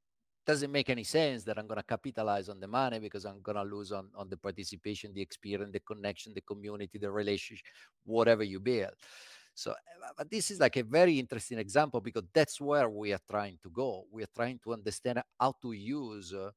doesn't 0.44 0.72
make 0.72 0.90
any 0.90 1.04
sense 1.04 1.44
that 1.44 1.58
I'm 1.58 1.66
going 1.66 1.80
to 1.80 1.86
capitalize 1.86 2.48
on 2.48 2.58
the 2.58 2.66
money 2.66 2.98
because 2.98 3.24
I'm 3.24 3.40
going 3.42 3.56
to 3.56 3.62
lose 3.62 3.92
on, 3.92 4.08
on 4.16 4.28
the 4.28 4.36
participation, 4.36 5.12
the 5.14 5.20
experience, 5.20 5.72
the 5.72 5.80
connection, 5.80 6.32
the 6.34 6.40
community, 6.40 6.98
the 6.98 7.10
relationship, 7.10 7.64
whatever 8.04 8.42
you 8.42 8.58
build. 8.58 8.90
So, 9.54 9.70
eh, 9.70 10.08
but 10.16 10.30
this 10.30 10.50
is 10.50 10.58
like 10.58 10.76
a 10.76 10.82
very 10.82 11.18
interesting 11.18 11.58
example 11.58 12.00
because 12.00 12.24
that's 12.32 12.60
where 12.60 12.88
we 12.88 13.12
are 13.12 13.20
trying 13.30 13.58
to 13.62 13.70
go. 13.70 14.04
We 14.10 14.22
are 14.24 14.32
trying 14.34 14.58
to 14.64 14.72
understand 14.72 15.22
how 15.38 15.54
to 15.62 15.72
use 15.72 16.32
uh, 16.32 16.50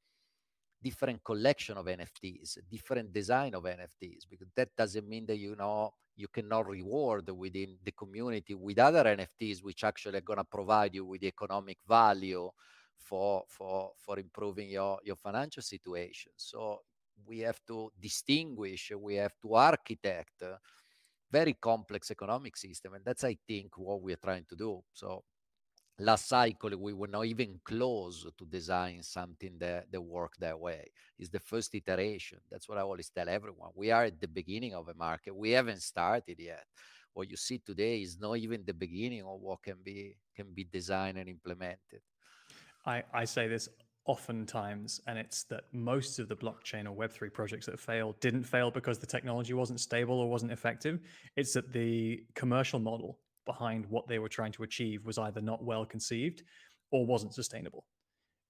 different 0.90 1.24
collection 1.24 1.78
of 1.78 1.86
NFTs, 1.86 2.50
different 2.70 3.12
design 3.12 3.56
of 3.56 3.64
NFTs, 3.64 4.22
because 4.30 4.50
that 4.56 4.70
doesn't 4.78 5.08
mean 5.14 5.26
that 5.26 5.38
you 5.38 5.56
know 5.56 5.92
you 6.16 6.28
cannot 6.28 6.68
reward 6.68 7.30
within 7.30 7.78
the 7.84 7.92
community 7.92 8.54
with 8.54 8.80
other 8.80 9.04
NFTs, 9.04 9.64
which 9.64 9.84
actually 9.84 10.20
are 10.20 10.30
going 10.30 10.44
to 10.46 10.56
provide 10.58 10.94
you 10.94 11.06
with 11.06 11.24
economic 11.24 11.80
value 11.88 12.50
for 12.98 13.44
for 13.48 13.92
for 13.98 14.20
improving 14.20 14.70
your 14.70 15.00
your 15.04 15.18
financial 15.18 15.64
situation. 15.64 16.32
So 16.38 16.82
we 17.26 17.40
have 17.40 17.60
to 17.68 17.92
distinguish. 18.00 18.92
We 19.08 19.16
have 19.16 19.36
to 19.42 19.56
architect 19.56 20.44
very 21.32 21.54
complex 21.54 22.12
economic 22.12 22.56
system. 22.56 22.94
And 22.94 23.04
that's, 23.04 23.24
I 23.24 23.38
think, 23.48 23.78
what 23.78 24.02
we're 24.02 24.24
trying 24.28 24.46
to 24.50 24.56
do. 24.56 24.84
So 24.94 25.24
last 26.00 26.28
cycle, 26.28 26.72
we 26.78 26.94
were 26.94 27.08
not 27.08 27.26
even 27.26 27.60
close 27.64 28.26
to 28.38 28.46
design 28.46 29.02
something 29.02 29.54
that, 29.60 29.92
that 29.92 30.02
worked 30.02 30.40
that 30.40 30.60
way. 30.60 30.86
It's 31.18 31.30
the 31.30 31.40
first 31.40 31.74
iteration. 31.74 32.40
That's 32.52 32.68
what 32.68 32.78
I 32.78 32.82
always 32.82 33.10
tell 33.10 33.30
everyone. 33.30 33.72
We 33.76 33.92
are 33.92 34.06
at 34.06 34.20
the 34.20 34.28
beginning 34.28 34.74
of 34.74 34.90
a 34.90 34.94
market. 34.94 35.36
We 35.36 35.52
haven't 35.52 35.82
started 35.82 36.38
yet. 36.40 36.66
What 37.14 37.30
you 37.30 37.38
see 37.38 37.60
today 37.60 38.02
is 38.02 38.20
not 38.20 38.38
even 38.38 38.64
the 38.66 38.74
beginning 38.74 39.24
of 39.24 39.40
what 39.40 39.64
can 39.64 39.78
be 39.84 40.18
can 40.36 40.48
be 40.54 40.66
designed 40.66 41.18
and 41.18 41.30
implemented. 41.30 42.02
I, 42.86 43.04
I 43.14 43.24
say 43.24 43.48
this 43.48 43.70
oftentimes, 44.06 45.00
and 45.08 45.18
it's 45.18 45.44
that 45.46 45.64
most 45.72 46.20
of 46.20 46.28
the 46.28 46.36
blockchain 46.36 46.86
or 46.86 46.96
Web3 46.96 47.34
projects 47.34 47.66
that 47.68 47.80
failed 47.80 48.20
didn't 48.20 48.44
fail 48.44 48.70
because 48.70 49.00
the 49.00 49.08
technology 49.08 49.54
wasn't 49.54 49.80
stable 49.80 50.20
or 50.20 50.30
wasn't 50.30 50.52
effective. 50.52 51.00
It's 51.38 51.54
that 51.54 51.72
the 51.72 52.24
commercial 52.36 52.80
model 52.80 53.18
behind 53.46 53.86
what 53.88 54.08
they 54.08 54.20
were 54.20 54.30
trying 54.30 54.52
to 54.54 54.64
achieve 54.64 55.06
was 55.06 55.18
either 55.18 55.42
not 55.42 55.64
well 55.64 55.86
conceived 55.86 56.44
or 56.92 57.06
wasn't 57.06 57.34
sustainable. 57.34 57.86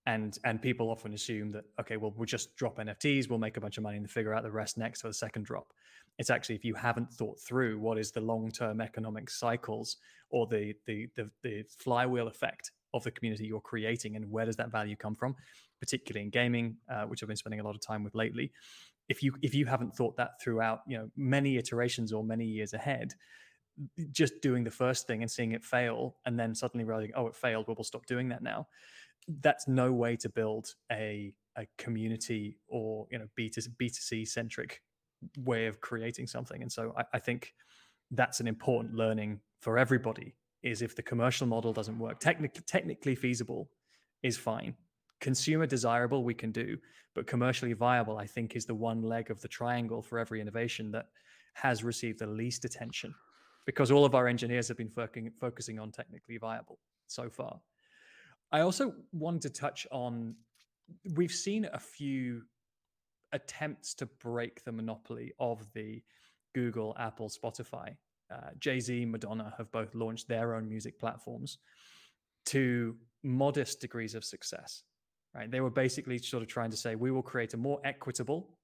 And 0.08 0.38
and 0.43 0.62
people 0.62 0.89
often 0.89 1.13
assume 1.13 1.51
that 1.51 1.65
okay, 1.79 1.97
well, 1.97 2.13
we'll 2.15 2.25
just 2.25 2.55
drop 2.55 2.77
NFTs, 2.77 3.29
we'll 3.29 3.39
make 3.39 3.58
a 3.58 3.62
bunch 3.62 3.77
of 3.77 3.84
money 3.84 3.97
and 3.97 4.10
figure 4.10 4.34
out 4.34 4.43
the 4.43 4.51
rest 4.51 4.77
next 4.77 5.01
for 5.01 5.08
the 5.08 5.13
second 5.13 5.45
drop. 5.45 5.73
It's 6.19 6.29
actually 6.29 6.55
if 6.55 6.63
you 6.63 6.75
haven't 6.75 7.12
thought 7.12 7.39
through 7.39 7.79
what 7.79 7.97
is 7.97 8.12
the 8.12 8.21
long-term 8.21 8.81
economic 8.81 9.29
cycles 9.29 9.97
or 10.29 10.47
the 10.47 10.73
the 10.86 11.08
the, 11.15 11.29
the 11.43 11.63
flywheel 11.79 12.27
effect 12.27 12.71
of 12.93 13.03
the 13.03 13.12
community 13.12 13.45
you're 13.45 13.62
creating 13.62 14.15
and 14.15 14.29
where 14.31 14.45
does 14.45 14.55
that 14.55 14.71
value 14.71 14.95
come 14.95 15.15
from 15.15 15.36
particularly 15.79 16.23
in 16.23 16.29
gaming 16.29 16.77
uh, 16.89 17.03
which 17.03 17.21
i've 17.21 17.27
been 17.27 17.36
spending 17.36 17.60
a 17.60 17.63
lot 17.63 17.75
of 17.75 17.81
time 17.81 18.03
with 18.03 18.15
lately 18.15 18.51
if 19.10 19.21
you 19.21 19.34
if 19.41 19.53
you 19.53 19.65
haven't 19.65 19.93
thought 19.95 20.15
that 20.15 20.31
throughout 20.41 20.79
you 20.88 20.97
know 20.97 21.10
many 21.15 21.58
iterations 21.58 22.13
or 22.13 22.23
many 22.23 22.45
years 22.45 22.73
ahead 22.73 23.13
just 24.12 24.42
doing 24.42 24.64
the 24.64 24.72
first 24.72 25.08
thing 25.08 25.22
and 25.22 25.30
seeing 25.30 25.52
it 25.52 25.64
fail 25.64 26.16
and 26.26 26.40
then 26.40 26.56
suddenly 26.56 26.86
realizing 26.86 27.12
oh 27.16 27.28
it 27.28 27.36
failed. 27.36 27.68
Well 27.68 27.76
we'll 27.78 27.84
stop 27.84 28.06
doing 28.06 28.30
that 28.30 28.42
now. 28.42 28.68
That's 29.28 29.68
no 29.68 29.92
way 29.92 30.16
to 30.18 30.30
build 30.30 30.74
a 30.92 31.34
a 31.58 31.66
community 31.78 32.58
or 32.68 33.08
you 33.12 33.20
know 33.20 33.28
b2 33.38 33.68
b2c 33.82 34.28
centric 34.28 34.82
way 35.40 35.68
of 35.68 35.82
creating 35.82 36.28
something. 36.28 36.62
And 36.62 36.72
so 36.72 36.94
I, 36.98 37.04
I 37.14 37.20
think 37.20 37.54
that's 38.12 38.40
an 38.40 38.48
important 38.48 38.96
learning 38.96 39.40
for 39.62 39.78
everybody 39.78 40.36
is 40.62 40.82
if 40.82 40.96
the 40.96 41.02
commercial 41.02 41.48
model 41.48 41.74
doesn't 41.74 41.98
work, 41.98 42.20
technically 42.20 42.64
technically 42.68 43.16
feasible 43.16 43.70
is 44.24 44.38
fine. 44.38 44.76
Consumer 45.22 45.66
desirable 45.66 46.24
we 46.24 46.34
can 46.34 46.52
do, 46.52 46.78
but 47.14 47.28
commercially 47.28 47.74
viable 47.74 48.18
I 48.18 48.28
think 48.28 48.56
is 48.56 48.66
the 48.66 48.76
one 48.76 49.02
leg 49.02 49.32
of 49.32 49.42
the 49.42 49.48
triangle 49.48 50.02
for 50.02 50.20
every 50.20 50.40
innovation 50.40 50.92
that 50.92 51.08
has 51.54 51.84
received 51.84 52.20
the 52.20 52.28
least 52.28 52.66
attention 52.66 53.14
because 53.65 53.91
all 53.91 54.06
of 54.06 54.15
our 54.15 54.28
engineers 54.28 54.67
have 54.67 54.78
been 54.78 54.89
focusing, 54.89 55.32
focusing 55.39 55.80
on 55.80 55.91
technically 55.91 56.38
viable 56.38 56.80
so 57.08 57.30
far. 57.30 57.60
I 58.51 58.62
also 58.62 58.93
wanted 59.12 59.41
to 59.41 59.49
touch 59.49 59.88
on 59.91 60.36
we've 61.15 61.32
seen 61.32 61.67
a 61.73 61.80
few 61.80 62.43
attempts 63.32 63.95
to 63.95 64.06
break 64.06 64.63
the 64.63 64.71
monopoly 64.71 65.34
of 65.39 65.65
the 65.73 66.04
Google, 66.54 66.95
Apple, 66.99 67.30
Spotify 67.30 67.95
uh, 68.32 68.49
Jay 68.60 68.80
Z, 68.80 69.06
Madonna 69.06 69.54
have 69.58 69.71
both 69.71 69.93
launched 69.93 70.28
their 70.28 70.56
own 70.56 70.67
music 70.67 70.99
platforms 70.99 71.60
to 72.47 72.95
modest 73.23 73.82
degrees 73.82 74.15
of 74.15 74.23
success. 74.23 74.84
Right? 75.34 75.49
They 75.49 75.62
were 75.62 75.69
basically 75.69 76.17
sort 76.17 76.43
of 76.43 76.49
trying 76.49 76.71
to 76.71 76.78
say 76.78 76.95
we 76.95 77.12
will 77.12 77.21
create 77.21 77.54
a 77.54 77.58
more 77.58 77.80
equitable 77.84 78.58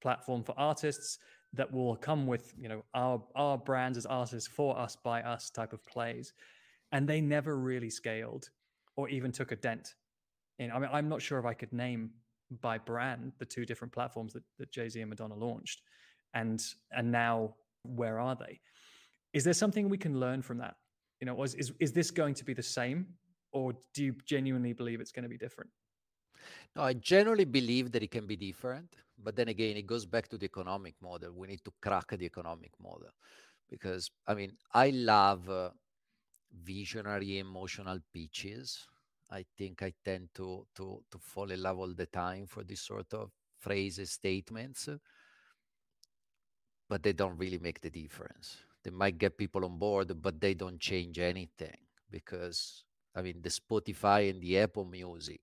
platform 0.00 0.44
for 0.44 0.54
artists 0.56 1.18
that 1.56 1.72
will 1.72 1.96
come 1.96 2.26
with 2.26 2.54
you 2.58 2.68
know 2.68 2.84
our 2.94 3.22
our 3.34 3.58
brands 3.58 3.98
as 3.98 4.06
artists 4.06 4.48
for 4.48 4.78
us 4.78 4.96
by 4.96 5.22
us 5.22 5.50
type 5.50 5.72
of 5.72 5.84
plays, 5.86 6.32
and 6.92 7.08
they 7.08 7.20
never 7.20 7.56
really 7.58 7.90
scaled 7.90 8.48
or 8.96 9.08
even 9.08 9.32
took 9.32 9.52
a 9.52 9.56
dent. 9.56 9.94
In 10.58 10.70
I 10.70 10.78
mean, 10.78 10.90
I'm 10.92 11.08
not 11.08 11.22
sure 11.22 11.38
if 11.38 11.44
I 11.44 11.54
could 11.54 11.72
name 11.72 12.10
by 12.60 12.78
brand 12.78 13.32
the 13.38 13.44
two 13.44 13.66
different 13.66 13.92
platforms 13.92 14.32
that, 14.34 14.44
that 14.58 14.70
Jay 14.70 14.88
Z 14.88 15.00
and 15.00 15.10
Madonna 15.10 15.34
launched, 15.34 15.82
and 16.34 16.62
and 16.92 17.10
now 17.10 17.54
where 17.82 18.18
are 18.18 18.36
they? 18.36 18.60
Is 19.32 19.44
there 19.44 19.52
something 19.52 19.88
we 19.88 19.98
can 19.98 20.18
learn 20.18 20.42
from 20.42 20.58
that? 20.58 20.76
You 21.20 21.26
know, 21.26 21.42
is, 21.42 21.54
is, 21.54 21.72
is 21.80 21.92
this 21.92 22.10
going 22.10 22.34
to 22.34 22.44
be 22.44 22.54
the 22.54 22.62
same 22.62 23.06
or 23.52 23.72
do 23.94 24.04
you 24.04 24.14
genuinely 24.26 24.72
believe 24.72 25.00
it's 25.00 25.12
going 25.12 25.22
to 25.22 25.28
be 25.28 25.38
different? 25.38 25.70
No, 26.76 26.82
I 26.82 26.92
generally 26.94 27.44
believe 27.46 27.90
that 27.92 28.02
it 28.04 28.10
can 28.12 28.26
be 28.26 28.36
different, 28.36 28.94
but 29.18 29.34
then 29.36 29.48
again, 29.48 29.76
it 29.76 29.86
goes 29.86 30.06
back 30.06 30.28
to 30.28 30.38
the 30.38 30.46
economic 30.46 30.94
model. 31.02 31.32
We 31.32 31.48
need 31.48 31.64
to 31.64 31.72
crack 31.80 32.08
the 32.10 32.26
economic 32.26 32.72
model 32.80 33.10
because 33.70 34.10
I 34.26 34.34
mean, 34.34 34.52
I 34.74 34.90
love 34.90 35.50
uh, 35.50 35.70
visionary 36.64 37.38
emotional 37.38 38.00
pitches. 38.12 38.86
I 39.30 39.44
think 39.58 39.82
I 39.82 39.92
tend 40.04 40.30
to 40.36 40.66
to 40.76 41.02
to 41.10 41.18
fall 41.18 41.50
in 41.52 41.62
love 41.62 41.78
all 41.78 41.94
the 41.94 42.06
time 42.06 42.46
for 42.46 42.64
this 42.64 42.82
sort 42.82 43.14
of 43.14 43.32
phrases, 43.58 44.12
statements, 44.12 44.88
but 46.88 47.02
they 47.02 47.12
don't 47.12 47.38
really 47.38 47.58
make 47.58 47.80
the 47.80 47.90
difference 47.90 48.58
they 48.86 48.90
might 48.90 49.18
get 49.18 49.36
people 49.36 49.64
on 49.64 49.78
board, 49.78 50.12
but 50.22 50.40
they 50.40 50.54
don't 50.54 50.78
change 50.78 51.18
anything 51.18 51.76
because 52.08 52.84
I 53.16 53.22
mean 53.22 53.42
the 53.42 53.48
Spotify 53.50 54.30
and 54.30 54.40
the 54.40 54.60
Apple 54.60 54.84
Music, 54.84 55.40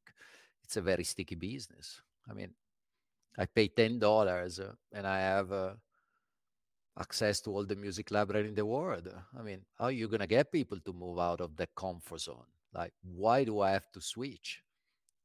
it's 0.63 0.77
a 0.77 0.81
very 0.81 1.03
sticky 1.03 1.35
business. 1.35 2.01
I 2.29 2.33
mean, 2.33 2.51
I 3.37 3.45
pay 3.45 3.67
ten 3.67 3.99
dollars 3.99 4.59
uh, 4.59 4.73
and 4.91 5.07
I 5.07 5.19
have 5.19 5.51
uh, 5.51 5.73
access 6.99 7.41
to 7.41 7.51
all 7.51 7.65
the 7.65 7.75
music 7.75 8.11
library 8.11 8.47
in 8.47 8.55
the 8.55 8.65
world. 8.65 9.07
I 9.37 9.41
mean, 9.41 9.61
how 9.77 9.85
are 9.85 9.91
you 9.91 10.07
gonna 10.07 10.27
get 10.27 10.51
people 10.51 10.79
to 10.79 10.93
move 10.93 11.19
out 11.19 11.41
of 11.41 11.55
the 11.55 11.67
comfort 11.75 12.21
zone? 12.21 12.45
Like, 12.73 12.93
why 13.03 13.43
do 13.43 13.59
I 13.61 13.71
have 13.71 13.91
to 13.93 14.01
switch? 14.01 14.61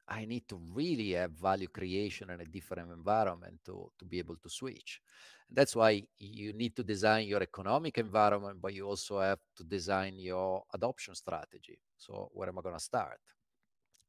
I 0.08 0.24
need 0.24 0.48
to 0.48 0.60
really 0.72 1.12
have 1.12 1.32
value 1.32 1.68
creation 1.68 2.30
in 2.30 2.40
a 2.40 2.44
different 2.46 2.90
environment 2.90 3.60
to, 3.66 3.90
to 3.98 4.04
be 4.06 4.18
able 4.18 4.36
to 4.36 4.48
switch. 4.48 5.00
That's 5.50 5.76
why 5.76 6.02
you 6.18 6.52
need 6.54 6.76
to 6.76 6.84
design 6.84 7.26
your 7.26 7.42
economic 7.42 7.98
environment, 7.98 8.58
but 8.60 8.72
you 8.74 8.86
also 8.86 9.20
have 9.20 9.40
to 9.56 9.64
design 9.64 10.14
your 10.18 10.64
adoption 10.72 11.14
strategy. 11.14 11.78
So, 11.98 12.30
where 12.32 12.48
am 12.48 12.58
I 12.58 12.62
going 12.62 12.76
to 12.76 12.80
start? 12.80 13.20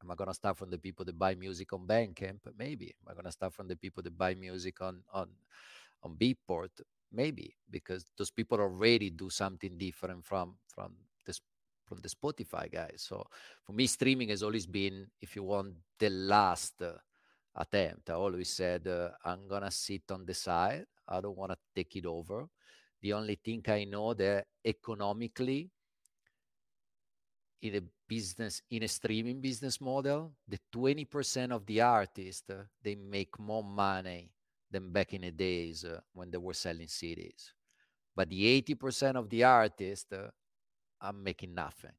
Am 0.02 0.10
I 0.10 0.14
going 0.14 0.28
to 0.28 0.34
start 0.34 0.56
from 0.56 0.70
the 0.70 0.78
people 0.78 1.04
that 1.04 1.18
buy 1.18 1.34
music 1.34 1.72
on 1.72 1.86
Bandcamp? 1.86 2.40
Maybe. 2.56 2.94
Am 3.02 3.10
I 3.10 3.14
going 3.14 3.26
to 3.26 3.32
start 3.32 3.52
from 3.52 3.68
the 3.68 3.76
people 3.76 4.02
that 4.02 4.16
buy 4.16 4.34
music 4.34 4.80
on 4.80 5.02
on 5.12 5.28
on 6.02 6.16
Beatport? 6.16 6.70
Maybe, 7.12 7.56
because 7.70 8.06
those 8.16 8.30
people 8.30 8.60
already 8.60 9.10
do 9.10 9.30
something 9.30 9.76
different 9.76 10.24
from 10.24 10.56
from 10.68 10.94
the 11.26 11.38
from 11.84 11.98
the 12.00 12.08
Spotify 12.08 12.70
guys. 12.70 13.04
So 13.08 13.26
for 13.64 13.72
me, 13.72 13.86
streaming 13.86 14.28
has 14.28 14.42
always 14.42 14.66
been, 14.66 15.08
if 15.20 15.34
you 15.34 15.42
want, 15.42 15.74
the 15.98 16.08
last 16.08 16.80
uh, 16.80 16.92
attempt. 17.56 18.10
I 18.10 18.14
always 18.14 18.48
said 18.48 18.86
uh, 18.86 19.10
I'm 19.24 19.48
gonna 19.48 19.70
sit 19.72 20.02
on 20.10 20.24
the 20.24 20.34
side. 20.34 20.86
I 21.08 21.20
don't 21.20 21.36
want 21.36 21.50
to 21.50 21.58
take 21.74 21.96
it 21.96 22.06
over. 22.06 22.46
The 23.02 23.12
only 23.12 23.34
thing 23.34 23.62
I 23.66 23.84
know 23.84 24.14
that 24.14 24.46
economically, 24.64 25.70
in 27.62 27.74
a 27.74 27.80
business, 28.10 28.60
in 28.70 28.82
a 28.82 28.88
streaming 28.88 29.40
business 29.40 29.80
model, 29.80 30.32
the 30.48 30.58
20% 30.74 31.52
of 31.52 31.64
the 31.64 31.80
artists, 31.80 32.50
uh, 32.50 32.64
they 32.82 32.96
make 32.96 33.38
more 33.38 33.62
money 33.62 34.32
than 34.68 34.90
back 34.90 35.14
in 35.14 35.22
the 35.22 35.30
days 35.30 35.84
uh, 35.84 36.00
when 36.12 36.28
they 36.28 36.38
were 36.38 36.54
selling 36.54 36.88
CDs. 36.88 37.52
But 38.16 38.28
the 38.28 38.62
80% 38.62 39.14
of 39.14 39.30
the 39.30 39.44
artists 39.44 40.12
uh, 40.12 40.28
are 41.00 41.12
making 41.12 41.54
nothing. 41.54 41.92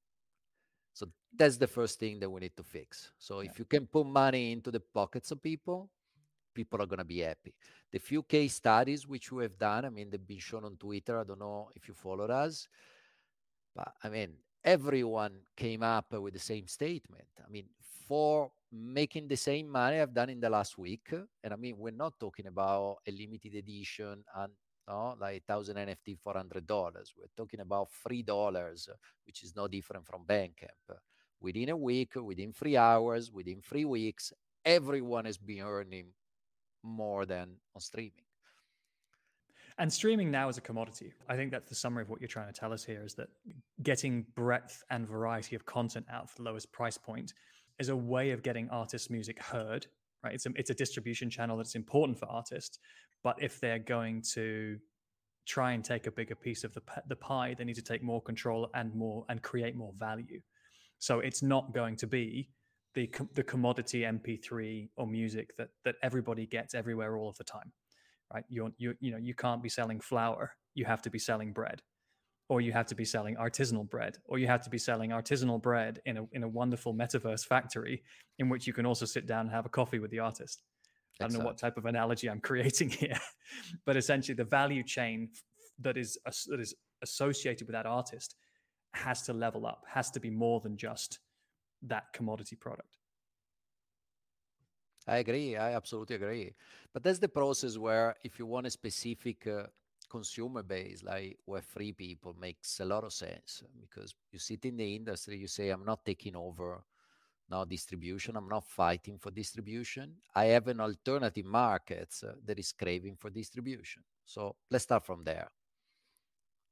So 0.94 1.08
that's 1.34 1.56
the 1.56 1.68
first 1.68 1.98
thing 1.98 2.20
that 2.20 2.30
we 2.30 2.42
need 2.42 2.58
to 2.58 2.64
fix. 2.64 3.12
So 3.18 3.40
yeah. 3.40 3.50
if 3.50 3.58
you 3.58 3.64
can 3.64 3.88
put 3.88 4.06
money 4.06 4.52
into 4.52 4.70
the 4.70 4.82
pockets 4.82 5.32
of 5.32 5.42
people, 5.42 5.90
people 6.54 6.82
are 6.82 6.88
going 6.88 7.00
to 7.00 7.06
be 7.06 7.20
happy. 7.20 7.54
The 7.90 8.00
few 8.00 8.24
case 8.24 8.56
studies 8.56 9.08
which 9.08 9.32
we 9.32 9.44
have 9.44 9.58
done, 9.58 9.86
I 9.86 9.90
mean, 9.90 10.10
they've 10.10 10.28
been 10.28 10.40
shown 10.40 10.66
on 10.66 10.76
Twitter. 10.76 11.18
I 11.18 11.24
don't 11.24 11.40
know 11.40 11.70
if 11.74 11.88
you 11.88 11.94
followed 11.94 12.32
us, 12.32 12.68
but 13.74 13.94
I 14.04 14.10
mean, 14.10 14.34
everyone 14.64 15.34
came 15.56 15.84
up 15.84 16.14
with 16.14 16.34
the 16.34 16.40
same 16.40 16.68
statement. 16.68 17.28
I 17.44 17.50
mean, 17.50 17.66
for 18.08 18.52
making 18.72 19.28
the 19.28 19.36
same 19.38 19.70
money 19.70 20.00
I've 20.00 20.14
done 20.14 20.30
in 20.30 20.40
the 20.40 20.50
last 20.50 20.78
week, 20.78 21.14
and 21.44 21.54
I 21.54 21.56
mean, 21.56 21.78
we're 21.78 21.92
not 21.92 22.20
talking 22.20 22.48
about 22.48 22.98
a 23.08 23.12
limited 23.12 23.56
edition 23.56 24.24
and 24.36 24.52
no, 24.88 25.16
like 25.20 25.44
thousand 25.46 25.78
NFT, 25.78 26.18
four 26.20 26.34
hundred 26.34 26.66
dollars. 26.68 27.14
We're 27.18 27.28
talking 27.38 27.60
about 27.60 27.90
three 28.04 28.24
dollars, 28.24 28.90
which 29.26 29.44
is 29.44 29.56
no 29.56 29.68
different 29.68 30.06
from 30.06 30.26
Bandcamp. 30.26 30.98
Within 31.40 31.70
a 31.70 31.78
week, 31.78 32.16
within 32.16 32.52
three 32.54 32.78
hours, 32.78 33.32
within 33.32 33.62
three 33.62 33.86
weeks, 33.86 34.34
everyone 34.66 35.26
has 35.26 35.38
been 35.38 35.62
earning 35.62 36.08
more 36.84 37.26
than 37.26 37.58
on 37.76 37.82
streaming. 37.82 38.31
And 39.78 39.92
streaming 39.92 40.32
now 40.32 40.50
is 40.50 40.58
a 40.58 40.62
commodity. 40.62 41.14
I 41.30 41.36
think 41.36 41.52
that's 41.52 41.70
the 41.70 41.76
summary 41.76 42.04
of 42.04 42.10
what 42.10 42.22
you're 42.22 42.28
trying 42.28 42.52
to 42.52 42.60
tell 42.60 42.74
us 42.74 42.84
here 42.84 43.04
is 43.04 43.16
that 43.16 43.30
getting 43.84 44.26
breadth 44.36 44.84
and 44.90 45.08
variety 45.08 45.56
of 45.56 45.66
content 45.66 46.06
out 46.12 46.30
for 46.30 46.38
the 46.38 46.44
lowest 46.44 46.72
price 46.72 46.98
point 46.98 47.34
is 47.80 47.90
a 47.90 47.96
way 47.96 48.32
of 48.32 48.44
getting 48.44 48.70
artists' 48.70 49.10
music 49.10 49.42
heard, 49.42 49.88
right? 50.24 50.34
It's 50.34 50.46
a, 50.46 50.50
it's 50.56 50.70
a 50.70 50.76
distribution 50.76 51.30
channel 51.30 51.58
that's 51.58 51.76
important 51.76 52.20
for 52.20 52.28
artists. 52.28 52.80
But 53.24 53.38
if 53.42 53.60
they're 53.60 53.80
going 53.80 54.24
to 54.34 54.78
try 55.48 55.74
and 55.74 55.84
take 55.84 56.08
a 56.08 56.12
bigger 56.12 56.36
piece 56.36 56.64
of 56.64 56.74
the, 56.74 56.82
the 57.08 57.16
pie, 57.16 57.56
they 57.58 57.64
need 57.64 57.76
to 57.76 57.82
take 57.82 58.04
more 58.04 58.22
control 58.22 58.70
and 58.74 58.94
more 58.94 59.26
and 59.30 59.42
create 59.42 59.76
more 59.76 59.94
value. 59.98 60.42
So 61.00 61.20
it's 61.20 61.42
not 61.42 61.74
going 61.74 61.96
to 61.98 62.08
be 62.08 62.50
the 62.94 63.10
the 63.34 63.44
commodity 63.44 64.02
MP3 64.02 64.90
or 64.98 65.08
music 65.08 65.56
that 65.58 65.70
that 65.84 65.96
everybody 66.04 66.46
gets 66.46 66.76
everywhere 66.76 67.18
all 67.18 67.30
of 67.30 67.38
the 67.38 67.44
time, 67.44 67.72
right? 68.34 68.44
You 68.50 68.74
you 68.78 68.96
you 69.00 69.12
know 69.12 69.18
you 69.18 69.34
can't 69.34 69.62
be 69.62 69.70
selling 69.70 70.00
flour. 70.00 70.54
You 70.74 70.86
have 70.86 71.02
to 71.04 71.10
be 71.10 71.20
selling 71.20 71.54
bread, 71.54 71.82
or 72.50 72.62
you 72.62 72.72
have 72.72 72.88
to 72.88 72.96
be 72.96 73.06
selling 73.06 73.36
artisanal 73.36 73.90
bread, 73.90 74.18
or 74.26 74.40
you 74.40 74.48
have 74.48 74.64
to 74.64 74.70
be 74.70 74.78
selling 74.78 75.12
artisanal 75.12 75.62
bread 75.62 76.00
in 76.06 76.18
a 76.18 76.26
in 76.32 76.44
a 76.44 76.48
wonderful 76.48 76.94
metaverse 76.94 77.46
factory 77.46 78.04
in 78.40 78.50
which 78.50 78.68
you 78.68 78.74
can 78.74 78.86
also 78.86 79.06
sit 79.06 79.28
down 79.28 79.42
and 79.42 79.52
have 79.52 79.66
a 79.66 79.70
coffee 79.70 80.00
with 80.00 80.12
the 80.12 80.20
artist. 80.20 80.64
I 81.20 81.28
don't 81.28 81.38
know 81.38 81.46
what 81.46 81.58
type 81.58 81.78
of 81.78 81.86
analogy 81.86 82.30
I'm 82.30 82.42
creating 82.50 82.90
here, 82.90 83.20
but 83.86 83.98
essentially 83.98 84.36
the 84.36 84.44
value 84.44 84.84
chain 84.84 85.30
that 85.80 85.98
is 85.98 86.18
that 86.48 86.60
is 86.60 86.76
associated 87.02 87.68
with 87.68 87.74
that 87.74 87.86
artist 87.86 88.36
has 88.94 89.22
to 89.24 89.34
level 89.34 89.66
up, 89.66 89.84
has 89.88 90.12
to 90.12 90.20
be 90.20 90.30
more 90.30 90.60
than 90.60 90.78
just 90.78 91.20
that 91.84 92.12
commodity 92.14 92.56
product. 92.56 92.98
I 95.08 95.18
agree. 95.18 95.56
I 95.58 95.74
absolutely 95.74 96.16
agree. 96.16 96.54
But 96.94 97.04
that's 97.04 97.20
the 97.20 97.30
process 97.30 97.78
where 97.78 98.16
if 98.24 98.38
you 98.40 98.46
want 98.46 98.68
a 98.68 98.72
specific 98.72 99.48
uh, 99.48 99.64
consumer 100.10 100.62
base 100.62 101.04
like 101.04 101.38
where 101.46 101.62
free 101.62 101.92
people 101.94 102.36
makes 102.40 102.80
a 102.80 102.86
lot 102.86 103.04
of 103.04 103.14
sense 103.14 103.64
because 103.80 104.14
you 104.32 104.40
sit 104.40 104.66
in 104.66 104.78
the 104.78 104.96
industry, 104.96 105.38
you 105.38 105.48
say, 105.48 105.70
I'm 105.70 105.86
not 105.86 106.06
taking 106.06 106.36
over 106.36 106.84
now 107.50 107.66
distribution. 107.66 108.36
I'm 108.38 108.50
not 108.50 108.66
fighting 108.66 109.18
for 109.20 109.32
distribution. 109.32 110.16
I 110.36 110.46
have 110.46 110.68
an 110.68 110.82
alternative 110.82 111.46
market 111.46 112.14
uh, 112.28 112.34
that 112.46 112.60
is 112.60 112.72
craving 112.74 113.18
for 113.18 113.30
distribution. 113.30 114.04
So 114.26 114.56
let's 114.72 114.86
start 114.86 115.06
from 115.06 115.24
there. 115.24 115.50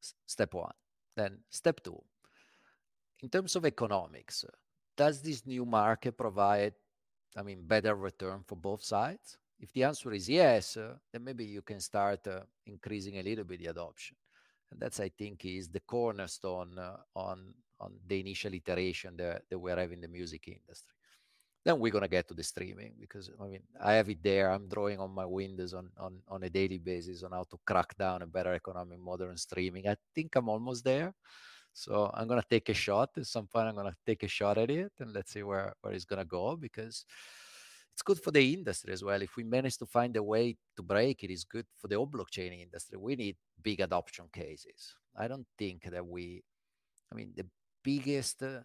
S- 0.02 0.14
step 0.26 0.54
one. 0.54 0.74
Then 1.16 1.44
step 1.50 1.82
two. 1.84 2.04
In 3.22 3.30
terms 3.30 3.56
of 3.56 3.66
economics, 3.66 4.46
does 4.96 5.22
this 5.22 5.46
new 5.46 5.66
market 5.66 6.18
provide, 6.18 6.74
I 7.38 7.44
mean, 7.44 7.66
better 7.66 7.96
return 7.96 8.44
for 8.46 8.56
both 8.56 8.84
sides? 8.84 9.38
If 9.60 9.74
the 9.74 9.84
answer 9.84 10.12
is 10.14 10.30
yes, 10.30 10.78
uh, 10.78 10.96
then 11.12 11.24
maybe 11.24 11.46
you 11.46 11.62
can 11.62 11.80
start 11.80 12.28
uh, 12.28 12.42
increasing 12.66 13.18
a 13.18 13.24
little 13.24 13.44
bit 13.44 13.60
the 13.60 13.68
adoption. 13.68 14.16
And 14.72 14.80
that's, 14.80 15.00
I 15.00 15.10
think, 15.10 15.46
is 15.46 15.68
the 15.68 15.82
cornerstone 15.82 16.78
uh, 16.78 16.98
on 17.16 17.54
on 17.82 17.94
the 18.08 18.20
initial 18.20 18.54
iteration 18.54 19.16
that, 19.18 19.44
that 19.50 19.58
we're 19.58 19.78
having 19.78 19.98
in 19.98 20.02
the 20.02 20.08
music 20.08 20.48
industry. 20.48 20.94
Then 21.64 21.80
we're 21.80 21.92
gonna 21.92 22.08
get 22.08 22.28
to 22.28 22.34
the 22.34 22.44
streaming 22.44 22.94
because 23.00 23.30
I 23.40 23.48
mean 23.48 23.64
I 23.82 23.94
have 23.94 24.10
it 24.10 24.24
there. 24.24 24.52
I'm 24.52 24.68
drawing 24.68 25.00
on 25.00 25.12
my 25.12 25.26
windows 25.26 25.74
on 25.74 25.90
on 25.98 26.22
on 26.28 26.44
a 26.44 26.50
daily 26.50 26.78
basis 26.78 27.24
on 27.24 27.32
how 27.32 27.44
to 27.52 27.58
crack 27.66 27.98
down 27.98 28.22
a 28.22 28.28
better 28.28 28.54
economic 28.54 29.00
model 29.00 29.36
streaming. 29.36 29.88
I 29.88 29.96
think 30.16 30.36
I'm 30.36 30.50
almost 30.50 30.84
there. 30.84 31.14
So 31.80 32.12
I'm 32.14 32.28
gonna 32.28 32.44
take 32.50 32.68
a 32.68 32.74
shot. 32.74 33.12
At 33.16 33.26
some 33.26 33.48
point 33.48 33.68
I'm 33.70 33.76
gonna 33.76 33.96
take 34.06 34.24
a 34.24 34.28
shot 34.28 34.58
at 34.58 34.70
it 34.70 34.92
and 35.00 35.14
let's 35.14 35.32
see 35.32 35.44
where, 35.44 35.74
where 35.82 35.94
it's 35.94 36.04
gonna 36.04 36.26
go 36.26 36.58
because 36.58 37.06
it's 37.94 38.02
good 38.02 38.20
for 38.20 38.32
the 38.32 38.54
industry 38.54 38.92
as 38.92 39.02
well. 39.02 39.22
If 39.22 39.38
we 39.38 39.46
manage 39.46 39.78
to 39.78 39.86
find 39.86 40.16
a 40.18 40.24
way 40.24 40.58
to 40.76 40.84
break 40.84 41.24
it, 41.24 41.32
it's 41.32 41.46
good 41.46 41.66
for 41.78 41.88
the 41.88 41.96
whole 41.96 42.08
blockchain 42.08 42.62
industry. 42.62 42.98
We 42.98 43.16
need 43.16 43.38
big 43.62 43.80
adoption 43.80 44.26
cases. 44.34 44.94
I 45.16 45.30
don't 45.30 45.48
think 45.58 45.84
that 45.90 46.06
we, 46.06 46.44
I 47.12 47.16
mean, 47.16 47.32
the 47.36 47.46
biggest 47.82 48.44
uh, 48.44 48.60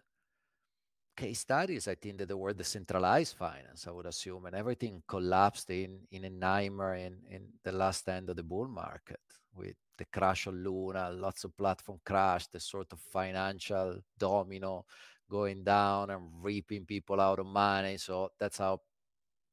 case 1.15 1.39
studies, 1.39 1.87
I 1.87 1.95
think 1.95 2.17
that 2.17 2.27
there 2.27 2.37
were 2.37 2.53
decentralized 2.53 3.37
finance, 3.37 3.87
I 3.87 3.91
would 3.91 4.05
assume, 4.07 4.45
and 4.45 4.55
everything 4.55 5.03
collapsed 5.07 5.69
in 5.69 5.99
in 6.11 6.25
a 6.25 6.29
nightmare 6.29 6.95
in, 6.95 7.17
in 7.29 7.47
the 7.63 7.71
last 7.71 8.07
end 8.09 8.29
of 8.29 8.35
the 8.35 8.43
bull 8.43 8.67
market 8.67 9.19
with 9.55 9.75
the 9.97 10.05
crash 10.05 10.47
of 10.47 10.55
Luna, 10.55 11.11
lots 11.11 11.43
of 11.43 11.55
platform 11.57 11.99
crash, 12.05 12.47
the 12.47 12.59
sort 12.59 12.91
of 12.91 12.99
financial 12.99 13.99
domino 14.17 14.85
going 15.29 15.63
down 15.63 16.09
and 16.09 16.21
reaping 16.41 16.85
people 16.85 17.19
out 17.19 17.39
of 17.39 17.45
money. 17.45 17.97
So 17.97 18.31
that's 18.39 18.57
how 18.57 18.81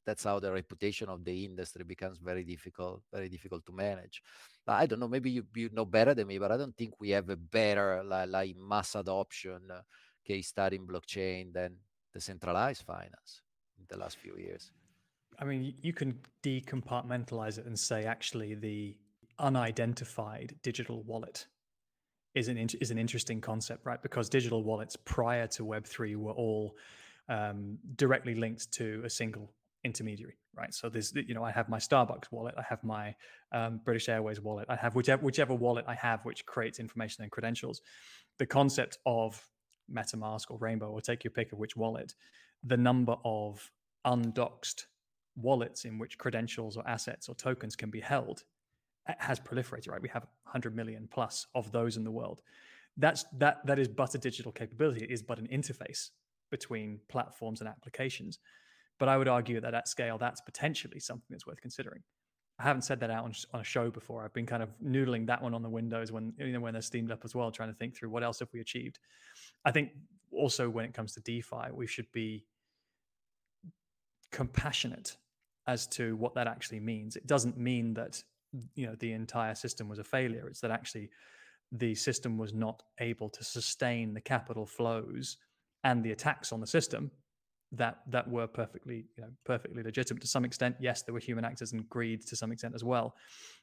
that's 0.05 0.23
how 0.23 0.39
the 0.39 0.51
reputation 0.51 1.07
of 1.07 1.23
the 1.23 1.45
industry 1.45 1.83
becomes 1.85 2.17
very 2.17 2.43
difficult, 2.43 3.01
very 3.11 3.29
difficult 3.29 3.65
to 3.65 3.71
manage. 3.71 4.21
But 4.65 4.73
I 4.73 4.85
don't 4.85 4.99
know, 4.99 5.07
maybe 5.07 5.31
you, 5.31 5.45
you 5.55 5.69
know 5.71 5.85
better 5.85 6.13
than 6.13 6.27
me, 6.27 6.37
but 6.37 6.51
I 6.51 6.57
don't 6.57 6.75
think 6.75 6.99
we 6.99 7.11
have 7.11 7.29
a 7.29 7.37
better 7.37 8.03
like, 8.03 8.29
like 8.29 8.55
mass 8.57 8.95
adoption 8.95 9.61
uh, 9.71 9.81
case 10.25 10.47
study 10.47 10.75
in 10.75 10.87
blockchain 10.87 11.53
than 11.53 11.77
decentralized 12.13 12.83
finance 12.83 13.41
in 13.79 13.85
the 13.87 13.97
last 13.97 14.17
few 14.17 14.35
years. 14.37 14.71
I 15.39 15.45
mean, 15.45 15.73
you 15.81 15.93
can 15.93 16.19
decompartmentalize 16.43 17.57
it 17.57 17.65
and 17.65 17.77
say 17.77 18.05
actually 18.05 18.55
the 18.55 18.97
unidentified 19.39 20.55
digital 20.63 21.03
wallet 21.03 21.47
is 22.35 22.47
an 22.47 22.57
is 22.57 22.91
an 22.91 22.97
interesting 22.97 23.39
concept, 23.41 23.85
right? 23.85 24.01
Because 24.01 24.29
digital 24.29 24.63
wallets 24.63 24.95
prior 24.95 25.47
to 25.47 25.63
Web 25.63 25.85
three 25.85 26.15
were 26.15 26.31
all 26.31 26.75
um, 27.29 27.77
directly 27.95 28.35
linked 28.35 28.71
to 28.73 29.01
a 29.05 29.09
single 29.09 29.53
intermediary, 29.83 30.37
right? 30.55 30.73
So 30.73 30.89
there's, 30.89 31.13
you 31.13 31.33
know, 31.33 31.43
I 31.43 31.51
have 31.51 31.69
my 31.69 31.77
Starbucks 31.77 32.31
wallet, 32.31 32.55
I 32.57 32.63
have 32.67 32.83
my 32.83 33.15
um, 33.51 33.81
British 33.83 34.09
Airways 34.09 34.41
wallet, 34.41 34.65
I 34.69 34.75
have 34.75 34.95
whichever 34.95 35.23
whichever 35.23 35.53
wallet 35.53 35.85
I 35.87 35.95
have, 35.95 36.23
which 36.23 36.45
creates 36.45 36.79
information 36.79 37.23
and 37.23 37.31
credentials. 37.31 37.81
The 38.39 38.45
concept 38.45 38.97
of 39.05 39.45
MetaMask 39.91 40.49
or 40.49 40.57
Rainbow, 40.57 40.89
or 40.89 41.01
take 41.01 41.23
your 41.23 41.31
pick 41.31 41.51
of 41.51 41.59
which 41.59 41.75
wallet, 41.75 42.13
the 42.63 42.77
number 42.77 43.17
of 43.23 43.71
undoxed 44.05 44.87
wallets 45.35 45.85
in 45.85 45.99
which 45.99 46.17
credentials 46.17 46.77
or 46.77 46.87
assets 46.87 47.27
or 47.29 47.35
tokens 47.35 47.75
can 47.75 47.89
be 47.89 47.99
held 47.99 48.43
has 49.05 49.39
proliferated. 49.39 49.89
Right, 49.89 50.01
we 50.01 50.09
have 50.09 50.23
100 50.43 50.75
million 50.75 51.07
plus 51.11 51.47
of 51.55 51.71
those 51.71 51.97
in 51.97 52.03
the 52.03 52.11
world. 52.11 52.41
That's 52.97 53.25
that 53.37 53.65
that 53.65 53.79
is 53.79 53.87
but 53.87 54.15
a 54.15 54.17
digital 54.17 54.51
capability. 54.51 55.03
It 55.03 55.11
is 55.11 55.21
but 55.21 55.39
an 55.39 55.47
interface 55.47 56.09
between 56.51 56.99
platforms 57.09 57.61
and 57.61 57.67
applications. 57.67 58.39
But 58.99 59.09
I 59.09 59.17
would 59.17 59.27
argue 59.27 59.59
that 59.59 59.73
at 59.73 59.87
scale, 59.87 60.17
that's 60.17 60.41
potentially 60.41 60.99
something 60.99 61.25
that's 61.29 61.47
worth 61.47 61.59
considering. 61.59 62.03
I 62.59 62.63
haven't 62.63 62.83
said 62.83 62.99
that 62.99 63.09
out 63.09 63.23
on, 63.23 63.33
on, 63.53 63.61
a 63.61 63.63
show 63.63 63.89
before. 63.89 64.23
I've 64.23 64.33
been 64.33 64.45
kind 64.45 64.61
of 64.61 64.69
noodling 64.79 65.25
that 65.25 65.41
one 65.41 65.55
on 65.55 65.63
the 65.63 65.69
windows 65.69 66.11
when 66.11 66.33
you 66.37 66.53
know 66.53 66.59
when 66.59 66.73
they're 66.73 66.81
steamed 66.81 67.11
up 67.11 67.21
as 67.25 67.33
well, 67.33 67.51
trying 67.51 67.69
to 67.69 67.75
think 67.75 67.95
through 67.95 68.09
what 68.09 68.23
else 68.23 68.39
have 68.39 68.49
we 68.53 68.59
achieved. 68.59 68.99
I 69.65 69.71
think 69.71 69.89
also 70.31 70.69
when 70.69 70.85
it 70.85 70.93
comes 70.93 71.13
to 71.13 71.21
DeFi, 71.21 71.71
we 71.73 71.87
should 71.87 72.11
be 72.11 72.45
compassionate 74.31 75.17
as 75.65 75.87
to 75.87 76.15
what 76.17 76.35
that 76.35 76.47
actually 76.47 76.79
means. 76.79 77.15
It 77.15 77.25
doesn't 77.25 77.57
mean 77.57 77.93
that 77.95 78.23
you 78.75 78.85
know 78.85 78.95
the 78.99 79.13
entire 79.13 79.55
system 79.55 79.89
was 79.89 79.99
a 79.99 80.03
failure. 80.03 80.47
It's 80.47 80.61
that 80.61 80.71
actually 80.71 81.09
the 81.71 81.95
system 81.95 82.37
was 82.37 82.53
not 82.53 82.83
able 82.99 83.29
to 83.29 83.43
sustain 83.43 84.13
the 84.13 84.21
capital 84.21 84.65
flows 84.65 85.37
and 85.83 86.03
the 86.03 86.11
attacks 86.11 86.51
on 86.51 86.61
the 86.61 86.67
system 86.67 87.11
that 87.73 87.99
that 88.07 88.29
were 88.29 88.47
perfectly 88.47 89.05
you 89.17 89.23
know 89.23 89.29
perfectly 89.45 89.83
legitimate 89.83 90.21
to 90.21 90.27
some 90.27 90.45
extent. 90.45 90.75
Yes 90.79 91.01
there 91.01 91.13
were 91.13 91.19
human 91.19 91.45
actors 91.45 91.73
and 91.73 91.87
greed 91.89 92.25
to 92.27 92.35
some 92.35 92.51
extent 92.51 92.75
as 92.75 92.83
well 92.83 93.15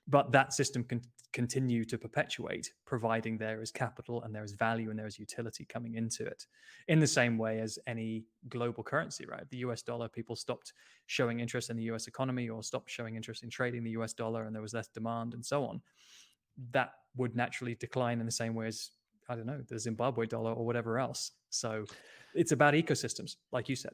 but 0.08 0.32
that 0.32 0.52
system 0.52 0.82
can 0.84 1.00
continue 1.32 1.84
to 1.84 1.96
perpetuate 1.96 2.72
providing 2.84 3.38
there 3.38 3.62
is 3.62 3.70
capital 3.70 4.22
and 4.22 4.34
there 4.34 4.42
is 4.42 4.52
value 4.52 4.90
and 4.90 4.98
there 4.98 5.06
is 5.06 5.18
utility 5.18 5.64
coming 5.64 5.94
into 5.94 6.26
it. 6.26 6.46
In 6.88 6.98
the 6.98 7.06
same 7.06 7.38
way 7.38 7.60
as 7.60 7.78
any 7.86 8.24
global 8.48 8.82
currency 8.82 9.24
right? 9.26 9.48
The 9.50 9.58
US 9.58 9.82
dollar 9.82 10.08
people 10.08 10.34
stopped 10.34 10.72
showing 11.06 11.38
interest 11.38 11.70
in 11.70 11.76
the 11.76 11.84
US 11.84 12.08
economy 12.08 12.48
or 12.48 12.62
stopped 12.62 12.90
showing 12.90 13.14
interest 13.14 13.44
in 13.44 13.50
trading 13.50 13.84
the 13.84 13.90
US 13.90 14.12
dollar 14.12 14.44
and 14.44 14.54
there 14.54 14.62
was 14.62 14.74
less 14.74 14.88
demand 14.88 15.34
and 15.34 15.44
so 15.44 15.64
on. 15.64 15.80
That 16.72 16.92
would 17.16 17.36
naturally 17.36 17.76
decline 17.76 18.18
in 18.20 18.26
the 18.26 18.32
same 18.32 18.54
way 18.54 18.66
as 18.66 18.90
I 19.30 19.36
don't 19.36 19.46
know, 19.46 19.62
the 19.68 19.78
Zimbabwe 19.78 20.26
dollar 20.26 20.52
or 20.52 20.66
whatever 20.66 20.98
else. 20.98 21.30
So 21.50 21.84
it's 22.34 22.50
about 22.50 22.74
ecosystems, 22.74 23.36
like 23.52 23.68
you 23.68 23.76
said. 23.76 23.92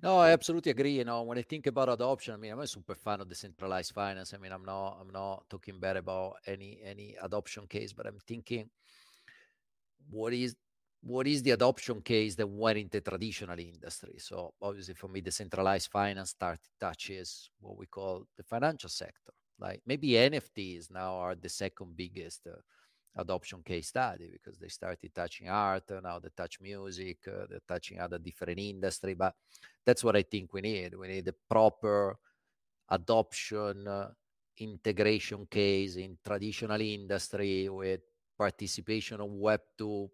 No, 0.00 0.18
I 0.18 0.30
absolutely 0.30 0.70
agree. 0.70 0.92
You 0.92 1.04
know, 1.04 1.22
when 1.22 1.38
I 1.38 1.42
think 1.42 1.66
about 1.66 1.88
adoption, 1.88 2.34
I 2.34 2.36
mean, 2.36 2.52
I'm 2.52 2.60
a 2.60 2.66
super 2.66 2.94
fan 2.94 3.20
of 3.20 3.28
decentralized 3.28 3.92
finance. 3.92 4.32
I 4.32 4.36
mean, 4.38 4.52
I'm 4.52 4.64
not, 4.64 4.98
I'm 5.00 5.10
not 5.12 5.44
talking 5.50 5.80
bad 5.80 5.96
about 5.96 6.34
any 6.46 6.78
any 6.84 7.16
adoption 7.20 7.66
case, 7.66 7.92
but 7.92 8.06
I'm 8.06 8.20
thinking, 8.28 8.70
what 10.08 10.32
is 10.32 10.54
what 11.02 11.26
is 11.26 11.42
the 11.42 11.50
adoption 11.50 12.00
case 12.00 12.36
that 12.36 12.46
went 12.46 12.78
into 12.78 13.00
traditional 13.00 13.58
industry? 13.58 14.14
So 14.18 14.54
obviously, 14.62 14.94
for 14.94 15.08
me, 15.08 15.20
decentralized 15.20 15.90
finance 15.90 16.30
start 16.30 16.60
touches 16.80 17.50
what 17.60 17.76
we 17.76 17.86
call 17.86 18.24
the 18.36 18.44
financial 18.44 18.88
sector. 18.88 19.32
Like 19.58 19.82
maybe 19.84 20.10
NFTs 20.10 20.92
now 20.92 21.16
are 21.16 21.34
the 21.34 21.48
second 21.48 21.96
biggest. 21.96 22.46
Uh, 22.46 22.60
adoption 23.16 23.62
case 23.62 23.88
study 23.88 24.28
because 24.32 24.58
they 24.58 24.68
started 24.68 25.14
touching 25.14 25.48
art 25.48 25.84
now 26.02 26.18
they 26.18 26.28
touch 26.36 26.60
music 26.60 27.18
uh, 27.28 27.46
they're 27.48 27.60
touching 27.68 28.00
other 28.00 28.18
different 28.18 28.58
industry 28.58 29.14
but 29.14 29.34
that's 29.84 30.02
what 30.02 30.16
i 30.16 30.22
think 30.22 30.52
we 30.52 30.60
need. 30.60 30.94
We 30.94 31.08
need 31.08 31.28
a 31.28 31.34
proper 31.48 32.16
adoption 32.88 33.86
uh, 33.86 34.08
integration 34.58 35.46
case 35.50 35.96
in 35.96 36.18
traditional 36.24 36.80
industry 36.80 37.68
with 37.68 38.00
participation 38.38 39.20
of 39.20 39.30
web 39.30 39.60
2 39.78 40.08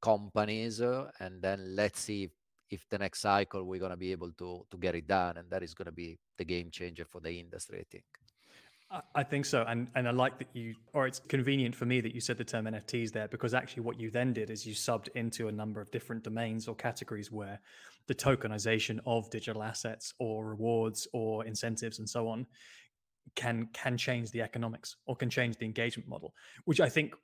companies 0.00 0.80
uh, 0.80 1.10
and 1.20 1.40
then 1.40 1.74
let's 1.74 2.00
see 2.00 2.24
if, 2.24 2.30
if 2.70 2.88
the 2.88 2.98
next 2.98 3.20
cycle 3.20 3.64
we're 3.64 3.80
going 3.80 3.90
to 3.90 3.96
be 3.96 4.12
able 4.12 4.32
to 4.32 4.66
to 4.70 4.76
get 4.76 4.94
it 4.94 5.06
done 5.06 5.38
and 5.38 5.50
that 5.50 5.62
is 5.62 5.74
going 5.74 5.86
to 5.86 5.92
be 5.92 6.18
the 6.36 6.44
game 6.44 6.70
changer 6.70 7.04
for 7.04 7.20
the 7.20 7.32
industry 7.32 7.78
i 7.80 7.84
think 7.90 8.04
I 9.14 9.24
think 9.24 9.44
so, 9.44 9.64
and 9.66 9.88
and 9.96 10.06
I 10.06 10.12
like 10.12 10.38
that 10.38 10.48
you, 10.52 10.74
or 10.92 11.06
it's 11.06 11.18
convenient 11.18 11.74
for 11.74 11.84
me 11.84 12.00
that 12.00 12.14
you 12.14 12.20
said 12.20 12.38
the 12.38 12.44
term 12.44 12.66
NFTs 12.66 13.10
there 13.12 13.26
because 13.26 13.52
actually 13.52 13.82
what 13.82 13.98
you 13.98 14.10
then 14.10 14.32
did 14.32 14.50
is 14.50 14.66
you 14.66 14.74
subbed 14.74 15.08
into 15.16 15.48
a 15.48 15.52
number 15.52 15.80
of 15.80 15.90
different 15.90 16.22
domains 16.22 16.68
or 16.68 16.76
categories 16.76 17.32
where 17.32 17.60
the 18.06 18.14
tokenization 18.14 19.00
of 19.06 19.28
digital 19.30 19.62
assets 19.62 20.14
or 20.20 20.46
rewards 20.46 21.08
or 21.12 21.44
incentives 21.44 21.98
and 21.98 22.08
so 22.08 22.28
on 22.28 22.46
can 23.34 23.68
can 23.72 23.96
change 23.96 24.30
the 24.30 24.42
economics 24.42 24.96
or 25.06 25.16
can 25.16 25.30
change 25.30 25.56
the 25.56 25.64
engagement 25.64 26.08
model, 26.08 26.34
which 26.64 26.80
I 26.80 26.88
think 26.88 27.14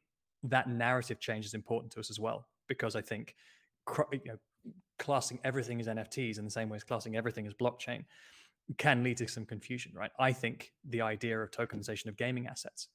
that 0.44 0.68
narrative 0.68 1.20
change 1.20 1.44
is 1.44 1.54
important 1.54 1.92
to 1.92 2.00
us 2.00 2.10
as 2.10 2.18
well 2.18 2.46
because 2.66 2.96
I 2.96 3.02
think 3.02 3.34
you 4.12 4.20
know, 4.24 4.38
classing 4.98 5.38
everything 5.44 5.80
as 5.80 5.86
NFTs 5.86 6.38
in 6.38 6.44
the 6.44 6.50
same 6.50 6.68
way 6.68 6.76
as 6.76 6.84
classing 6.84 7.16
everything 7.16 7.46
as 7.46 7.54
blockchain 7.54 8.04
can 8.78 9.02
lead 9.02 9.16
to 9.18 9.28
some 9.28 9.44
confusion, 9.44 9.92
right? 9.94 10.10
I 10.18 10.32
think 10.32 10.72
the 10.88 11.00
idea 11.00 11.38
of 11.40 11.50
tokenization 11.50 12.06
of 12.06 12.16
gaming 12.16 12.46
assets 12.46 12.88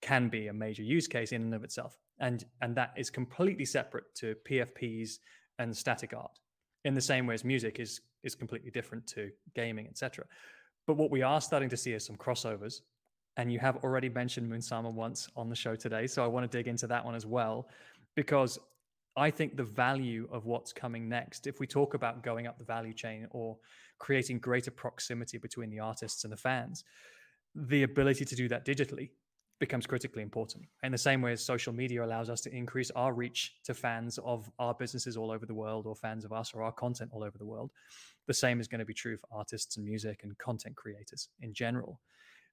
can 0.00 0.28
be 0.28 0.46
a 0.46 0.52
major 0.52 0.82
use 0.82 1.08
case 1.08 1.32
in 1.32 1.42
and 1.42 1.54
of 1.54 1.64
itself, 1.64 1.98
and 2.20 2.44
and 2.60 2.76
that 2.76 2.92
is 2.96 3.10
completely 3.10 3.64
separate 3.64 4.04
to 4.16 4.36
PFPs 4.48 5.18
and 5.58 5.76
static 5.76 6.14
art, 6.14 6.38
in 6.84 6.94
the 6.94 7.00
same 7.00 7.26
way 7.26 7.34
as 7.34 7.44
music 7.44 7.80
is 7.80 8.00
is 8.22 8.34
completely 8.34 8.70
different 8.70 9.06
to 9.08 9.30
gaming, 9.54 9.86
etc. 9.86 10.24
But 10.86 10.96
what 10.96 11.10
we 11.10 11.22
are 11.22 11.40
starting 11.40 11.68
to 11.68 11.76
see 11.76 11.92
is 11.92 12.06
some 12.06 12.16
crossovers 12.16 12.80
and 13.38 13.52
you 13.52 13.58
have 13.60 13.76
already 13.84 14.08
mentioned 14.08 14.50
Moonsama 14.50 14.92
once 14.92 15.28
on 15.36 15.48
the 15.48 15.54
show 15.54 15.76
today. 15.76 16.06
So 16.08 16.24
I 16.24 16.26
want 16.26 16.50
to 16.50 16.58
dig 16.58 16.66
into 16.66 16.88
that 16.88 17.04
one 17.04 17.14
as 17.14 17.24
well, 17.24 17.68
because 18.16 18.58
I 19.16 19.30
think 19.30 19.56
the 19.56 19.62
value 19.62 20.28
of 20.32 20.44
what's 20.44 20.72
coming 20.72 21.08
next, 21.08 21.46
if 21.46 21.60
we 21.60 21.66
talk 21.66 21.94
about 21.94 22.22
going 22.22 22.48
up 22.48 22.58
the 22.58 22.64
value 22.64 22.92
chain 22.92 23.28
or 23.30 23.56
creating 23.98 24.38
greater 24.38 24.70
proximity 24.70 25.38
between 25.38 25.70
the 25.70 25.80
artists 25.80 26.24
and 26.24 26.32
the 26.32 26.36
fans, 26.36 26.84
the 27.54 27.82
ability 27.82 28.24
to 28.24 28.36
do 28.36 28.48
that 28.48 28.64
digitally 28.64 29.10
becomes 29.58 29.86
critically 29.86 30.22
important. 30.22 30.64
In 30.82 30.92
the 30.92 30.98
same 30.98 31.20
way 31.20 31.32
as 31.32 31.44
social 31.44 31.72
media 31.72 32.04
allows 32.04 32.30
us 32.30 32.40
to 32.42 32.54
increase 32.54 32.90
our 32.92 33.12
reach 33.12 33.56
to 33.64 33.74
fans 33.74 34.18
of 34.24 34.48
our 34.58 34.74
businesses 34.74 35.16
all 35.16 35.30
over 35.30 35.46
the 35.46 35.54
world 35.54 35.86
or 35.86 35.96
fans 35.96 36.24
of 36.24 36.32
us 36.32 36.54
or 36.54 36.62
our 36.62 36.72
content 36.72 37.10
all 37.12 37.24
over 37.24 37.38
the 37.38 37.46
world, 37.46 37.72
the 38.26 38.34
same 38.34 38.60
is 38.60 38.68
going 38.68 38.78
to 38.78 38.84
be 38.84 38.94
true 38.94 39.16
for 39.16 39.26
artists 39.32 39.76
and 39.76 39.84
music 39.84 40.20
and 40.22 40.36
content 40.38 40.76
creators 40.76 41.28
in 41.40 41.52
general. 41.52 42.00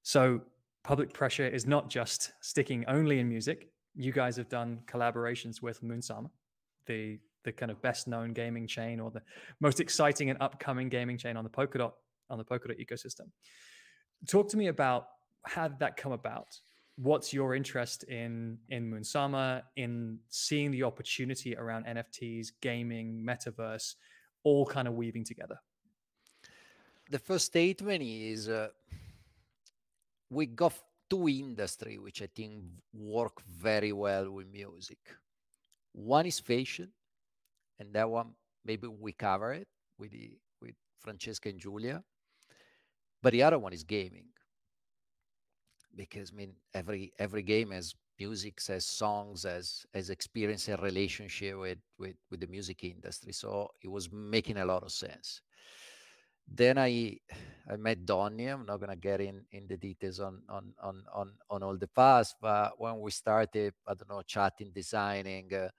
So 0.02 0.42
public 0.84 1.14
pressure 1.14 1.48
is 1.48 1.68
not 1.68 1.90
just 1.90 2.32
sticking 2.42 2.86
only 2.88 3.20
in 3.20 3.30
music. 3.30 3.70
You 3.94 4.12
guys 4.12 4.36
have 4.38 4.50
done 4.50 4.80
collaborations 4.88 5.62
with 5.62 5.84
Moonsama, 5.84 6.30
the 6.88 7.20
the 7.46 7.54
kind 7.54 7.72
of 7.72 7.82
best 7.82 8.08
known 8.08 8.34
gaming 8.34 8.68
chain 8.68 9.00
or 9.00 9.12
the 9.12 9.22
most 9.62 9.80
exciting 9.80 10.30
and 10.30 10.42
upcoming 10.42 10.90
gaming 10.90 11.18
chain 11.18 11.38
on 11.38 11.44
the 11.46 11.50
Polkadot 11.50 11.94
on 12.30 12.38
the 12.38 12.44
Polkadot 12.44 12.78
ecosystem. 12.84 13.30
Talk 14.28 14.50
to 14.50 14.58
me 14.58 14.68
about 14.68 15.08
how 15.46 15.68
did 15.68 15.80
that 15.80 15.96
come 15.96 16.12
about? 16.12 16.48
What's 16.98 17.34
your 17.34 17.56
interest 17.56 18.04
in 18.04 18.58
in 18.70 18.92
Moonsama, 18.92 19.62
in 19.76 20.20
seeing 20.30 20.72
the 20.72 20.84
opportunity 20.84 21.56
around 21.56 21.86
NFTs, 21.86 22.48
gaming, 22.62 23.24
metaverse, 23.26 23.96
all 24.44 24.66
kind 24.66 24.88
of 24.88 24.96
weaving 24.96 25.24
together? 25.24 25.58
The 27.12 27.20
first 27.20 27.46
statement 27.46 28.02
is 28.02 28.50
uh, 28.50 28.70
we 30.30 30.48
got 30.48 30.74
two 31.10 31.30
industry 31.30 32.00
which 32.00 32.22
I 32.22 32.30
think 32.36 32.64
work 32.94 33.42
very 33.48 33.92
well 33.92 34.32
with 34.32 34.48
music. 34.48 35.00
One 35.92 36.26
is 36.26 36.40
fashion, 36.40 36.90
and 37.80 37.94
that 37.94 38.10
one 38.10 38.32
maybe 38.66 38.88
we 38.88 39.12
cover 39.14 39.54
it 39.54 39.68
with 39.98 40.12
the, 40.12 40.32
with 40.62 40.76
Francesca 41.00 41.50
and 41.50 41.60
Julia. 41.60 42.04
But 43.22 43.34
the 43.34 43.44
other 43.44 43.60
one 43.60 43.74
is 43.74 43.84
gaming, 43.84 44.28
because 45.96 46.32
I 46.32 46.36
mean 46.36 46.54
every 46.74 47.12
every 47.20 47.42
game 47.42 47.72
has 47.72 47.96
music, 48.20 48.60
has 48.68 48.86
songs, 48.86 49.44
has 49.44 49.86
has 49.94 50.10
experience 50.10 50.68
a 50.68 50.78
relationship 50.78 51.58
with 51.58 51.80
with 51.98 52.16
with 52.30 52.40
the 52.40 52.48
music 52.48 52.84
industry. 52.84 53.34
So 53.34 53.70
it 53.82 53.88
was 53.90 54.12
making 54.12 54.58
a 54.58 54.66
lot 54.66 54.84
of 54.84 54.92
sense. 54.92 55.42
Then 56.48 56.78
I 56.78 57.18
I 57.68 57.76
met 57.78 58.06
Donny. 58.06 58.46
I'm 58.48 58.66
not 58.66 58.80
gonna 58.80 58.96
get 58.96 59.22
in 59.22 59.44
in 59.52 59.68
the 59.68 59.78
details 59.78 60.20
on 60.20 60.44
on 60.48 60.74
on 60.82 61.04
on 61.14 61.32
on 61.50 61.64
all 61.64 61.78
the 61.78 61.88
past, 61.88 62.36
but 62.40 62.74
when 62.80 63.00
we 63.00 63.10
started, 63.12 63.74
I 63.88 63.96
don't 63.96 64.10
know, 64.10 64.22
chatting, 64.22 64.72
designing, 64.74 65.52
uh, 65.54 65.70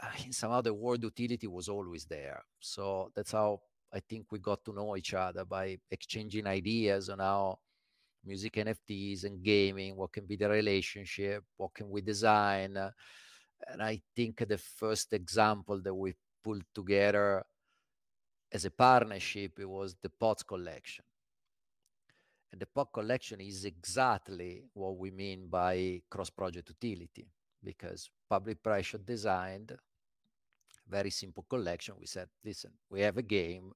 somehow 0.30 0.58
other 0.58 0.74
word 0.74 1.02
utility 1.02 1.46
was 1.46 1.68
always 1.68 2.04
there. 2.04 2.42
So 2.60 3.10
that's 3.14 3.32
how 3.32 3.60
I 3.92 4.00
think 4.00 4.26
we 4.30 4.38
got 4.38 4.64
to 4.64 4.72
know 4.72 4.96
each 4.96 5.14
other 5.14 5.44
by 5.44 5.78
exchanging 5.90 6.46
ideas 6.46 7.08
on 7.08 7.18
how 7.18 7.58
music 8.24 8.54
NFTs 8.54 9.24
and 9.24 9.42
gaming, 9.42 9.96
what 9.96 10.12
can 10.12 10.26
be 10.26 10.36
the 10.36 10.48
relationship, 10.48 11.44
what 11.56 11.74
can 11.74 11.90
we 11.90 12.00
design. 12.00 12.76
And 13.68 13.82
I 13.82 14.00
think 14.16 14.46
the 14.46 14.58
first 14.58 15.12
example 15.12 15.80
that 15.82 15.94
we 15.94 16.14
pulled 16.42 16.64
together 16.74 17.44
as 18.52 18.64
a 18.64 18.70
partnership, 18.70 19.58
it 19.58 19.68
was 19.68 19.96
the 20.02 20.10
pods 20.10 20.42
collection. 20.42 21.04
And 22.52 22.60
the 22.60 22.66
pod 22.66 22.88
collection 22.92 23.40
is 23.40 23.64
exactly 23.64 24.64
what 24.74 24.98
we 24.98 25.10
mean 25.10 25.48
by 25.48 26.02
cross-project 26.10 26.68
utility, 26.68 27.26
because 27.64 28.10
public 28.28 28.62
pressure 28.62 28.98
designed 28.98 29.76
very 30.88 31.10
simple 31.10 31.44
collection. 31.48 31.94
We 31.98 32.06
said, 32.06 32.28
listen, 32.44 32.72
we 32.90 33.00
have 33.00 33.16
a 33.16 33.22
game. 33.22 33.72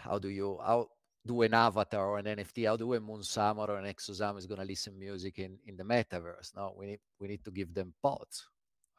How 0.00 0.18
do 0.18 0.28
you 0.28 0.58
how 0.64 0.88
do 1.26 1.42
an 1.42 1.54
avatar 1.54 2.06
or 2.06 2.18
an 2.18 2.26
NFT? 2.26 2.66
How 2.66 2.76
do 2.76 2.94
a 2.94 3.00
Moonsama 3.00 3.68
or 3.68 3.76
an 3.76 3.92
Exosama 3.92 4.38
is 4.38 4.46
going 4.46 4.60
to 4.60 4.66
listen 4.66 4.98
music 4.98 5.38
in 5.38 5.58
in 5.66 5.76
the 5.76 5.84
metaverse? 5.84 6.54
No, 6.56 6.74
we 6.78 6.86
need 6.86 7.00
we 7.20 7.28
need 7.28 7.44
to 7.44 7.50
give 7.50 7.74
them 7.74 7.92
pods. 8.02 8.46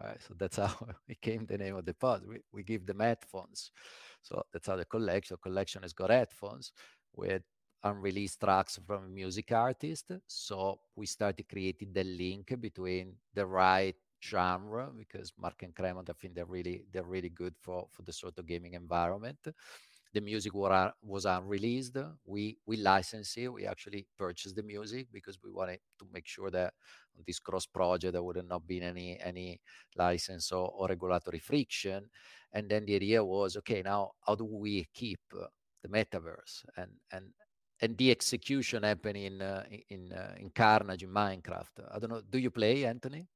Right? 0.02 0.18
So 0.28 0.36
that's 0.38 0.58
how 0.64 0.76
it 1.08 1.22
came 1.22 1.46
the 1.46 1.58
name 1.58 1.76
of 1.76 1.86
the 1.86 1.94
pod. 1.94 2.24
We, 2.28 2.38
we 2.52 2.64
give 2.64 2.86
them 2.86 3.00
headphones. 3.00 3.72
So 4.22 4.44
that's 4.52 4.68
how 4.68 4.76
the 4.76 4.86
collection 4.86 5.38
collection 5.42 5.82
has 5.84 5.94
got 5.94 6.10
headphones 6.10 6.74
with 7.16 7.44
unreleased 7.84 8.40
tracks 8.40 8.80
from 8.86 9.14
music 9.14 9.52
artist. 9.52 10.12
So 10.28 10.80
we 10.96 11.06
started 11.06 11.48
creating 11.50 11.94
the 11.94 12.04
link 12.04 12.54
between 12.60 13.16
the 13.34 13.46
right 13.46 13.96
genre 14.24 14.90
because 14.98 15.32
Mark 15.38 15.62
and 15.64 15.76
Cremont, 15.76 16.10
I 16.10 16.14
think 16.14 16.34
they're 16.36 16.46
really 16.46 16.84
they're 16.92 17.04
really 17.04 17.30
good 17.30 17.56
for 17.62 17.88
for 17.92 18.02
the 18.04 18.14
sort 18.14 18.38
of 18.40 18.48
gaming 18.48 18.74
environment 18.74 19.38
the 20.14 20.22
music 20.22 20.54
was, 20.54 20.72
uh, 20.72 20.92
was 21.04 21.26
unreleased. 21.26 21.98
We 22.26 22.58
we 22.66 22.78
licensed 22.78 23.38
it. 23.38 23.50
We 23.50 23.66
actually 23.66 24.08
purchased 24.18 24.56
the 24.56 24.64
music 24.64 25.08
because 25.12 25.38
we 25.44 25.52
wanted 25.52 25.80
to 26.00 26.06
make 26.14 26.28
sure 26.28 26.50
that 26.52 26.74
on 27.18 27.24
this 27.26 27.40
cross 27.40 27.66
project 27.66 28.14
there 28.14 28.24
would 28.24 28.38
not 28.38 28.62
have 28.62 28.68
been 28.68 28.84
any 28.84 29.20
any 29.20 29.60
license 29.96 30.52
or, 30.52 30.70
or 30.70 30.88
regulatory 30.88 31.40
friction. 31.40 32.10
And 32.54 32.70
then 32.70 32.86
the 32.86 32.96
idea 32.96 33.24
was, 33.24 33.58
okay, 33.58 33.82
now 33.84 34.12
how 34.26 34.36
do 34.36 34.46
we 34.46 34.88
keep 34.94 35.20
the 35.30 35.90
metaverse 35.90 36.66
and 36.78 36.92
and 37.12 37.26
and 37.82 37.98
the 37.98 38.12
execution 38.12 38.84
happening 38.84 39.24
in 39.24 39.42
uh, 39.42 39.64
in 39.90 40.12
uh, 40.14 40.34
in 40.40 40.50
Carnage 40.50 41.04
in 41.04 41.10
Minecraft? 41.10 41.76
I 41.92 42.00
don't 42.00 42.10
know. 42.10 42.22
Do 42.30 42.40
you 42.40 42.50
play, 42.50 42.86
Anthony? 42.86 43.28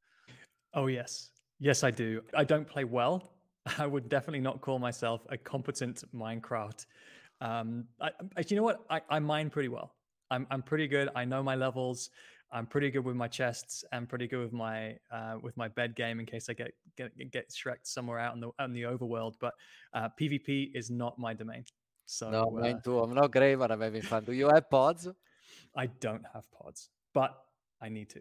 Oh 0.73 0.87
yes, 0.87 1.31
yes 1.59 1.83
I 1.83 1.91
do. 1.91 2.21
I 2.33 2.43
don't 2.43 2.67
play 2.67 2.83
well. 2.83 3.33
I 3.77 3.85
would 3.85 4.09
definitely 4.09 4.41
not 4.41 4.61
call 4.61 4.79
myself 4.79 5.21
a 5.29 5.37
competent 5.37 6.03
Minecraft. 6.15 6.85
Um, 7.41 7.85
I, 7.99 8.09
I, 8.37 8.43
you 8.47 8.55
know 8.55 8.63
what? 8.63 8.85
I, 8.89 9.01
I 9.09 9.19
mine 9.19 9.49
pretty 9.49 9.69
well. 9.69 9.95
I'm, 10.29 10.47
I'm 10.49 10.61
pretty 10.61 10.87
good. 10.87 11.09
I 11.15 11.25
know 11.25 11.43
my 11.43 11.55
levels. 11.55 12.09
I'm 12.53 12.65
pretty 12.65 12.91
good 12.91 13.05
with 13.05 13.15
my 13.15 13.27
chests. 13.27 13.83
I'm 13.93 14.05
pretty 14.05 14.27
good 14.27 14.41
with 14.41 14.53
my 14.53 14.97
uh, 15.11 15.35
with 15.41 15.55
my 15.55 15.69
bed 15.69 15.95
game 15.95 16.19
in 16.19 16.25
case 16.25 16.49
I 16.49 16.53
get 16.53 16.71
get 16.97 17.11
get 17.31 17.49
shreked 17.49 17.87
somewhere 17.87 18.19
out 18.19 18.35
in 18.35 18.41
the 18.41 18.51
in 18.63 18.73
the 18.73 18.83
overworld. 18.83 19.35
But 19.39 19.53
uh, 19.93 20.09
PvP 20.19 20.71
is 20.75 20.89
not 20.89 21.17
my 21.17 21.33
domain. 21.33 21.63
So 22.11 22.29
no, 22.29 22.51
mine 22.51 22.75
uh, 22.75 22.79
too. 22.81 22.99
I'm 22.99 23.13
not 23.13 23.31
great, 23.31 23.55
but 23.55 23.71
I'm 23.71 23.79
having 23.79 24.01
fun. 24.01 24.25
Do 24.25 24.33
you 24.33 24.49
have 24.49 24.69
pods? 24.69 25.07
I 25.77 25.85
don't 25.85 26.25
have 26.33 26.45
pods, 26.51 26.89
but 27.13 27.31
I 27.81 27.87
need 27.87 28.09
to. 28.09 28.19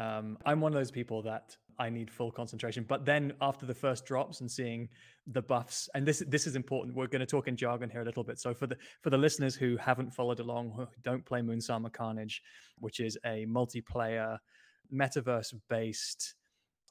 Um, 0.00 0.38
I'm 0.46 0.60
one 0.60 0.72
of 0.72 0.78
those 0.78 0.92
people 0.92 1.22
that 1.22 1.56
I 1.76 1.90
need 1.90 2.08
full 2.08 2.30
concentration. 2.30 2.84
But 2.88 3.04
then 3.04 3.32
after 3.40 3.66
the 3.66 3.74
first 3.74 4.06
drops 4.06 4.42
and 4.42 4.48
seeing 4.48 4.88
the 5.26 5.42
buffs, 5.42 5.88
and 5.94 6.06
this 6.06 6.22
this 6.28 6.46
is 6.46 6.54
important. 6.54 6.94
We're 6.94 7.08
going 7.08 7.18
to 7.18 7.26
talk 7.26 7.48
in 7.48 7.56
jargon 7.56 7.90
here 7.90 8.02
a 8.02 8.04
little 8.04 8.22
bit. 8.22 8.38
So 8.38 8.54
for 8.54 8.68
the 8.68 8.76
for 9.02 9.10
the 9.10 9.18
listeners 9.18 9.56
who 9.56 9.76
haven't 9.76 10.14
followed 10.14 10.38
along, 10.38 10.70
who 10.76 10.86
don't 11.02 11.24
play 11.24 11.40
Moonsama 11.40 11.92
Carnage, 11.92 12.40
which 12.78 13.00
is 13.00 13.18
a 13.24 13.44
multiplayer 13.46 14.38
metaverse 14.94 15.52
based 15.68 16.36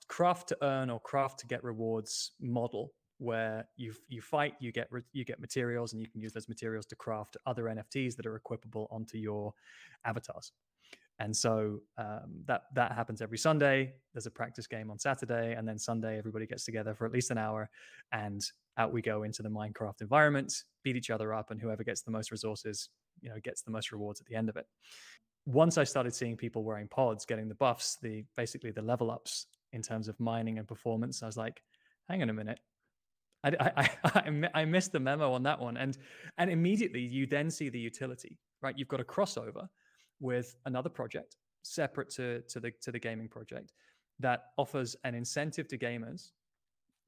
craft 0.10 0.50
to 0.50 0.58
earn 0.62 0.90
or 0.90 1.00
craft 1.00 1.40
to 1.40 1.48
get 1.48 1.64
rewards 1.64 2.34
model 2.42 2.92
where 3.18 3.68
you 3.78 3.94
you 4.10 4.22
fight 4.22 4.56
you 4.60 4.72
get 4.72 4.90
you 5.14 5.24
get 5.24 5.40
materials 5.40 5.94
and 5.94 6.02
you 6.02 6.08
can 6.08 6.20
use 6.20 6.34
those 6.34 6.50
materials 6.50 6.86
to 6.86 6.96
craft 6.96 7.38
other 7.46 7.64
nfts 7.64 8.16
that 8.16 8.26
are 8.26 8.40
equipable 8.40 8.88
onto 8.92 9.18
your 9.18 9.54
avatars 10.04 10.52
and 11.20 11.36
so 11.36 11.80
um, 11.98 12.44
that 12.46 12.64
that 12.74 12.92
happens 12.92 13.22
every 13.22 13.38
Sunday. 13.38 13.94
There's 14.14 14.26
a 14.26 14.32
practice 14.32 14.68
game 14.68 14.92
on 14.92 15.00
Saturday, 15.00 15.54
and 15.54 15.68
then 15.68 15.80
Sunday 15.80 16.18
everybody 16.18 16.46
gets 16.46 16.66
together 16.66 16.94
for 16.94 17.06
at 17.06 17.14
least 17.14 17.32
an 17.32 17.38
hour, 17.38 17.70
and 18.12 18.44
out 18.78 18.92
we 18.92 19.02
go 19.02 19.24
into 19.24 19.42
the 19.42 19.50
Minecraft 19.50 20.02
environment, 20.02 20.54
beat 20.84 20.98
each 20.98 21.10
other 21.10 21.34
up, 21.34 21.52
and 21.52 21.62
whoever 21.62 21.84
gets 21.84 22.02
the 22.02 22.12
most 22.12 22.32
resources, 22.32 22.90
you 23.22 23.30
know, 23.30 23.38
gets 23.44 23.62
the 23.62 23.72
most 23.72 23.94
rewards 23.94 24.20
at 24.20 24.28
the 24.28 24.36
end 24.36 24.50
of 24.50 24.58
it. 24.58 24.66
Once 25.46 25.78
I 25.78 25.86
started 25.86 26.14
seeing 26.14 26.36
people 26.36 26.64
wearing 26.64 26.90
pods, 26.90 27.26
getting 27.26 27.48
the 27.48 27.56
buffs, 27.56 27.98
the 28.02 28.26
basically 28.36 28.72
the 28.72 28.82
level 28.82 29.10
ups 29.10 29.48
in 29.72 29.82
terms 29.82 30.10
of 30.10 30.20
mining 30.20 30.60
and 30.60 30.68
performance, 30.68 31.24
I 31.24 31.28
was 31.28 31.38
like, 31.38 31.62
hang 32.10 32.24
on 32.24 32.30
a 32.30 32.34
minute. 32.34 32.60
I, 33.46 33.90
I, 34.04 34.50
I, 34.54 34.66
missed 34.66 34.92
the 34.92 35.00
memo 35.00 35.32
on 35.32 35.44
that 35.44 35.60
one, 35.60 35.78
and 35.78 35.98
and 36.38 36.50
immediately 36.50 37.02
you 37.02 37.26
then 37.28 37.50
see 37.50 37.70
the 37.70 37.80
utility, 37.80 38.38
right? 38.62 38.78
You've 38.78 38.88
got 38.88 39.00
a 39.00 39.04
crossover 39.04 39.68
with 40.20 40.56
another 40.66 40.90
project. 40.90 41.38
separate 41.62 42.10
to, 42.12 42.42
to 42.50 42.60
the 42.60 42.72
to 42.82 42.92
the 42.92 43.00
gaming 43.00 43.28
project 43.28 43.74
that 44.20 44.46
offers 44.58 44.96
an 45.04 45.14
incentive 45.16 45.68
to 45.68 45.78
gamers, 45.78 46.32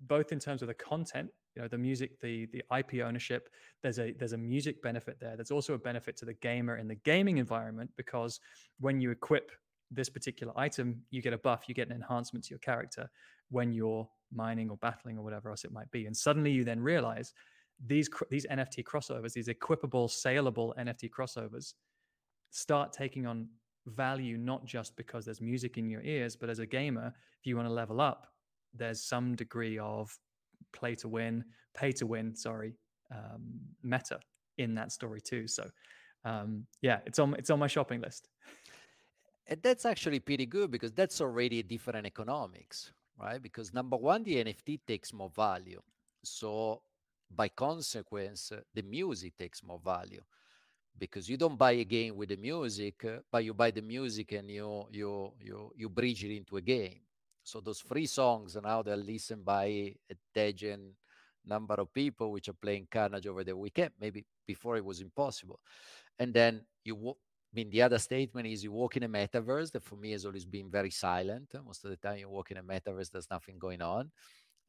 both 0.01 0.31
in 0.31 0.39
terms 0.39 0.61
of 0.61 0.67
the 0.67 0.73
content, 0.73 1.29
you 1.55 1.61
know, 1.61 1.67
the 1.67 1.77
music, 1.77 2.19
the 2.21 2.47
the 2.47 2.63
IP 2.77 3.01
ownership. 3.03 3.49
There's 3.81 3.99
a 3.99 4.13
there's 4.13 4.33
a 4.33 4.37
music 4.37 4.81
benefit 4.81 5.17
there. 5.19 5.35
There's 5.35 5.51
also 5.51 5.73
a 5.73 5.79
benefit 5.79 6.17
to 6.17 6.25
the 6.25 6.33
gamer 6.35 6.77
in 6.77 6.87
the 6.87 6.95
gaming 6.95 7.37
environment 7.37 7.89
because 7.97 8.39
when 8.79 9.01
you 9.01 9.11
equip 9.11 9.51
this 9.89 10.09
particular 10.09 10.53
item, 10.57 11.01
you 11.11 11.21
get 11.21 11.33
a 11.33 11.37
buff, 11.37 11.63
you 11.67 11.73
get 11.73 11.87
an 11.89 11.95
enhancement 11.95 12.45
to 12.45 12.49
your 12.49 12.59
character 12.59 13.09
when 13.49 13.71
you're 13.71 14.07
mining 14.33 14.69
or 14.69 14.77
battling 14.77 15.17
or 15.17 15.23
whatever 15.23 15.49
else 15.49 15.63
it 15.63 15.71
might 15.71 15.89
be. 15.91 16.05
And 16.05 16.15
suddenly 16.15 16.51
you 16.51 16.63
then 16.63 16.79
realize 16.79 17.33
these 17.85 18.09
these 18.29 18.45
NFT 18.47 18.83
crossovers, 18.83 19.33
these 19.33 19.47
equipable, 19.47 20.09
saleable 20.09 20.73
NFT 20.79 21.09
crossovers, 21.09 21.73
start 22.49 22.93
taking 22.93 23.25
on 23.25 23.47
value 23.85 24.37
not 24.37 24.65
just 24.65 24.95
because 24.95 25.25
there's 25.25 25.41
music 25.41 25.77
in 25.77 25.89
your 25.89 26.01
ears, 26.01 26.35
but 26.35 26.49
as 26.49 26.59
a 26.59 26.65
gamer, 26.65 27.13
if 27.39 27.45
you 27.45 27.55
want 27.55 27.67
to 27.67 27.73
level 27.73 28.01
up, 28.01 28.27
there's 28.73 29.01
some 29.01 29.35
degree 29.35 29.77
of 29.79 30.17
play 30.73 30.95
to 30.95 31.07
win, 31.07 31.43
pay 31.73 31.91
to 31.93 32.05
win, 32.05 32.35
sorry, 32.35 32.73
um, 33.11 33.59
meta 33.83 34.19
in 34.57 34.75
that 34.75 34.91
story 34.91 35.21
too. 35.21 35.47
So 35.47 35.69
um, 36.25 36.65
yeah, 36.81 36.99
it's 37.05 37.19
on 37.19 37.35
it's 37.35 37.49
on 37.49 37.59
my 37.59 37.67
shopping 37.67 38.01
list. 38.01 38.27
And 39.49 39.61
that's 39.61 39.85
actually 39.85 40.19
pretty 40.19 40.45
good 40.45 40.71
because 40.71 40.91
that's 40.91 41.21
already 41.21 41.63
different 41.63 42.05
economics, 42.05 42.91
right? 43.19 43.41
Because 43.41 43.73
number 43.73 43.97
one, 43.97 44.23
the 44.23 44.37
NFT 44.37 44.79
takes 44.85 45.13
more 45.13 45.29
value. 45.29 45.81
So 46.23 46.81
by 47.33 47.49
consequence, 47.49 48.51
the 48.73 48.81
music 48.81 49.37
takes 49.37 49.63
more 49.63 49.79
value 49.83 50.21
because 50.97 51.29
you 51.29 51.37
don't 51.37 51.57
buy 51.57 51.73
a 51.73 51.83
game 51.83 52.15
with 52.15 52.29
the 52.29 52.37
music, 52.37 53.03
uh, 53.05 53.19
but 53.31 53.43
you 53.43 53.53
buy 53.53 53.71
the 53.71 53.81
music 53.81 54.31
and 54.31 54.49
you 54.49 54.85
you 54.91 55.31
you 55.41 55.71
you 55.75 55.89
bridge 55.89 56.23
it 56.23 56.35
into 56.35 56.57
a 56.57 56.61
game. 56.61 57.01
So 57.43 57.61
those 57.61 57.79
free 57.79 58.05
songs 58.07 58.57
now 58.61 58.81
they're 58.81 58.97
listened 58.97 59.45
by 59.45 59.65
a 59.65 60.15
degen 60.33 60.93
number 61.45 61.75
of 61.75 61.93
people 61.93 62.31
which 62.31 62.49
are 62.49 62.53
playing 62.61 62.87
Carnage 62.91 63.27
over 63.27 63.43
the 63.43 63.55
weekend. 63.55 63.91
Maybe 63.99 64.25
before 64.45 64.77
it 64.77 64.85
was 64.85 65.01
impossible, 65.01 65.59
and 66.19 66.33
then 66.33 66.61
you. 66.83 67.15
I 67.53 67.55
mean, 67.55 67.69
the 67.69 67.81
other 67.81 67.97
statement 67.97 68.47
is 68.47 68.63
you 68.63 68.71
walk 68.71 68.97
in 68.97 69.03
a 69.03 69.09
metaverse 69.09 69.71
that 69.71 69.83
for 69.83 69.95
me 69.95 70.11
has 70.11 70.25
always 70.25 70.45
been 70.45 70.69
very 70.69 70.91
silent. 70.91 71.49
Most 71.65 71.85
of 71.85 71.91
the 71.91 71.97
time, 71.97 72.17
you 72.19 72.29
walk 72.29 72.51
in 72.51 72.57
a 72.57 72.63
metaverse, 72.63 73.09
there's 73.09 73.29
nothing 73.31 73.57
going 73.57 73.81
on. 73.81 74.11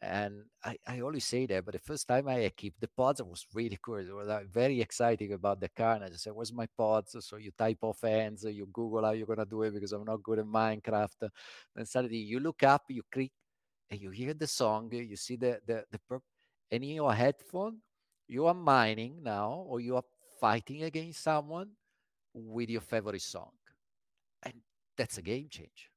And 0.01 0.45
I, 0.64 0.76
I 0.87 1.01
always 1.01 1.24
say 1.24 1.47
that, 1.47 1.64
but 1.64 1.74
the 1.74 1.81
first 1.81 2.07
time 2.07 2.29
I 2.29 2.53
keep 2.57 2.74
the 2.79 2.87
pods, 2.87 3.20
I 3.20 3.24
was 3.24 3.45
really 3.53 3.79
curious. 3.85 4.09
I 4.11 4.14
was 4.14 4.29
like, 4.29 4.47
very 4.49 4.81
excited 4.81 5.33
about 5.33 5.61
the 5.61 5.68
car. 5.68 5.97
And 5.97 6.05
I 6.05 6.11
said, 6.12 6.33
Where's 6.35 6.53
my 6.53 6.68
pods? 6.76 7.16
So 7.18 7.37
you 7.37 7.51
type 7.59 7.79
off 7.83 8.05
ends, 8.05 8.45
uh, 8.45 8.49
you 8.49 8.68
Google 8.72 9.05
how 9.05 9.11
you're 9.11 9.26
going 9.26 9.41
to 9.41 9.45
do 9.45 9.62
it 9.62 9.74
because 9.74 9.93
I'm 9.93 10.05
not 10.05 10.22
good 10.22 10.39
at 10.39 10.47
Minecraft. 10.47 11.29
And 11.74 11.89
suddenly 11.89 12.18
you 12.18 12.39
look 12.39 12.62
up, 12.62 12.85
you 12.89 13.03
click, 13.11 13.33
and 13.91 14.01
you 14.01 14.11
hear 14.11 14.35
the 14.35 14.47
song, 14.47 14.89
you 14.93 15.16
see 15.16 15.37
the, 15.37 15.61
the, 15.66 15.85
the 15.91 15.99
perp, 16.09 16.20
and 16.70 16.85
in 16.85 16.91
your 16.91 17.12
headphone, 17.12 17.79
you 18.29 18.47
are 18.47 18.55
mining 18.55 19.22
now, 19.22 19.64
or 19.66 19.81
you 19.81 19.97
are 19.97 20.05
fighting 20.39 20.85
against 20.85 21.22
someone 21.22 21.70
with 22.35 22.70
your 22.70 22.81
favorite 22.81 23.22
song. 23.22 23.51
And 24.43 24.55
that's 24.97 25.18
a 25.18 25.22
game 25.22 25.49
changer. 25.51 25.91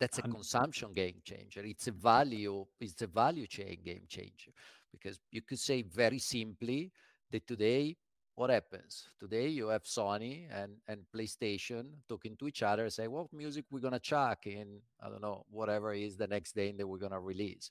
That's 0.00 0.18
a 0.18 0.22
consumption 0.22 0.92
game 0.94 1.20
changer. 1.24 1.62
It's 1.64 1.86
a 1.86 1.92
value 1.92 2.66
it's 2.80 3.00
a 3.02 3.06
value 3.06 3.46
chain 3.46 3.78
game 3.84 4.02
changer. 4.08 4.50
Because 4.90 5.20
you 5.30 5.42
could 5.42 5.60
say 5.60 5.82
very 5.82 6.18
simply 6.18 6.90
that 7.30 7.46
today 7.46 7.96
what 8.34 8.50
happens? 8.50 9.08
Today 9.20 9.48
you 9.48 9.68
have 9.68 9.84
sony 9.84 10.48
and 10.50 10.72
and 10.88 11.04
playstation 11.14 11.84
talking 12.08 12.36
to 12.38 12.48
each 12.48 12.62
other 12.62 12.88
say 12.90 13.06
what 13.06 13.32
music 13.32 13.64
we're 13.70 13.80
going 13.80 13.92
to 13.92 14.00
chuck 14.00 14.46
in 14.46 14.80
i 15.00 15.08
don't 15.08 15.22
know 15.22 15.44
whatever 15.50 15.92
is 15.92 16.16
the 16.16 16.26
next 16.26 16.54
day 16.54 16.70
and 16.70 16.78
that 16.80 16.86
we're 16.86 16.98
going 16.98 17.12
to 17.12 17.20
release 17.20 17.70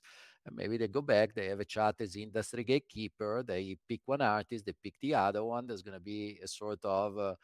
maybe 0.50 0.76
they 0.76 0.88
go 0.88 1.00
back 1.00 1.34
they 1.34 1.46
have 1.46 1.60
a 1.60 1.64
chat 1.64 1.94
as 2.00 2.16
industry 2.16 2.64
gatekeeper 2.64 3.44
they 3.46 3.76
pick 3.88 4.00
one 4.06 4.20
artist 4.20 4.66
they 4.66 4.74
pick 4.82 4.94
the 5.00 5.14
other 5.14 5.44
one 5.44 5.66
there's 5.66 5.82
going 5.82 5.96
to 5.96 6.00
be 6.00 6.38
a 6.42 6.48
sort 6.48 6.84
of 6.84 7.18
uh, 7.18 7.34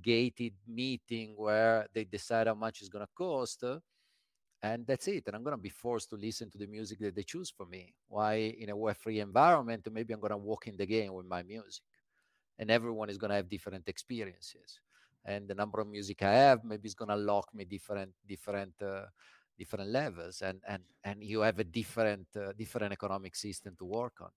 gated 0.00 0.54
meeting 0.66 1.34
where 1.36 1.86
they 1.92 2.04
decide 2.04 2.46
how 2.46 2.54
much 2.54 2.80
it's 2.80 2.88
going 2.88 3.04
to 3.04 3.10
cost 3.16 3.64
and 4.62 4.86
that's 4.86 5.08
it 5.08 5.24
and 5.26 5.34
i'm 5.34 5.42
going 5.42 5.56
to 5.56 5.62
be 5.62 5.68
forced 5.68 6.08
to 6.10 6.16
listen 6.16 6.48
to 6.50 6.58
the 6.58 6.66
music 6.66 6.98
that 7.00 7.14
they 7.14 7.22
choose 7.22 7.50
for 7.50 7.66
me. 7.66 7.92
Why 8.08 8.34
in 8.58 8.70
a 8.70 8.76
Web3 8.76 9.20
environment 9.22 9.86
maybe 9.92 10.14
i'm 10.14 10.20
going 10.20 10.30
to 10.30 10.36
walk 10.36 10.66
in 10.66 10.76
the 10.76 10.86
game 10.86 11.12
with 11.12 11.26
my 11.26 11.42
music 11.42 11.82
and 12.58 12.70
everyone 12.70 13.10
is 13.10 13.18
going 13.18 13.30
to 13.30 13.36
have 13.36 13.48
different 13.48 13.88
experiences 13.88 14.80
and 15.24 15.48
the 15.48 15.54
number 15.54 15.80
of 15.80 15.88
music 15.88 16.22
i 16.22 16.32
have 16.32 16.64
maybe 16.64 16.86
is 16.86 16.94
going 16.94 17.08
to 17.08 17.16
lock 17.16 17.48
me 17.54 17.64
different 17.64 18.12
different 18.26 18.74
uh, 18.82 19.06
different 19.58 19.90
levels 19.90 20.42
and 20.42 20.60
and 20.68 20.82
and 21.04 21.22
you 21.22 21.40
have 21.40 21.58
a 21.58 21.64
different 21.64 22.26
uh, 22.36 22.52
different 22.56 22.92
economic 22.92 23.36
system 23.36 23.74
to 23.78 23.84
work 23.84 24.20
on. 24.20 24.30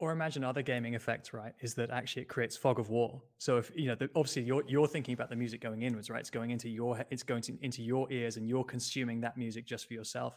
Or 0.00 0.10
imagine 0.10 0.42
other 0.42 0.62
gaming 0.62 0.94
effects 0.94 1.32
right 1.32 1.52
is 1.60 1.74
that 1.74 1.90
actually 1.90 2.22
it 2.22 2.28
creates 2.28 2.56
fog 2.56 2.80
of 2.80 2.90
war. 2.90 3.22
So 3.38 3.58
if 3.58 3.70
you 3.76 3.86
know 3.86 3.94
the, 3.94 4.10
obviously 4.16 4.42
you're 4.42 4.64
you're 4.66 4.88
thinking 4.88 5.14
about 5.14 5.30
the 5.30 5.36
music 5.36 5.60
going 5.60 5.82
inwards 5.82 6.10
right? 6.10 6.20
It's 6.20 6.30
going 6.30 6.50
into 6.50 6.68
your 6.68 7.04
it's 7.10 7.22
going 7.22 7.42
to, 7.42 7.56
into 7.62 7.82
your 7.82 8.10
ears 8.10 8.36
and 8.36 8.48
you're 8.48 8.64
consuming 8.64 9.20
that 9.20 9.36
music 9.36 9.66
just 9.66 9.86
for 9.86 9.94
yourself. 9.94 10.36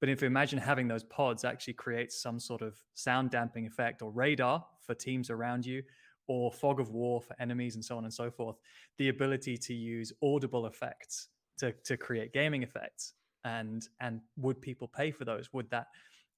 But 0.00 0.08
if 0.08 0.20
you 0.20 0.26
imagine 0.26 0.58
having 0.58 0.88
those 0.88 1.04
pods 1.04 1.44
actually 1.44 1.74
creates 1.74 2.20
some 2.20 2.38
sort 2.38 2.62
of 2.62 2.76
sound 2.94 3.30
damping 3.30 3.66
effect 3.66 4.02
or 4.02 4.10
radar 4.10 4.64
for 4.82 4.94
teams 4.94 5.30
around 5.30 5.64
you 5.64 5.82
or 6.28 6.52
fog 6.52 6.80
of 6.80 6.90
war 6.90 7.22
for 7.22 7.34
enemies 7.40 7.76
and 7.76 7.84
so 7.84 7.96
on 7.96 8.04
and 8.04 8.12
so 8.12 8.30
forth 8.30 8.56
the 8.98 9.08
ability 9.08 9.56
to 9.56 9.74
use 9.74 10.12
audible 10.22 10.66
effects 10.66 11.28
to 11.58 11.72
to 11.84 11.96
create 11.96 12.32
gaming 12.32 12.62
effects 12.62 13.14
and 13.46 13.88
and 14.00 14.20
would 14.36 14.60
people 14.60 14.88
pay 14.88 15.10
for 15.10 15.24
those? 15.24 15.52
Would 15.52 15.70
that 15.70 15.86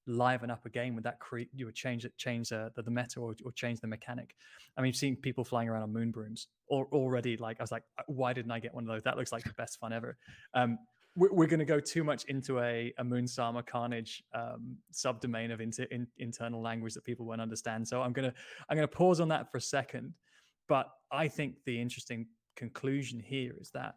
liven 0.07 0.49
up 0.49 0.65
a 0.65 0.69
game 0.69 0.95
would 0.95 1.03
that 1.03 1.19
create 1.19 1.49
you 1.53 1.65
would 1.65 1.75
change 1.75 2.03
it 2.03 2.17
change 2.17 2.51
uh, 2.51 2.69
the, 2.75 2.81
the 2.81 2.89
meta 2.89 3.19
or, 3.19 3.35
or, 3.43 3.51
change 3.51 3.79
the 3.81 3.87
mechanic? 3.87 4.35
I 4.77 4.81
mean 4.81 4.93
seen 4.93 5.15
people 5.15 5.43
flying 5.43 5.67
around 5.67 5.83
on 5.83 5.91
moon 5.91 6.11
brooms 6.11 6.47
or 6.67 6.87
already 6.91 7.35
like 7.37 7.57
i 7.59 7.63
was 7.63 7.71
like 7.71 7.83
uh, 7.97 8.03
why 8.07 8.31
didn't 8.33 8.51
i 8.51 8.59
get 8.59 8.73
one 8.73 8.83
of 8.83 8.87
those? 8.87 9.03
That 9.03 9.17
looks 9.17 9.31
like 9.31 9.43
the 9.43 9.53
best 9.53 9.79
fun 9.79 9.91
ever. 9.91 10.17
Um, 10.53 10.79
we're, 11.15 11.33
we're 11.33 11.47
going 11.47 11.59
to 11.59 11.65
go 11.65 11.79
too 11.79 12.03
much 12.03 12.23
into 12.25 12.59
a, 12.59 12.93
a 12.99 13.03
Moonsama 13.03 13.65
carnage 13.65 14.23
um, 14.33 14.77
subdomain 14.93 15.51
of 15.51 15.59
inter, 15.59 15.87
in, 15.89 16.07
internal 16.19 16.61
language 16.61 16.93
that 16.93 17.03
people 17.03 17.25
won't 17.25 17.41
understand. 17.41 17.87
So 17.87 18.01
i'm 18.01 18.13
to 18.13 18.33
i'm 18.69 18.77
going 18.77 18.87
to 18.87 18.95
pause 18.95 19.19
on 19.19 19.27
that 19.29 19.51
for 19.51 19.57
a 19.57 19.61
second. 19.61 20.13
But 20.67 20.87
i 21.11 21.27
think 21.27 21.55
the 21.65 21.79
interesting 21.79 22.27
conclusion 22.55 23.19
here 23.19 23.53
is 23.59 23.71
that 23.71 23.95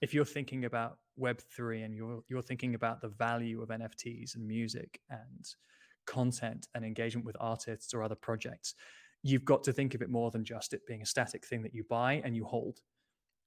if 0.00 0.12
you're 0.12 0.24
thinking 0.24 0.64
about 0.64 0.98
web3 1.20 1.84
and 1.84 1.94
you're 1.94 2.22
you're 2.28 2.42
thinking 2.42 2.74
about 2.74 3.00
the 3.00 3.08
value 3.08 3.60
of 3.62 3.68
nfts 3.68 4.34
and 4.34 4.46
music 4.46 5.00
and 5.10 5.54
content 6.06 6.68
and 6.74 6.84
engagement 6.84 7.26
with 7.26 7.36
artists 7.38 7.92
or 7.92 8.02
other 8.02 8.14
projects 8.14 8.74
you've 9.22 9.44
got 9.44 9.62
to 9.64 9.72
think 9.72 9.94
of 9.94 10.02
it 10.02 10.10
more 10.10 10.30
than 10.30 10.44
just 10.44 10.74
it 10.74 10.86
being 10.86 11.02
a 11.02 11.06
static 11.06 11.46
thing 11.46 11.62
that 11.62 11.74
you 11.74 11.84
buy 11.88 12.20
and 12.24 12.36
you 12.36 12.44
hold. 12.44 12.80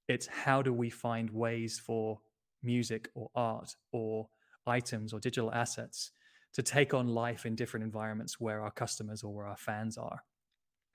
It's 0.08 0.26
how 0.26 0.62
do 0.62 0.72
we 0.72 0.90
find 0.90 1.30
ways 1.30 1.78
for 1.78 2.20
music 2.62 3.10
or 3.14 3.28
art 3.34 3.74
or 3.92 4.28
items 4.66 5.12
or 5.12 5.20
digital 5.20 5.52
assets 5.52 6.10
to 6.54 6.62
take 6.62 6.94
on 6.94 7.08
life 7.08 7.44
in 7.44 7.54
different 7.54 7.84
environments 7.84 8.40
where 8.40 8.62
our 8.62 8.70
customers 8.70 9.22
or 9.22 9.34
where 9.34 9.46
our 9.46 9.56
fans 9.56 9.98
are. 9.98 10.20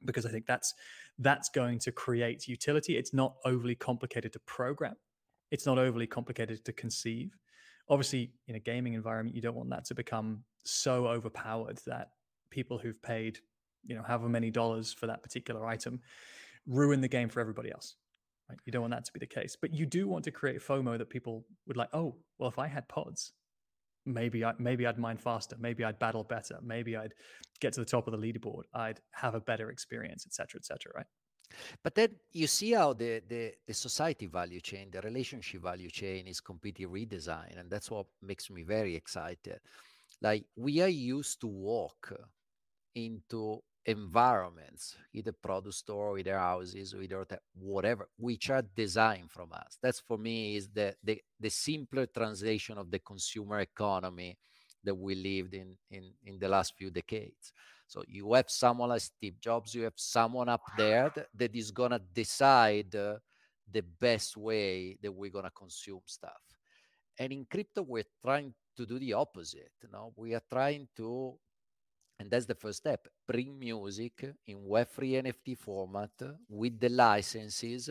Because 0.04 0.26
i 0.26 0.30
think 0.30 0.48
that's 0.48 0.74
that's 1.20 1.50
going 1.50 1.78
to 1.78 1.92
create 1.92 2.48
utility. 2.48 2.98
It's 2.98 3.14
not 3.14 3.36
overly 3.46 3.76
complicated 3.76 4.34
to 4.34 4.40
program 4.40 4.96
it's 5.52 5.66
not 5.66 5.78
overly 5.78 6.08
complicated 6.08 6.64
to 6.66 6.74
conceive. 6.74 7.38
Obviously, 7.90 8.32
in 8.48 8.56
a 8.56 8.60
gaming 8.60 8.94
environment, 8.94 9.36
you 9.36 9.42
don't 9.42 9.56
want 9.56 9.70
that 9.70 9.86
to 9.86 9.96
become 9.96 10.44
so 10.64 11.08
overpowered 11.08 11.80
that 11.86 12.12
people 12.50 12.78
who've 12.78 13.02
paid, 13.02 13.40
you 13.86 13.96
know, 13.96 14.04
however 14.04 14.30
many 14.30 14.50
dollars 14.50 14.94
for 14.94 15.08
that 15.08 15.24
particular 15.24 15.66
item 15.66 16.00
ruin 16.68 17.02
the 17.02 17.08
game 17.08 17.30
for 17.30 17.40
everybody 17.40 17.72
else. 17.72 17.96
Right? 18.50 18.60
You 18.66 18.72
don't 18.72 18.82
want 18.82 18.94
that 18.94 19.06
to 19.06 19.14
be 19.14 19.20
the 19.20 19.26
case. 19.26 19.58
But 19.60 19.74
you 19.74 19.86
do 19.86 20.08
want 20.08 20.24
to 20.26 20.32
create 20.32 20.62
FOMO 20.62 20.98
that 20.98 21.10
people 21.10 21.46
would 21.68 21.78
like, 21.78 21.90
oh, 21.94 22.16
well, 22.38 22.50
if 22.50 22.60
I 22.60 22.68
had 22.68 22.88
pods, 22.88 23.34
maybe 24.06 24.44
I 24.44 24.54
maybe 24.58 24.86
I'd 24.86 24.98
mine 24.98 25.18
faster, 25.18 25.56
maybe 25.60 25.84
I'd 25.84 26.00
battle 26.00 26.24
better, 26.24 26.60
maybe 26.64 26.96
I'd 26.96 27.14
get 27.60 27.74
to 27.74 27.80
the 27.80 27.86
top 27.86 28.08
of 28.08 28.12
the 28.12 28.18
leaderboard, 28.18 28.64
I'd 28.74 29.00
have 29.12 29.36
a 29.36 29.40
better 29.40 29.70
experience, 29.70 30.26
etc., 30.26 30.60
etc. 30.60 30.92
right? 30.96 31.06
But 31.84 31.96
then 31.96 32.10
you 32.32 32.48
see 32.48 32.72
how 32.72 32.94
the, 32.94 33.22
the, 33.28 33.54
the 33.66 33.74
society 33.74 34.28
value 34.28 34.62
chain, 34.62 34.90
the 34.92 35.02
relationship 35.02 35.62
value 35.62 35.90
chain 35.90 36.28
is 36.28 36.40
completely 36.40 36.86
redesigned. 36.86 37.60
And 37.60 37.70
that's 37.70 37.90
what 37.92 38.08
makes 38.22 38.50
me 38.50 38.64
very 38.64 38.96
excited. 38.96 39.60
Like 40.22 40.46
we 40.56 40.82
are 40.82 40.88
used 40.88 41.42
to 41.42 41.48
walk 41.48 42.14
into 42.96 43.62
environments, 43.86 44.96
either 45.14 45.32
product 45.32 45.74
store, 45.76 46.20
either 46.20 46.38
houses, 46.38 46.94
either 46.94 47.26
whatever, 47.56 48.08
which 48.18 48.50
are 48.50 48.64
designed 48.76 49.32
from 49.32 49.52
us. 49.54 49.78
That's 49.82 50.00
for 50.00 50.18
me 50.18 50.56
is 50.56 50.70
the, 50.70 50.96
the, 51.04 51.22
the 51.40 51.50
simpler 51.50 52.06
translation 52.06 52.78
of 52.78 52.92
the 52.92 53.00
consumer 53.00 53.60
economy 53.60 54.38
that 54.84 54.96
we 54.96 55.16
lived 55.16 55.54
in, 55.54 55.78
in, 55.90 56.12
in 56.26 56.40
the 56.40 56.48
last 56.48 56.76
few 56.78 56.92
decades. 56.92 57.54
So 57.92 58.06
you 58.08 58.32
have 58.36 58.50
someone 58.50 58.88
like 58.88 59.02
Steve 59.02 59.42
Jobs, 59.42 59.76
you 59.76 59.84
have 59.84 59.98
someone 59.98 60.48
up 60.48 60.64
there 60.78 61.12
that, 61.14 61.28
that 61.36 61.54
is 61.54 61.72
going 61.72 61.92
to 61.92 62.00
decide 62.00 62.96
uh, 62.96 63.16
the 63.70 63.82
best 63.82 64.38
way 64.38 64.98
that 65.02 65.12
we're 65.12 65.30
going 65.30 65.44
to 65.44 65.52
consume 65.52 66.00
stuff. 66.06 66.42
And 67.20 67.34
in 67.34 67.46
crypto, 67.52 67.82
we're 67.82 68.06
trying 68.24 68.54
to 68.78 68.86
do 68.86 68.98
the 68.98 69.12
opposite. 69.12 69.74
You 69.84 69.90
know? 69.92 70.14
We 70.16 70.34
are 70.34 70.44
trying 70.50 70.88
to, 70.96 71.34
and 72.18 72.32
that's 72.32 72.46
the 72.46 72.56
first 72.56 72.78
step, 72.78 73.10
bring 73.28 73.60
music 73.60 74.26
in 74.48 74.60
Web3 74.60 75.24
NFT 75.24 75.58
format 75.58 76.12
with 76.48 76.80
the 76.80 76.88
licenses 76.88 77.90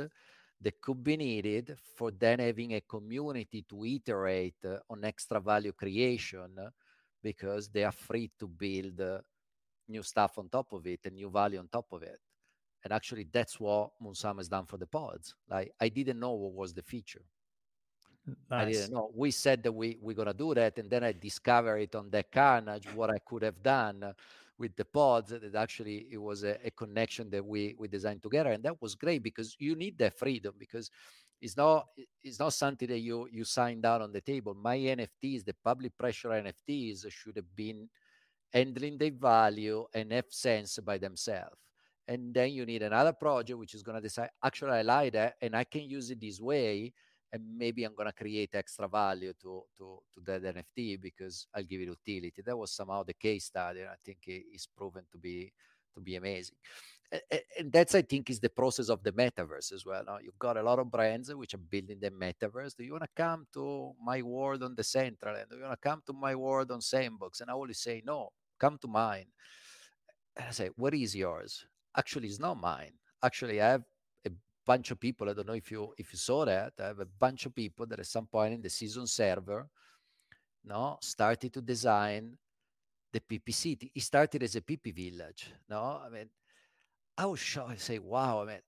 that 0.62 0.80
could 0.80 1.04
be 1.04 1.18
needed 1.18 1.76
for 1.94 2.10
then 2.10 2.38
having 2.38 2.72
a 2.72 2.80
community 2.80 3.66
to 3.68 3.84
iterate 3.84 4.64
on 4.88 5.04
extra 5.04 5.40
value 5.40 5.72
creation 5.72 6.56
because 7.22 7.68
they 7.68 7.84
are 7.84 7.92
free 7.92 8.30
to 8.38 8.48
build 8.48 9.20
new 9.90 10.02
stuff 10.02 10.38
on 10.38 10.48
top 10.48 10.72
of 10.72 10.86
it 10.86 11.00
and 11.04 11.14
new 11.14 11.30
value 11.30 11.58
on 11.58 11.68
top 11.68 11.86
of 11.92 12.02
it. 12.02 12.18
And 12.84 12.92
actually, 12.92 13.26
that's 13.30 13.60
what 13.60 13.90
Moonsama 14.02 14.38
has 14.38 14.48
done 14.48 14.66
for 14.66 14.78
the 14.78 14.86
pods. 14.86 15.34
Like, 15.48 15.72
I 15.80 15.88
didn't 15.88 16.18
know 16.18 16.32
what 16.32 16.54
was 16.54 16.72
the 16.72 16.82
feature. 16.82 17.24
Nice. 18.26 18.36
I 18.50 18.64
didn't 18.70 18.92
know. 18.92 19.10
We 19.14 19.30
said 19.30 19.62
that 19.62 19.72
we 19.72 19.98
we're 20.00 20.16
gonna 20.16 20.34
do 20.34 20.54
that, 20.54 20.78
and 20.78 20.90
then 20.90 21.04
I 21.04 21.12
discovered 21.12 21.78
it 21.78 21.94
on 21.94 22.10
that 22.10 22.30
carnage 22.30 22.86
what 22.94 23.10
I 23.10 23.18
could 23.18 23.42
have 23.42 23.62
done 23.62 24.14
with 24.58 24.76
the 24.76 24.84
pods. 24.84 25.30
That 25.30 25.54
actually 25.54 26.06
it 26.10 26.18
was 26.18 26.44
a, 26.44 26.58
a, 26.64 26.70
connection 26.70 27.30
that 27.30 27.44
we 27.44 27.74
we 27.78 27.88
designed 27.88 28.22
together, 28.22 28.50
and 28.50 28.62
that 28.64 28.80
was 28.80 28.94
great 28.94 29.22
because 29.22 29.56
you 29.58 29.74
need 29.74 29.98
that 29.98 30.14
freedom 30.18 30.54
because 30.58 30.90
it's 31.40 31.56
not 31.56 31.86
it's 32.22 32.38
not 32.38 32.52
something 32.52 32.88
that 32.88 32.98
you 32.98 33.26
you 33.32 33.44
sign 33.44 33.80
down 33.80 34.02
on 34.02 34.12
the 34.12 34.20
table. 34.20 34.54
My 34.54 34.76
NFTs, 34.76 35.44
the 35.44 35.54
public 35.64 35.96
pressure 35.96 36.28
NFTs, 36.28 37.10
should 37.10 37.36
have 37.36 37.56
been 37.56 37.88
handling 38.52 38.98
their 38.98 39.12
value 39.12 39.86
and 39.94 40.12
have 40.12 40.26
sense 40.28 40.78
by 40.78 40.98
themselves. 40.98 41.56
And 42.08 42.34
then 42.34 42.50
you 42.50 42.66
need 42.66 42.82
another 42.82 43.12
project 43.12 43.58
which 43.58 43.74
is 43.74 43.82
going 43.82 43.96
to 43.96 44.02
decide, 44.02 44.30
actually, 44.44 44.72
I 44.72 44.82
like 44.82 45.12
that 45.12 45.34
and 45.40 45.54
I 45.54 45.64
can 45.64 45.82
use 45.82 46.10
it 46.10 46.20
this 46.20 46.40
way. 46.40 46.92
And 47.32 47.44
maybe 47.56 47.84
I'm 47.84 47.94
going 47.94 48.08
to 48.08 48.12
create 48.12 48.50
extra 48.54 48.88
value 48.88 49.32
to, 49.40 49.62
to, 49.78 49.98
to 50.14 50.20
that 50.26 50.42
NFT 50.42 51.00
because 51.00 51.46
I'll 51.54 51.62
give 51.62 51.80
it 51.80 51.84
utility. 51.84 52.42
That 52.44 52.58
was 52.58 52.72
somehow 52.72 53.04
the 53.04 53.14
case 53.14 53.44
study. 53.44 53.80
And 53.80 53.90
I 53.90 53.94
think 54.04 54.18
it's 54.26 54.66
proven 54.66 55.04
to 55.12 55.18
be 55.18 55.52
to 55.94 56.00
be 56.00 56.16
amazing. 56.16 56.56
And 57.58 57.72
that's, 57.72 57.94
I 57.94 58.02
think, 58.02 58.30
is 58.30 58.38
the 58.38 58.48
process 58.48 58.88
of 58.88 59.02
the 59.02 59.10
metaverse 59.10 59.72
as 59.72 59.84
well. 59.84 60.04
Now, 60.06 60.18
you've 60.22 60.38
got 60.38 60.56
a 60.56 60.62
lot 60.62 60.78
of 60.78 60.90
brands 60.90 61.34
which 61.34 61.54
are 61.54 61.58
building 61.58 61.98
the 62.00 62.10
metaverse. 62.10 62.76
Do 62.76 62.84
you 62.84 62.92
want 62.92 63.02
to 63.02 63.08
come 63.16 63.46
to 63.54 63.92
my 64.04 64.22
world 64.22 64.62
on 64.62 64.76
Decentraland? 64.76 65.50
Do 65.50 65.56
you 65.56 65.62
want 65.62 65.80
to 65.80 65.88
come 65.88 66.02
to 66.06 66.12
my 66.12 66.36
world 66.36 66.70
on 66.70 66.80
Sandbox? 66.80 67.40
And 67.40 67.50
I 67.50 67.54
always 67.54 67.80
say, 67.80 68.00
no, 68.06 68.30
come 68.60 68.78
to 68.78 68.88
mine. 68.88 69.26
And 70.36 70.46
I 70.48 70.52
say, 70.52 70.70
what 70.76 70.94
is 70.94 71.16
yours? 71.16 71.66
Actually, 71.96 72.28
it's 72.28 72.38
not 72.38 72.60
mine. 72.60 72.92
Actually, 73.22 73.60
I 73.60 73.70
have 73.70 73.84
a 74.26 74.30
bunch 74.64 74.90
of 74.90 75.00
people. 75.00 75.28
I 75.28 75.32
don't 75.32 75.48
know 75.48 75.54
if 75.54 75.70
you 75.70 75.92
if 75.98 76.12
you 76.12 76.18
saw 76.18 76.44
that. 76.44 76.74
I 76.78 76.86
have 76.88 77.00
a 77.00 77.12
bunch 77.18 77.46
of 77.46 77.54
people 77.54 77.86
that 77.86 77.98
at 77.98 78.06
some 78.06 78.26
point 78.26 78.54
in 78.54 78.62
the 78.62 78.70
season 78.70 79.06
server, 79.06 79.68
no, 80.64 80.98
started 81.00 81.52
to 81.54 81.60
design 81.60 82.36
the 83.12 83.20
PP 83.20 83.52
city. 83.52 83.90
It 83.94 84.02
started 84.02 84.42
as 84.42 84.56
a 84.56 84.60
PP 84.60 84.94
village. 84.94 85.52
No, 85.68 86.00
I 86.04 86.08
mean, 86.08 86.28
I 87.18 87.26
was 87.26 87.40
shocked. 87.40 87.72
I 87.72 87.76
say, 87.76 87.98
wow, 87.98 88.42
I 88.42 88.46
mean, 88.46 88.62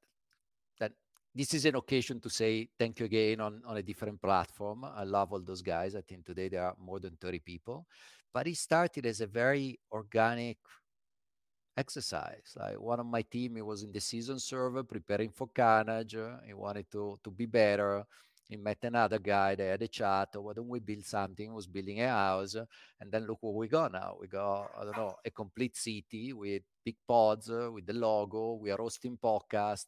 that 0.80 0.92
this 1.34 1.54
is 1.54 1.64
an 1.64 1.76
occasion 1.76 2.20
to 2.20 2.30
say 2.30 2.68
thank 2.78 2.98
you 2.98 3.06
again 3.06 3.40
on, 3.40 3.62
on 3.66 3.76
a 3.76 3.82
different 3.82 4.20
platform. 4.20 4.84
I 4.84 5.04
love 5.04 5.32
all 5.32 5.40
those 5.40 5.62
guys. 5.62 5.94
I 5.94 6.00
think 6.00 6.26
today 6.26 6.48
there 6.48 6.64
are 6.64 6.76
more 6.78 7.00
than 7.00 7.16
30 7.20 7.38
people. 7.40 7.86
But 8.32 8.46
it 8.46 8.56
started 8.56 9.06
as 9.06 9.20
a 9.20 9.26
very 9.26 9.78
organic 9.90 10.58
exercise. 11.76 12.54
Like 12.56 12.80
one 12.80 13.00
of 13.00 13.06
my 13.06 13.22
team, 13.22 13.56
he 13.56 13.62
was 13.62 13.82
in 13.82 13.92
the 13.92 14.00
season 14.00 14.38
server 14.38 14.82
preparing 14.84 15.30
for 15.30 15.48
Carnage. 15.48 16.16
He 16.46 16.54
wanted 16.54 16.90
to 16.92 17.18
to 17.22 17.30
be 17.30 17.46
better. 17.46 18.04
He 18.48 18.56
met 18.56 18.78
another 18.82 19.18
guy. 19.18 19.54
They 19.54 19.66
had 19.68 19.82
a 19.82 19.88
chat. 19.88 20.28
Why 20.34 20.52
don't 20.52 20.68
we 20.68 20.80
build 20.80 21.04
something? 21.04 21.46
He 21.46 21.54
was 21.54 21.66
building 21.66 22.02
a 22.02 22.08
house, 22.08 22.54
and 22.54 23.10
then 23.10 23.26
look 23.26 23.38
what 23.40 23.54
we 23.54 23.68
got 23.68 23.92
now. 23.92 24.16
We 24.20 24.26
got 24.28 24.70
I 24.78 24.84
don't 24.84 24.96
know 24.96 25.14
a 25.24 25.30
complete 25.30 25.76
city 25.76 26.32
with 26.32 26.62
big 26.84 26.96
pods 27.08 27.50
uh, 27.50 27.70
with 27.72 27.86
the 27.86 27.94
logo. 27.94 28.54
We 28.54 28.70
are 28.70 28.76
hosting 28.78 29.16
podcast. 29.16 29.86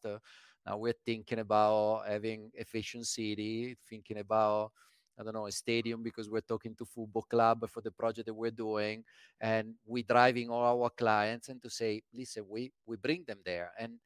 now 0.65 0.77
we're 0.77 0.97
thinking 1.05 1.39
about 1.39 2.07
having 2.07 2.51
efficient 2.55 3.05
city. 3.05 3.77
Thinking 3.87 4.17
about 4.19 4.71
I 5.17 5.23
don't 5.23 5.33
know, 5.33 5.47
a 5.47 5.51
stadium 5.51 6.03
because 6.03 6.29
we're 6.29 6.41
talking 6.41 6.75
to 6.75 6.85
football 6.85 7.23
club 7.23 7.69
for 7.69 7.81
the 7.81 7.91
project 7.91 8.27
that 8.27 8.33
we're 8.33 8.51
doing, 8.51 9.03
and 9.39 9.75
we're 9.85 10.03
driving 10.07 10.49
all 10.49 10.83
our 10.83 10.89
clients 10.89 11.49
and 11.49 11.61
to 11.61 11.69
say, 11.69 12.01
listen, 12.13 12.45
we 12.49 12.71
we 12.85 12.97
bring 12.97 13.23
them 13.27 13.39
there, 13.45 13.71
and 13.79 13.99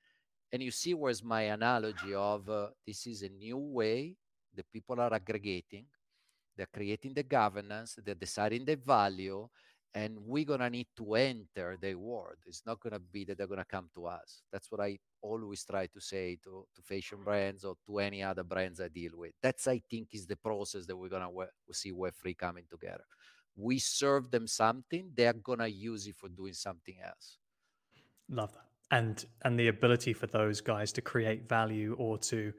and 0.52 0.62
you 0.62 0.72
see 0.72 0.94
where's 0.94 1.24
my 1.24 1.44
analogy 1.54 2.14
of 2.14 2.50
uh, 2.50 2.68
this 2.86 3.08
is 3.08 3.24
a 3.24 3.30
new 3.30 3.58
way 3.58 4.16
the 4.56 4.64
people 4.74 5.00
are 5.00 5.14
aggregating, 5.14 5.86
they're 6.58 6.70
creating 6.74 7.14
the 7.14 7.24
governance, 7.24 7.98
they're 8.04 8.16
deciding 8.16 8.66
the 8.66 8.76
value, 8.76 9.48
and 9.96 10.18
we're 10.20 10.46
gonna 10.46 10.70
need 10.70 10.88
to 10.98 11.16
enter 11.16 11.78
their 11.80 11.98
world. 11.98 12.38
It's 12.46 12.64
not 12.66 12.80
gonna 12.80 13.00
be 13.00 13.26
that 13.26 13.38
they're 13.38 13.48
gonna 13.48 13.66
come 13.66 13.90
to 13.96 14.06
us. 14.06 14.44
That's 14.52 14.72
what 14.72 14.82
I 14.82 15.00
always 15.22 15.66
try 15.66 15.88
to 15.88 16.00
say 16.00 16.38
to, 16.44 16.66
to 16.76 16.82
fashion 16.82 17.20
brands 17.24 17.64
or 17.66 17.76
to 17.88 18.00
any 18.00 18.24
other 18.24 18.44
brands 18.44 18.80
I 18.80 18.88
deal 18.90 19.12
with. 19.16 19.34
That's 19.42 19.68
I 19.68 19.82
think 19.90 20.10
is 20.14 20.28
the 20.28 20.36
process 20.36 20.86
that 20.86 20.96
we're 20.96 21.10
gonna 21.10 21.30
we 21.32 21.46
see 21.72 21.92
Web3 21.92 22.38
coming 22.38 22.66
together. 22.70 23.04
We 23.56 23.80
serve 23.80 24.32
them 24.32 24.48
something, 24.48 25.12
they're 25.16 25.34
gonna 25.34 25.68
use 25.68 26.08
it 26.08 26.16
for 26.18 26.30
doing 26.30 26.54
something 26.54 26.96
else. 27.04 27.38
Love 28.30 28.54
that 28.54 28.70
and 28.92 29.26
and 29.44 29.60
the 29.60 29.68
ability 29.68 30.14
for 30.14 30.28
those 30.28 30.62
guys 30.62 30.92
to 30.92 31.02
create 31.02 31.48
value 31.48 31.96
or 32.00 32.18
to 32.18 32.52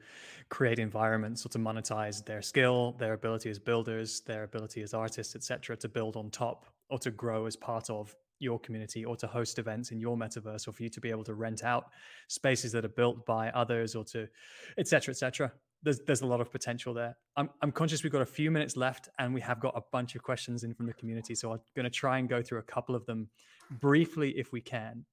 create 0.49 0.79
environments 0.79 1.45
or 1.45 1.49
to 1.49 1.59
monetize 1.59 2.23
their 2.25 2.41
skill 2.41 2.95
their 2.99 3.13
ability 3.13 3.49
as 3.49 3.59
builders 3.59 4.21
their 4.21 4.43
ability 4.43 4.81
as 4.81 4.93
artists 4.93 5.35
etc 5.35 5.75
to 5.75 5.89
build 5.89 6.15
on 6.15 6.29
top 6.29 6.65
or 6.91 6.99
to 6.99 7.11
grow 7.11 7.45
as 7.45 7.55
part 7.55 7.89
of 7.89 8.15
your 8.39 8.59
community 8.59 9.05
or 9.05 9.15
to 9.15 9.27
host 9.27 9.59
events 9.59 9.91
in 9.91 9.99
your 9.99 10.17
metaverse 10.17 10.67
or 10.67 10.71
for 10.71 10.83
you 10.83 10.89
to 10.89 10.99
be 10.99 11.09
able 11.09 11.23
to 11.23 11.35
rent 11.35 11.63
out 11.63 11.91
spaces 12.27 12.71
that 12.71 12.83
are 12.83 12.89
built 12.89 13.25
by 13.25 13.49
others 13.51 13.95
or 13.95 14.03
to 14.03 14.27
etc 14.77 15.11
etc 15.11 15.51
there's 15.83 15.99
there's 16.05 16.21
a 16.21 16.25
lot 16.25 16.41
of 16.41 16.51
potential 16.51 16.93
there. 16.93 17.17
I'm, 17.37 17.49
I'm 17.61 17.71
conscious 17.71 18.03
we've 18.03 18.11
got 18.11 18.21
a 18.21 18.25
few 18.25 18.51
minutes 18.51 18.77
left 18.77 19.09
and 19.19 19.33
we 19.33 19.41
have 19.41 19.59
got 19.59 19.73
a 19.75 19.81
bunch 19.91 20.15
of 20.15 20.23
questions 20.23 20.63
in 20.63 20.73
from 20.73 20.85
the 20.85 20.93
community 20.93 21.35
so 21.35 21.51
i'm 21.51 21.59
going 21.75 21.85
to 21.85 21.89
try 21.89 22.19
and 22.19 22.29
go 22.29 22.41
through 22.41 22.59
a 22.59 22.63
couple 22.63 22.95
of 22.95 23.05
them 23.05 23.29
briefly 23.79 24.31
if 24.31 24.51
we 24.51 24.61
can. 24.61 25.05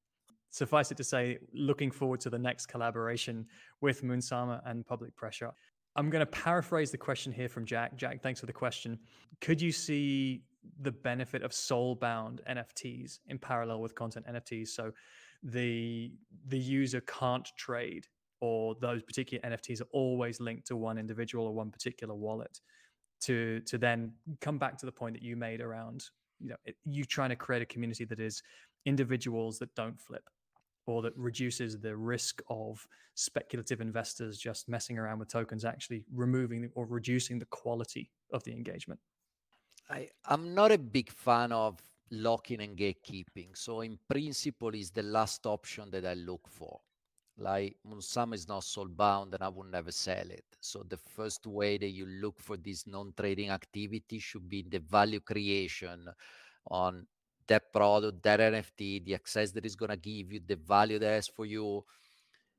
Suffice 0.51 0.91
it 0.91 0.97
to 0.97 1.05
say 1.05 1.39
looking 1.53 1.91
forward 1.91 2.21
to 2.21 2.31
the 2.31 2.39
next 2.39 2.67
collaboration 2.67 3.47
with 3.81 4.03
moonsama 4.03 4.61
and 4.67 4.87
public 4.87 5.15
pressure. 5.15 5.53
I'm 5.95 6.11
going 6.11 6.21
to 6.21 6.27
paraphrase 6.27 6.91
the 6.91 6.99
question 6.99 7.33
here 7.33 7.49
from 7.49 7.67
jack. 7.67 7.97
Jack 7.97 8.23
thanks 8.23 8.41
for 8.41 8.47
the 8.47 8.53
question. 8.53 8.99
Could 9.41 9.61
you 9.61 9.73
see 9.73 10.43
the 10.81 10.93
benefit 10.93 11.43
of 11.43 11.53
soul 11.53 11.95
bound 11.95 12.41
NFTs 12.49 13.21
in 13.29 13.39
parallel 13.39 13.81
with 13.81 13.95
content 13.95 14.27
NFTs. 14.27 14.69
So 14.69 14.93
the 15.43 16.13
the 16.47 16.59
user 16.59 17.01
can't 17.03 17.49
trade 17.57 18.07
or 18.41 18.75
those 18.81 19.03
particular 19.03 19.49
NFTs 19.49 19.81
are 19.81 19.89
always 19.93 20.41
linked 20.41 20.67
to 20.69 20.77
one 20.77 20.99
individual 20.99 21.47
or 21.47 21.55
one 21.55 21.71
particular 21.71 22.15
wallet 22.15 22.61
to 23.21 23.61
to 23.61 23.79
then 23.79 24.13
come 24.41 24.59
back 24.59 24.77
to 24.79 24.87
the 24.87 24.93
point 24.93 25.15
that 25.15 25.23
you 25.23 25.37
made 25.37 25.61
around 25.61 26.05
you 26.41 26.51
know 26.51 26.57
it, 26.65 26.77
you 26.85 27.05
trying 27.05 27.31
to 27.31 27.37
create 27.37 27.63
a 27.63 27.67
community 27.67 28.05
that 28.05 28.21
is 28.21 28.43
individuals 28.87 29.59
that 29.59 29.75
don't 29.75 30.01
flip 30.01 30.23
or 30.87 31.03
that 31.03 31.13
reduces 31.17 31.79
the 31.79 31.95
risk 31.97 32.41
of 32.49 32.87
speculative 33.15 33.81
investors 33.81 34.39
just 34.39 34.69
messing 34.69 34.99
around 34.99 35.19
with 35.19 35.29
tokens 35.29 35.65
actually 35.65 36.05
removing 36.15 36.71
or 36.75 36.87
reducing 36.87 37.39
the 37.39 37.47
quality 37.47 38.11
of 38.33 38.43
the 38.45 38.53
engagement 38.53 39.01
I, 39.91 40.09
I'm 40.27 40.55
not 40.55 40.73
a 40.73 40.79
big 40.79 41.11
fan 41.11 41.53
of 41.53 41.81
locking 42.11 42.61
and 42.61 42.77
gatekeeping. 42.77 43.55
So 43.55 43.81
in 43.81 43.99
principle, 44.09 44.75
is 44.75 44.91
the 44.91 45.03
last 45.03 45.47
option 45.47 45.91
that 45.91 46.05
I 46.05 46.15
look 46.15 46.47
for. 46.49 46.81
Like 47.39 47.77
Moonsama 47.87 48.35
is 48.35 48.49
not 48.49 48.65
soul 48.65 48.89
bound 48.89 49.33
and 49.35 49.43
I 49.43 49.49
would 49.49 49.71
never 49.71 49.93
sell 49.93 50.29
it. 50.31 50.45
So 50.61 50.85
the 50.89 50.97
first 50.97 51.47
way 51.47 51.79
that 51.79 51.91
you 51.91 52.05
look 52.05 52.41
for 52.41 52.57
this 52.57 52.87
non-trading 52.87 53.51
activity 53.51 54.19
should 54.19 54.49
be 54.49 54.63
the 54.69 54.81
value 54.81 55.21
creation 55.21 56.09
on 56.67 57.07
that 57.47 57.73
product, 57.73 58.23
that 58.25 58.41
NFT, 58.41 59.05
the 59.05 59.15
access 59.15 59.53
that 59.53 59.65
is 59.65 59.77
going 59.77 59.91
to 59.91 59.97
give 59.97 60.33
you, 60.33 60.41
the 60.45 60.57
value 60.57 60.99
that 60.99 61.13
has 61.13 61.29
for 61.29 61.47
you. 61.47 61.85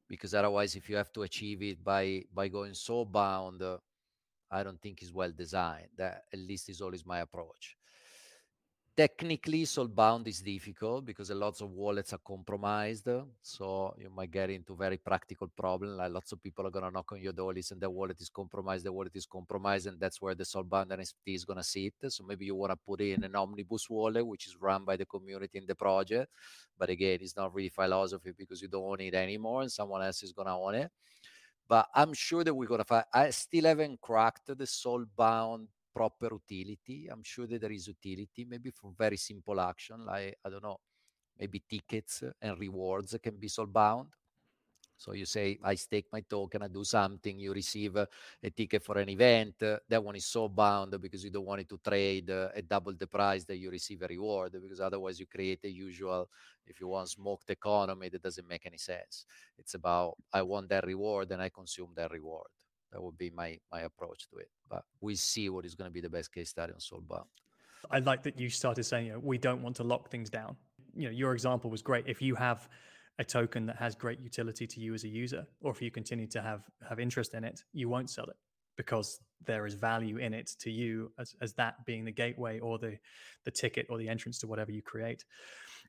Because 0.08 0.34
otherwise, 0.34 0.76
if 0.76 0.90
you 0.90 0.96
have 0.96 1.12
to 1.14 1.22
achieve 1.24 1.62
it 1.62 1.84
by 1.84 2.24
by 2.34 2.48
going 2.48 2.74
soul 2.74 3.06
bound, 3.06 3.62
uh, 3.62 3.78
I 4.52 4.64
don't 4.64 4.82
think 4.82 5.02
is 5.02 5.14
well 5.14 5.32
designed. 5.32 5.90
That 5.98 6.26
at 6.34 6.40
least 6.40 6.70
is 6.70 6.82
always 6.82 7.06
my 7.06 7.20
approach. 7.20 7.78
Technically, 8.96 9.64
soulbound 9.64 10.28
is 10.28 10.42
difficult 10.42 11.06
because 11.06 11.30
a 11.30 11.36
lot 11.36 11.62
of 11.62 11.72
wallets 11.72 12.12
are 12.12 12.20
compromised. 12.20 13.08
So 13.42 13.96
you 13.98 14.10
might 14.10 14.30
get 14.30 14.50
into 14.50 14.76
very 14.76 14.98
practical 14.98 15.48
problem. 15.48 15.96
Like 15.96 16.12
lots 16.12 16.34
of 16.34 16.44
people 16.44 16.68
are 16.68 16.70
gonna 16.70 16.92
knock 16.92 17.14
on 17.14 17.22
your 17.22 17.32
door, 17.32 17.54
listen, 17.54 17.80
their 17.80 17.90
wallet 17.90 18.20
is 18.20 18.30
compromised, 18.30 18.84
their 18.84 18.92
wallet 18.92 19.16
is 19.16 19.26
compromised, 19.26 19.88
and 19.88 19.98
that's 20.02 20.22
where 20.22 20.36
the 20.36 20.44
soulbound 20.44 20.92
NFT 20.92 21.34
is 21.34 21.46
gonna 21.46 21.64
sit. 21.64 21.94
So 22.10 22.26
maybe 22.26 22.46
you 22.46 22.56
wanna 22.56 22.76
put 22.76 23.00
in 23.00 23.24
an 23.24 23.38
omnibus 23.38 23.90
wallet, 23.90 24.28
which 24.28 24.48
is 24.48 24.58
run 24.60 24.84
by 24.84 24.98
the 24.98 25.06
community 25.06 25.60
in 25.60 25.66
the 25.66 25.76
project. 25.76 26.30
But 26.78 26.90
again, 26.90 27.20
it's 27.22 27.38
not 27.38 27.54
really 27.54 27.70
philosophy 27.70 28.34
because 28.38 28.62
you 28.62 28.68
don't 28.68 28.84
own 28.84 29.00
it 29.00 29.14
anymore 29.14 29.62
and 29.62 29.72
someone 29.72 30.02
else 30.02 30.24
is 30.24 30.34
gonna 30.34 30.60
own 30.60 30.76
it 30.76 30.92
but 31.70 31.88
I'm 31.96 32.14
sure 32.14 32.44
that 32.44 32.54
we're 32.54 32.68
gonna 32.68 32.84
find. 32.86 33.06
I 33.14 33.30
still 33.32 33.66
haven't 33.66 34.02
cracked 34.02 34.58
the 34.58 34.68
soul-bound 34.68 35.70
proper 35.96 36.30
utility. 36.34 37.08
I'm 37.12 37.24
sure 37.24 37.48
that 37.48 37.62
there 37.62 37.72
is 37.72 37.88
utility, 37.88 38.46
maybe 38.46 38.72
for 38.72 38.92
very 38.98 39.18
simple 39.18 39.60
action, 39.62 40.06
like 40.06 40.38
I 40.46 40.50
don't 40.50 40.64
know, 40.64 40.80
maybe 41.40 41.64
tickets 41.70 42.24
and 42.42 42.60
rewards 42.60 43.16
can 43.24 43.38
be 43.38 43.48
soul-bound. 43.48 44.10
So 45.00 45.14
you 45.14 45.26
say, 45.26 45.58
I 45.64 45.76
stake 45.76 46.08
my 46.12 46.20
token, 46.20 46.62
I 46.62 46.68
do 46.68 46.84
something, 46.84 47.40
you 47.40 47.54
receive 47.54 47.96
a, 47.96 48.06
a 48.44 48.50
ticket 48.50 48.84
for 48.84 48.98
an 48.98 49.08
event. 49.08 49.64
Uh, 49.64 49.78
that 49.88 50.04
one 50.04 50.18
is 50.18 50.26
soul 50.26 50.50
bound 50.50 51.00
because 51.02 51.24
you 51.24 51.32
don't 51.32 51.46
want 51.46 51.62
it 51.62 51.70
to 51.70 51.80
trade 51.82 52.30
uh, 52.30 52.50
at 52.54 52.68
double 52.68 52.94
the 52.94 53.08
price 53.08 53.46
that 53.46 53.56
you 53.58 53.72
receive 53.72 54.02
a 54.02 54.08
reward, 54.08 54.52
because 54.62 54.82
otherwise 54.82 55.18
you 55.18 55.26
create 55.26 55.64
a 55.64 55.70
usual, 55.70 56.30
if 56.68 56.82
you 56.82 56.90
want 56.90 57.08
smoked 57.08 57.50
economy, 57.50 58.10
that 58.10 58.22
doesn't 58.22 58.48
make 58.48 58.66
any 58.66 58.78
sense. 58.78 59.26
It's 59.58 59.74
about, 59.74 60.18
I 60.34 60.42
want 60.42 60.68
that 60.68 60.86
reward 60.86 61.32
and 61.32 61.42
I 61.42 61.48
consume 61.48 61.92
that 61.96 62.12
reward. 62.12 62.48
That 62.92 63.02
would 63.02 63.18
be 63.18 63.30
my 63.30 63.58
my 63.72 63.82
approach 63.82 64.28
to 64.32 64.38
it. 64.38 64.50
But 64.68 64.84
we 65.00 65.16
see 65.16 65.48
what 65.48 65.64
is 65.64 65.76
going 65.76 65.90
to 65.90 65.94
be 65.94 66.02
the 66.02 66.10
best 66.10 66.34
case 66.34 66.50
study 66.50 66.74
on 66.74 66.80
Soulbound. 66.80 67.28
I 67.90 68.00
like 68.00 68.24
that 68.24 68.40
you 68.40 68.50
started 68.50 68.84
saying, 68.84 69.06
you 69.06 69.14
know, 69.14 69.20
we 69.20 69.38
don't 69.38 69.62
want 69.62 69.76
to 69.78 69.84
lock 69.84 70.10
things 70.10 70.30
down. 70.30 70.58
You 70.96 71.06
know, 71.06 71.12
your 71.12 71.34
example 71.34 71.70
was 71.70 71.82
great. 71.82 72.06
If 72.08 72.22
you 72.22 72.36
have 72.36 72.68
a 73.20 73.24
token 73.24 73.66
that 73.66 73.76
has 73.76 73.96
great 73.96 74.20
utility 74.22 74.66
to 74.66 74.80
you 74.80 74.94
as 74.94 75.04
a 75.04 75.08
user, 75.08 75.46
or 75.62 75.72
if 75.72 75.82
you 75.82 75.92
continue 75.92 76.28
to 76.28 76.42
have 76.42 76.62
have 76.88 77.00
interest 77.00 77.34
in 77.34 77.44
it, 77.44 77.64
you 77.74 77.90
won't 77.90 78.10
sell 78.10 78.26
it 78.26 78.38
because 78.78 79.20
there 79.46 79.66
is 79.66 79.74
value 79.74 80.18
in 80.18 80.34
it 80.34 80.50
to 80.60 80.72
you 80.72 81.12
as, 81.20 81.36
as 81.42 81.54
that 81.54 81.86
being 81.86 82.06
the 82.06 82.12
gateway 82.12 82.60
or 82.60 82.80
the 82.80 82.98
the 83.44 83.52
ticket 83.52 83.86
or 83.90 83.98
the 83.98 84.08
entrance 84.08 84.40
to 84.40 84.48
whatever 84.48 84.72
you 84.72 84.82
create. 84.82 85.26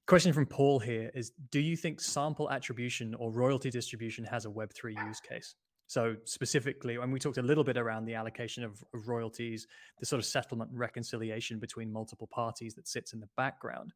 Question 0.07 0.33
from 0.33 0.47
Paul 0.47 0.81
here 0.81 1.11
is 1.15 1.33
do 1.51 1.61
you 1.61 1.77
think 1.77 2.01
sample 2.01 2.51
attribution 2.51 3.15
or 3.15 3.31
royalty 3.31 3.71
distribution 3.71 4.25
has 4.25 4.45
a 4.45 4.49
web3 4.49 5.07
use 5.07 5.21
case? 5.21 5.55
So 5.87 6.17
specifically, 6.25 6.99
when 6.99 7.11
we 7.11 7.19
talked 7.19 7.39
a 7.39 7.43
little 7.43 7.65
bit 7.65 7.77
around 7.77 8.05
the 8.05 8.15
allocation 8.15 8.63
of, 8.65 8.83
of 8.95 9.09
royalties, 9.09 9.67
the 9.99 10.07
sort 10.07 10.19
of 10.21 10.25
settlement 10.25 10.71
reconciliation 10.73 11.59
between 11.59 11.93
multiple 11.93 12.29
parties 12.29 12.75
that 12.75 12.87
sits 12.87 13.13
in 13.13 13.19
the 13.19 13.29
background. 13.37 13.93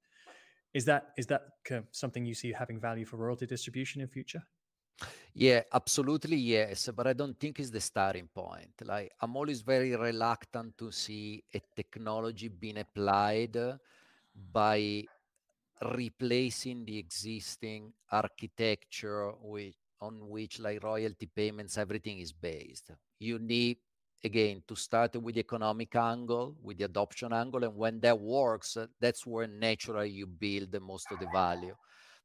Is 0.75 0.85
that 0.87 1.13
is 1.17 1.27
that 1.29 1.43
something 1.93 2.25
you 2.25 2.35
see 2.35 2.53
having 2.53 2.81
value 2.81 3.05
for 3.07 3.17
royalty 3.17 3.47
distribution 3.47 4.01
in 4.01 4.09
future? 4.09 4.43
Yeah, 5.35 5.63
absolutely 5.73 6.37
yes, 6.37 6.91
but 6.95 7.07
I 7.07 7.13
don't 7.13 7.39
think 7.39 7.59
it's 7.59 7.71
the 7.71 7.81
starting 7.81 8.29
point. 8.33 8.71
Like 8.85 9.13
I'm 9.21 9.37
always 9.37 9.63
very 9.63 9.95
reluctant 9.97 10.79
to 10.79 10.93
see 10.93 11.43
a 11.53 11.61
technology 11.75 12.49
being 12.49 12.79
applied 12.79 13.57
by 14.53 15.05
replacing 15.83 16.85
the 16.85 16.99
existing 16.99 17.93
architecture 18.11 19.33
with 19.41 19.75
on 20.01 20.29
which 20.29 20.61
like 20.61 20.83
royalty 20.85 21.27
payments 21.27 21.79
everything 21.79 22.19
is 22.21 22.33
based. 22.33 22.91
You 23.19 23.39
need 23.39 23.79
again 24.25 24.63
to 24.67 24.75
start 24.75 25.15
with 25.17 25.35
the 25.35 25.41
economic 25.41 25.95
angle 25.95 26.57
with 26.63 26.79
the 26.79 26.85
adoption 26.85 27.33
angle 27.33 27.63
and 27.65 27.77
when 27.77 28.01
that 28.01 28.19
works 28.19 28.77
uh, 28.77 28.87
that's 29.01 29.27
where 29.27 29.47
naturally 29.47 30.09
you 30.11 30.27
build 30.27 30.73
the 30.73 30.81
most 30.81 31.07
of 31.13 31.19
the 31.21 31.27
value. 31.33 31.75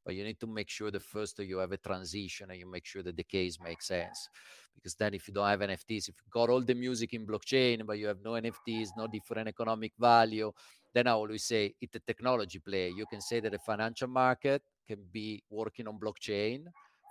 But 0.05 0.15
you 0.15 0.23
need 0.23 0.39
to 0.39 0.47
make 0.47 0.69
sure 0.69 0.89
that 0.91 1.03
first 1.03 1.37
you 1.39 1.57
have 1.57 1.73
a 1.73 1.77
transition 1.77 2.49
and 2.49 2.59
you 2.59 2.65
make 2.71 2.85
sure 2.85 3.03
that 3.03 3.17
the 3.17 3.23
case 3.23 3.59
makes 3.61 3.87
sense. 3.87 4.29
Because 4.75 4.95
then 4.95 5.13
if 5.13 5.27
you 5.27 5.33
don't 5.33 5.47
have 5.47 5.59
nfts 5.59 6.07
if 6.09 6.15
you 6.19 6.27
got 6.31 6.49
all 6.49 6.61
the 6.61 6.73
music 6.73 7.13
in 7.13 7.27
blockchain 7.27 7.85
but 7.85 7.99
you 7.99 8.07
have 8.07 8.21
no 8.23 8.31
nfts 8.31 8.89
no 8.95 9.07
different 9.07 9.49
economic 9.49 9.91
value 9.99 10.51
then 10.93 11.05
i 11.07 11.11
always 11.11 11.43
say 11.43 11.73
it's 11.81 11.95
a 11.95 11.99
technology 11.99 12.59
play. 12.59 12.89
You 12.89 13.05
can 13.05 13.21
say 13.21 13.41
that 13.41 13.53
a 13.53 13.59
financial 13.59 14.07
market 14.07 14.63
can 14.87 14.99
be 15.11 15.43
working 15.49 15.87
on 15.87 15.99
blockchain 15.99 16.63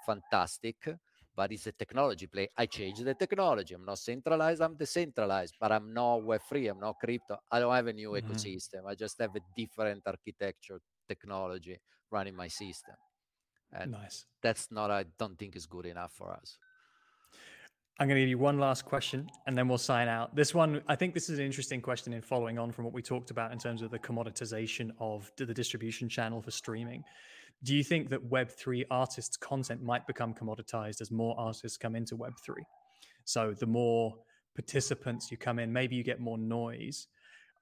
fantastic 0.06 0.76
but 1.38 1.52
it's 1.52 1.68
a 1.68 1.72
technology 1.72 2.26
play. 2.26 2.48
I 2.56 2.66
change 2.66 2.98
the 2.98 3.14
technology. 3.14 3.72
I'm 3.72 3.84
not 3.84 3.98
centralized, 3.98 4.60
I'm 4.60 4.74
decentralized, 4.74 5.54
but 5.60 5.70
I'm 5.70 5.94
not 5.94 6.22
Web3, 6.22 6.72
I'm 6.72 6.80
not 6.80 6.96
crypto. 6.98 7.36
I 7.48 7.60
don't 7.60 7.72
have 7.72 7.86
a 7.86 7.92
new 7.92 8.10
mm-hmm. 8.10 8.32
ecosystem. 8.32 8.80
I 8.88 8.96
just 8.96 9.20
have 9.20 9.36
a 9.36 9.40
different 9.56 10.02
architecture 10.04 10.80
technology 11.06 11.78
running 12.10 12.34
my 12.34 12.48
system. 12.48 12.96
And 13.72 13.92
nice. 13.92 14.26
That's 14.42 14.72
not, 14.72 14.90
I 14.90 15.04
don't 15.16 15.38
think 15.38 15.54
is 15.54 15.66
good 15.66 15.86
enough 15.86 16.12
for 16.12 16.32
us. 16.32 16.58
I'm 18.00 18.08
going 18.08 18.16
to 18.16 18.22
give 18.22 18.30
you 18.30 18.38
one 18.38 18.58
last 18.58 18.84
question 18.84 19.30
and 19.46 19.56
then 19.56 19.68
we'll 19.68 19.78
sign 19.78 20.08
out. 20.08 20.34
This 20.34 20.52
one, 20.56 20.82
I 20.88 20.96
think 20.96 21.14
this 21.14 21.30
is 21.30 21.38
an 21.38 21.44
interesting 21.44 21.80
question 21.80 22.12
in 22.14 22.20
following 22.20 22.58
on 22.58 22.72
from 22.72 22.84
what 22.84 22.94
we 22.94 23.02
talked 23.02 23.30
about 23.30 23.52
in 23.52 23.60
terms 23.60 23.80
of 23.82 23.92
the 23.92 23.98
commoditization 24.00 24.90
of 24.98 25.30
the 25.36 25.54
distribution 25.54 26.08
channel 26.08 26.42
for 26.42 26.50
streaming. 26.50 27.04
Do 27.64 27.74
you 27.74 27.82
think 27.82 28.10
that 28.10 28.30
Web3 28.30 28.84
artists' 28.90 29.36
content 29.36 29.82
might 29.82 30.06
become 30.06 30.32
commoditized 30.32 31.00
as 31.00 31.10
more 31.10 31.34
artists 31.38 31.76
come 31.76 31.96
into 31.96 32.16
Web3? 32.16 32.54
So 33.24 33.52
the 33.52 33.66
more 33.66 34.14
participants 34.54 35.30
you 35.30 35.36
come 35.36 35.58
in, 35.58 35.72
maybe 35.72 35.96
you 35.96 36.04
get 36.04 36.20
more 36.20 36.38
noise. 36.38 37.08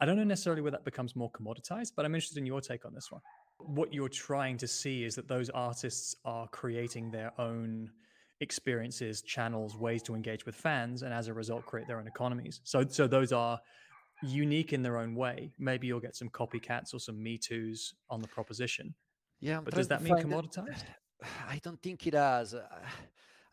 I 0.00 0.04
don't 0.04 0.16
know 0.16 0.24
necessarily 0.24 0.60
where 0.60 0.72
that 0.72 0.84
becomes 0.84 1.16
more 1.16 1.30
commoditized, 1.32 1.92
but 1.96 2.04
I'm 2.04 2.14
interested 2.14 2.38
in 2.38 2.46
your 2.46 2.60
take 2.60 2.84
on 2.84 2.94
this 2.94 3.10
one. 3.10 3.22
What 3.58 3.92
you're 3.92 4.10
trying 4.10 4.58
to 4.58 4.68
see 4.68 5.04
is 5.04 5.14
that 5.14 5.28
those 5.28 5.48
artists 5.50 6.14
are 6.26 6.46
creating 6.48 7.10
their 7.10 7.32
own 7.40 7.90
experiences, 8.40 9.22
channels, 9.22 9.76
ways 9.76 10.02
to 10.02 10.14
engage 10.14 10.44
with 10.44 10.54
fans, 10.54 11.02
and 11.02 11.12
as 11.12 11.28
a 11.28 11.32
result, 11.32 11.64
create 11.64 11.86
their 11.86 11.98
own 11.98 12.06
economies. 12.06 12.60
So, 12.64 12.84
so 12.86 13.06
those 13.06 13.32
are 13.32 13.58
unique 14.22 14.72
in 14.72 14.82
their 14.82 14.98
own 14.98 15.14
way. 15.14 15.52
Maybe 15.58 15.86
you'll 15.86 16.00
get 16.00 16.16
some 16.16 16.28
copycats 16.28 16.92
or 16.92 17.00
some 17.00 17.22
Me 17.22 17.38
Too's 17.38 17.94
on 18.10 18.20
the 18.20 18.28
proposition, 18.28 18.94
yeah, 19.40 19.58
I'm 19.58 19.64
but 19.64 19.74
does 19.74 19.88
that 19.88 20.02
mean 20.02 20.14
commoditized? 20.14 20.84
I 21.48 21.60
don't 21.62 21.80
think 21.82 22.06
it 22.06 22.12
does. 22.12 22.54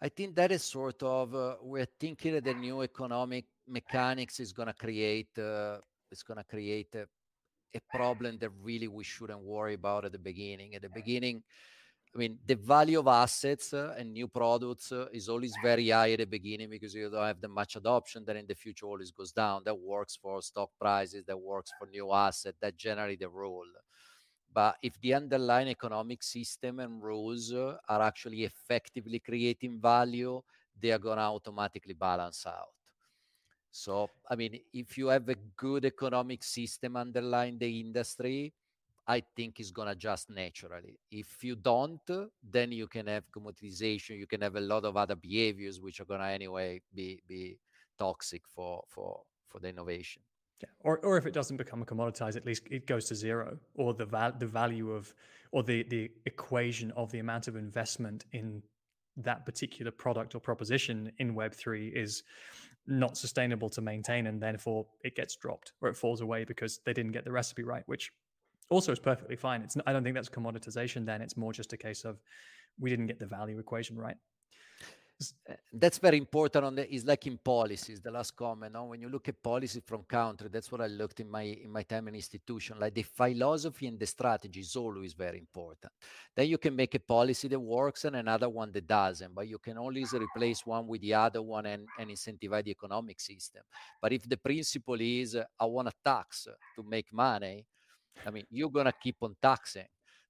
I 0.01 0.09
think 0.09 0.35
that 0.35 0.51
is 0.51 0.63
sort 0.63 1.01
of 1.03 1.33
uh, 1.33 1.55
we're 1.61 1.87
thinking 1.99 2.33
that 2.33 2.43
the 2.43 2.53
new 2.53 2.81
economic 2.81 3.45
mechanics 3.67 4.39
is 4.39 4.51
going 4.51 4.67
to 4.67 4.73
create 4.73 5.29
uh, 5.37 5.77
is 6.11 6.23
going 6.23 6.37
to 6.37 6.43
create 6.43 6.93
a, 6.95 7.05
a 7.75 7.79
problem 7.95 8.37
that 8.39 8.49
really 8.61 8.87
we 8.87 9.03
shouldn't 9.03 9.39
worry 9.39 9.75
about 9.75 10.05
at 10.05 10.11
the 10.11 10.19
beginning. 10.19 10.75
At 10.75 10.81
the 10.81 10.89
beginning, 10.89 11.41
I 12.13 12.17
mean, 12.17 12.37
the 12.45 12.55
value 12.55 12.99
of 12.99 13.07
assets 13.07 13.73
uh, 13.73 13.95
and 13.97 14.13
new 14.13 14.27
products 14.27 14.91
uh, 14.91 15.07
is 15.11 15.29
always 15.29 15.53
very 15.63 15.89
high 15.89 16.11
at 16.11 16.19
the 16.19 16.25
beginning 16.25 16.69
because 16.69 16.93
you 16.93 17.09
don't 17.09 17.25
have 17.25 17.41
that 17.41 17.47
much 17.47 17.75
adoption. 17.75 18.23
Then 18.25 18.37
in 18.37 18.45
the 18.45 18.55
future, 18.55 18.85
always 18.85 19.11
goes 19.11 19.31
down. 19.31 19.63
That 19.65 19.79
works 19.79 20.17
for 20.21 20.41
stock 20.41 20.69
prices. 20.79 21.23
That 21.25 21.39
works 21.39 21.71
for 21.79 21.87
new 21.87 22.11
assets. 22.11 22.57
That 22.61 22.77
generally 22.77 23.15
the 23.15 23.29
rule. 23.29 23.65
But 24.53 24.77
if 24.81 24.99
the 25.01 25.15
underlying 25.15 25.69
economic 25.69 26.23
system 26.23 26.79
and 26.79 27.01
rules 27.01 27.51
uh, 27.53 27.77
are 27.89 28.01
actually 28.01 28.43
effectively 28.43 29.19
creating 29.19 29.79
value, 29.81 30.41
they 30.79 30.91
are 30.91 30.99
going 30.99 31.17
to 31.17 31.23
automatically 31.23 31.93
balance 31.93 32.45
out. 32.45 32.69
So, 33.71 34.09
I 34.29 34.35
mean, 34.35 34.59
if 34.71 34.97
you 34.97 35.07
have 35.07 35.27
a 35.29 35.35
good 35.57 35.85
economic 35.85 36.43
system 36.43 36.95
underlying 36.95 37.57
the 37.57 37.79
industry, 37.79 38.53
I 39.07 39.23
think 39.35 39.59
it's 39.59 39.71
going 39.71 39.87
to 39.87 39.93
adjust 39.93 40.29
naturally. 40.29 40.99
If 41.11 41.43
you 41.43 41.55
don't, 41.55 41.99
then 42.41 42.71
you 42.71 42.87
can 42.87 43.07
have 43.07 43.23
commoditization. 43.31 44.17
You 44.17 44.27
can 44.27 44.41
have 44.41 44.55
a 44.55 44.61
lot 44.61 44.85
of 44.85 44.95
other 44.95 45.15
behaviors 45.15 45.81
which 45.81 45.99
are 45.99 46.05
going 46.05 46.21
to 46.21 46.27
anyway 46.27 46.81
be 46.93 47.21
be 47.27 47.57
toxic 47.97 48.43
for 48.47 48.83
for 48.87 49.23
for 49.49 49.59
the 49.59 49.69
innovation. 49.69 50.21
Yeah. 50.63 50.69
Or, 50.79 50.99
or 50.99 51.17
if 51.17 51.25
it 51.25 51.33
doesn't 51.33 51.57
become 51.57 51.81
a 51.81 51.85
commoditized, 51.85 52.37
at 52.37 52.45
least 52.45 52.63
it 52.71 52.87
goes 52.87 53.05
to 53.09 53.15
zero, 53.15 53.57
or 53.75 53.93
the 53.93 54.05
val- 54.05 54.37
the 54.37 54.47
value 54.47 54.91
of, 54.91 55.13
or 55.51 55.61
the 55.61 55.83
the 55.83 56.09
equation 56.25 56.91
of 56.91 57.11
the 57.11 57.19
amount 57.19 57.47
of 57.49 57.55
investment 57.55 58.25
in 58.31 58.63
that 59.17 59.45
particular 59.45 59.91
product 59.91 60.35
or 60.35 60.39
proposition 60.39 61.11
in 61.19 61.35
Web 61.35 61.53
three 61.53 61.89
is 61.89 62.23
not 62.87 63.17
sustainable 63.17 63.69
to 63.69 63.81
maintain, 63.81 64.27
and 64.27 64.41
therefore 64.41 64.85
it 65.03 65.15
gets 65.15 65.35
dropped 65.35 65.73
or 65.81 65.89
it 65.89 65.97
falls 65.97 66.21
away 66.21 66.45
because 66.45 66.79
they 66.85 66.93
didn't 66.93 67.11
get 67.11 67.25
the 67.25 67.31
recipe 67.31 67.63
right, 67.63 67.83
which 67.85 68.11
also 68.69 68.91
is 68.91 68.99
perfectly 68.99 69.35
fine. 69.35 69.61
It's 69.61 69.75
I 69.85 69.91
don't 69.91 70.03
think 70.03 70.15
that's 70.15 70.29
commoditization. 70.29 71.05
Then 71.05 71.21
it's 71.21 71.35
more 71.35 71.51
just 71.51 71.73
a 71.73 71.77
case 71.77 72.05
of 72.05 72.21
we 72.79 72.89
didn't 72.89 73.07
get 73.07 73.19
the 73.19 73.27
value 73.27 73.59
equation 73.59 73.97
right. 73.97 74.17
Eh, 75.47 75.55
that's 75.71 75.99
very 75.99 76.17
important 76.17 76.65
on 76.65 76.75
the 76.75 76.93
is 76.93 77.05
like 77.05 77.27
in 77.27 77.37
policies 77.37 78.01
the 78.01 78.11
last 78.11 78.35
comment 78.35 78.73
no? 78.73 78.85
when 78.85 79.01
you 79.01 79.09
look 79.09 79.29
at 79.29 79.41
policy 79.41 79.81
from 79.85 80.03
country 80.03 80.49
that's 80.51 80.71
what 80.71 80.81
i 80.81 80.87
looked 80.87 81.19
in 81.19 81.29
my 81.29 81.43
in 81.43 81.71
my 81.71 81.83
time 81.83 82.07
in 82.07 82.15
institution 82.15 82.77
like 82.79 82.93
the 82.93 83.03
philosophy 83.03 83.87
and 83.87 83.99
the 83.99 84.05
strategy 84.05 84.59
is 84.59 84.75
always 84.75 85.13
very 85.13 85.37
important. 85.37 85.91
Then 86.35 86.47
you 86.47 86.57
can 86.57 86.75
make 86.75 86.95
a 86.95 86.99
policy 86.99 87.47
that 87.47 87.59
works 87.59 88.05
and 88.05 88.15
another 88.15 88.49
one 88.49 88.71
that 88.71 88.87
doesn't 88.87 89.33
but 89.33 89.47
you 89.47 89.59
can 89.59 89.77
always 89.77 90.13
replace 90.13 90.65
one 90.65 90.87
with 90.87 91.01
the 91.01 91.13
other 91.13 91.41
one 91.41 91.65
and, 91.65 91.87
and 91.99 92.09
incentivize 92.09 92.65
the 92.65 92.71
economic 92.71 93.19
system. 93.19 93.63
But 94.01 94.13
if 94.13 94.27
the 94.27 94.37
principle 94.37 94.99
is 94.99 95.35
uh, 95.35 95.43
i 95.59 95.65
want 95.65 95.87
to 95.87 95.93
tax 96.03 96.47
to 96.75 96.83
make 96.83 97.11
money 97.13 97.65
i 98.25 98.29
mean 98.29 98.45
you're 98.49 98.69
to 98.69 98.93
keep 99.01 99.17
on 99.21 99.35
taxing 99.41 99.85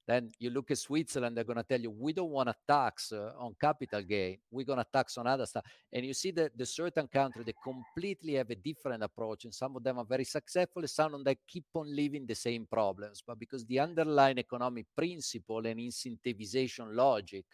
then 0.05 0.31
you 0.37 0.49
look 0.49 0.69
at 0.71 0.77
Switzerland, 0.77 1.37
they're 1.37 1.45
going 1.45 1.57
to 1.57 1.63
tell 1.63 1.79
you, 1.79 1.89
we 1.89 2.11
don't 2.11 2.29
want 2.29 2.49
to 2.49 2.55
tax 2.67 3.11
uh, 3.13 3.31
on 3.39 3.55
capital 3.59 4.01
gain. 4.01 4.37
We're 4.51 4.65
going 4.65 4.79
to 4.79 4.85
tax 4.91 5.17
on 5.17 5.27
other 5.27 5.45
stuff. 5.45 5.63
And 5.91 6.05
you 6.05 6.13
see 6.13 6.31
that 6.31 6.57
the 6.57 6.65
certain 6.65 7.07
countries, 7.07 7.45
they 7.45 7.53
completely 7.63 8.33
have 8.33 8.49
a 8.49 8.55
different 8.55 9.01
approach. 9.01 9.45
And 9.45 9.53
some 9.53 9.77
of 9.77 9.83
them 9.83 9.99
are 9.99 10.05
very 10.05 10.25
successful. 10.25 10.85
Some 10.87 11.13
of 11.13 11.23
them 11.23 11.35
keep 11.47 11.65
on 11.73 11.95
living 11.95 12.25
the 12.25 12.35
same 12.35 12.65
problems. 12.65 13.23
But 13.25 13.39
because 13.39 13.65
the 13.65 13.79
underlying 13.79 14.39
economic 14.39 14.87
principle 14.95 15.65
and 15.65 15.79
incentivization 15.79 16.93
logic 16.93 17.45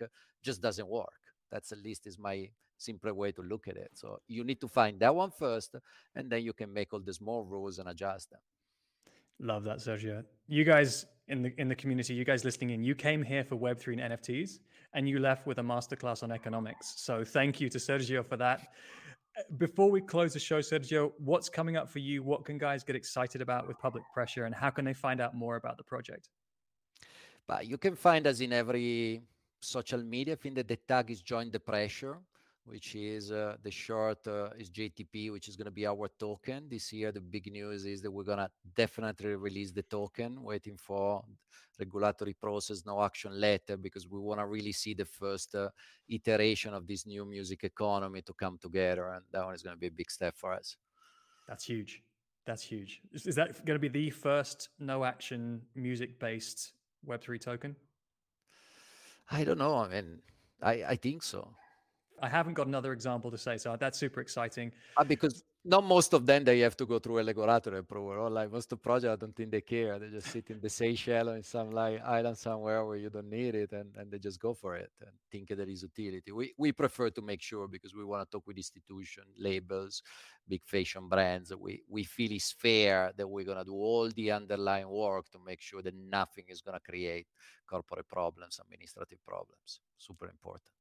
just 0.44 0.62
doesn't 0.62 0.88
work. 0.88 1.14
That's 1.52 1.72
at 1.72 1.80
least 1.80 2.08
is 2.08 2.18
my 2.18 2.50
simpler 2.78 3.14
way 3.14 3.32
to 3.34 3.42
look 3.42 3.68
at 3.68 3.76
it. 3.76 3.92
So 3.94 4.20
you 4.28 4.44
need 4.44 4.62
to 4.62 4.68
find 4.68 5.00
that 5.00 5.14
one 5.14 5.32
first, 5.32 5.76
and 6.16 6.32
then 6.32 6.44
you 6.44 6.54
can 6.54 6.74
make 6.74 6.94
all 6.94 7.02
the 7.02 7.14
small 7.14 7.44
rules 7.44 7.78
and 7.78 7.90
adjust 7.90 8.32
them. 8.32 8.40
Love 9.40 9.64
that, 9.64 9.78
Sergio. 9.78 10.24
You 10.48 10.64
guys 10.64 11.06
in 11.28 11.42
the 11.44 11.54
in 11.58 11.68
the 11.70 11.76
community, 11.76 12.14
you 12.14 12.26
guys 12.26 12.44
listening 12.44 12.72
in, 12.72 12.84
you 12.84 12.96
came 12.96 13.24
here 13.24 13.44
for 13.44 13.56
Web3 13.56 14.02
and 14.02 14.14
NFTs, 14.14 14.60
and 14.94 15.08
you 15.08 15.20
left 15.20 15.48
with 15.48 15.60
a 15.60 15.62
masterclass 15.62 16.24
on 16.24 16.32
economics. 16.32 16.94
So 16.98 17.24
thank 17.24 17.62
you 17.62 17.70
to 17.70 17.78
Sergio 17.78 18.26
for 18.26 18.38
that. 18.38 18.68
Before 19.58 19.90
we 19.90 20.02
close 20.02 20.34
the 20.34 20.40
show, 20.40 20.60
Sergio, 20.60 21.14
what's 21.18 21.48
coming 21.48 21.78
up 21.78 21.88
for 21.88 22.00
you? 22.00 22.24
What 22.24 22.44
can 22.44 22.58
guys 22.58 22.84
get 22.84 22.96
excited 22.96 23.42
about 23.42 23.68
with 23.68 23.78
public 23.80 24.04
pressure, 24.14 24.46
and 24.46 24.54
how 24.54 24.70
can 24.70 24.84
they 24.84 24.94
find 24.94 25.22
out 25.22 25.34
more 25.36 25.56
about 25.56 25.78
the 25.78 25.84
project? 25.84 26.30
But 27.48 27.68
you 27.68 27.78
can 27.78 27.96
find 27.96 28.28
us 28.28 28.42
in 28.42 28.52
every 28.52 29.22
social 29.62 30.04
media. 30.04 30.34
I 30.34 30.38
think 30.38 30.56
that 30.56 30.68
the 30.68 30.76
tag 30.76 31.12
is 31.12 31.22
join 31.22 31.52
the 31.52 31.60
pressure 31.60 32.18
which 32.66 32.96
is 32.96 33.32
uh, 33.32 33.56
the 33.64 33.72
short 33.72 34.26
uh, 34.28 34.50
is 34.58 34.70
JTP, 34.70 35.32
which 35.32 35.48
is 35.48 35.56
going 35.56 35.66
to 35.66 35.72
be 35.72 35.88
our 35.88 36.10
token 36.20 36.68
this 36.70 36.92
year. 36.94 37.12
The 37.12 37.22
big 37.22 37.52
news 37.52 37.86
is 37.86 38.02
that 38.02 38.12
we're 38.12 38.24
going 38.24 38.38
to 38.38 38.50
definitely 38.76 39.36
release 39.36 39.72
the 39.72 39.84
token, 39.84 40.44
waiting 40.44 40.78
for 40.78 41.24
regulatory 41.80 42.34
process, 42.34 42.84
no 42.86 43.02
action 43.02 43.40
letter, 43.40 43.78
because 43.78 44.08
we 44.08 44.20
want 44.20 44.40
to 44.40 44.46
really 44.46 44.74
see 44.74 44.94
the 44.94 45.06
first 45.06 45.56
uh, 45.56 45.70
iteration 46.10 46.74
of 46.74 46.86
this 46.86 47.08
new 47.08 47.26
music 47.26 47.64
economy 47.64 48.22
to 48.22 48.34
come 48.34 48.58
together. 48.62 49.08
And 49.10 49.24
that 49.32 49.46
one 49.46 49.56
is 49.56 49.64
going 49.64 49.76
to 49.76 49.80
be 49.80 49.88
a 49.88 49.92
big 49.92 50.12
step 50.12 50.36
for 50.38 50.54
us. 50.54 50.76
That's 51.48 51.64
huge. 51.64 52.04
That's 52.46 52.64
huge. 52.64 53.02
Is, 53.14 53.28
is 53.28 53.36
that 53.36 53.66
going 53.66 53.80
to 53.80 53.90
be 53.90 53.90
the 53.90 54.10
first 54.10 54.70
no 54.80 55.04
action 55.04 55.62
music 55.76 56.20
based 56.20 56.74
Web3 57.08 57.40
token? 57.40 57.76
I 59.32 59.44
don't 59.44 59.60
know. 59.60 59.76
I 59.76 59.88
mean, 59.88 60.20
I, 60.62 60.84
I 60.90 60.96
think 60.96 61.24
so. 61.24 61.54
I 62.22 62.30
haven't 62.30 62.54
got 62.54 62.68
another 62.68 62.94
example 62.94 63.32
to 63.32 63.38
say, 63.38 63.58
so 63.58 63.76
that's 63.78 63.98
super 63.98 64.22
exciting. 64.22 64.72
Uh, 64.98 65.04
because 65.04 65.44
not 65.66 65.84
most 65.84 66.14
of 66.14 66.26
them 66.26 66.44
they 66.44 66.60
have 66.60 66.78
to 66.78 66.86
go 66.86 67.00
through 67.00 67.20
a 67.20 67.24
regulatory 67.24 67.80
approval. 67.80 68.12
Or 68.12 68.30
like 68.30 68.52
most 68.52 68.72
of 68.72 68.80
the 68.80 68.84
projects, 68.84 69.12
I 69.12 69.16
don't 69.18 69.36
think 69.36 69.52
they 69.52 69.62
care. 69.62 70.00
They 70.00 70.10
just 70.10 70.28
sit 70.28 70.50
in 70.50 70.60
the 70.62 70.70
Seychelles 70.70 71.28
or 71.28 71.36
in 71.36 71.44
some 71.44 71.72
like 71.72 72.02
island 72.04 72.38
somewhere 72.38 72.86
where 72.86 72.98
you 72.98 73.10
don't 73.10 73.30
need 73.30 73.56
it, 73.56 73.72
and, 73.74 73.96
and 73.98 74.12
they 74.12 74.20
just 74.20 74.40
go 74.40 74.54
for 74.54 74.76
it 74.76 74.92
and 75.02 75.12
think 75.32 75.50
there 75.50 75.70
is 75.70 75.84
utility. 75.84 76.32
We 76.32 76.54
we 76.58 76.72
prefer 76.72 77.10
to 77.12 77.22
make 77.22 77.42
sure 77.42 77.68
because 77.68 77.94
we 77.94 78.06
want 78.06 78.30
to 78.30 78.38
talk 78.38 78.48
with 78.48 78.58
institutions, 78.58 79.28
labels, 79.38 80.02
big 80.48 80.64
fashion 80.66 81.08
brands. 81.10 81.54
We 81.56 81.84
we 81.88 82.04
feel 82.04 82.32
it's 82.32 82.52
fair 82.52 83.12
that 83.18 83.28
we're 83.28 83.46
gonna 83.46 83.66
do 83.66 83.74
all 83.74 84.10
the 84.10 84.32
underlying 84.32 84.90
work 84.90 85.30
to 85.32 85.40
make 85.46 85.62
sure 85.62 85.82
that 85.82 85.96
nothing 85.96 86.46
is 86.48 86.62
gonna 86.62 86.80
create 86.80 87.28
corporate 87.68 88.08
problems, 88.08 88.60
administrative 88.64 89.24
problems. 89.26 89.82
Super 89.98 90.30
important. 90.30 90.79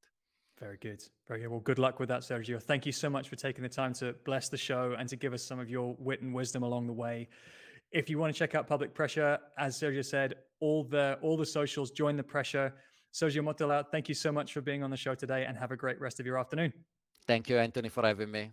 Very 0.60 0.76
good. 0.78 1.02
Very 1.28 1.40
good. 1.40 1.48
Well, 1.48 1.60
good 1.60 1.78
luck 1.78 2.00
with 2.00 2.08
that, 2.08 2.22
Sergio. 2.22 2.60
Thank 2.60 2.84
you 2.84 2.92
so 2.92 3.08
much 3.08 3.28
for 3.28 3.36
taking 3.36 3.62
the 3.62 3.68
time 3.68 3.92
to 3.94 4.14
bless 4.24 4.48
the 4.48 4.56
show 4.56 4.96
and 4.98 5.08
to 5.08 5.16
give 5.16 5.32
us 5.32 5.42
some 5.42 5.60
of 5.60 5.70
your 5.70 5.94
wit 5.98 6.20
and 6.20 6.34
wisdom 6.34 6.62
along 6.64 6.86
the 6.86 6.92
way. 6.92 7.28
If 7.92 8.10
you 8.10 8.18
want 8.18 8.34
to 8.34 8.38
check 8.38 8.54
out 8.54 8.66
Public 8.66 8.92
Pressure, 8.92 9.38
as 9.58 9.80
Sergio 9.80 10.04
said, 10.04 10.34
all 10.60 10.84
the 10.84 11.18
all 11.22 11.36
the 11.36 11.46
socials, 11.46 11.90
join 11.90 12.16
the 12.16 12.22
pressure. 12.22 12.74
Sergio 13.14 13.42
Mottola, 13.42 13.84
thank 13.90 14.08
you 14.08 14.14
so 14.14 14.30
much 14.32 14.52
for 14.52 14.60
being 14.60 14.82
on 14.82 14.90
the 14.90 14.96
show 14.96 15.14
today 15.14 15.44
and 15.46 15.56
have 15.56 15.70
a 15.70 15.76
great 15.76 16.00
rest 16.00 16.20
of 16.20 16.26
your 16.26 16.38
afternoon. 16.38 16.72
Thank 17.26 17.48
you, 17.48 17.58
Anthony, 17.58 17.88
for 17.88 18.04
having 18.04 18.30
me. 18.30 18.52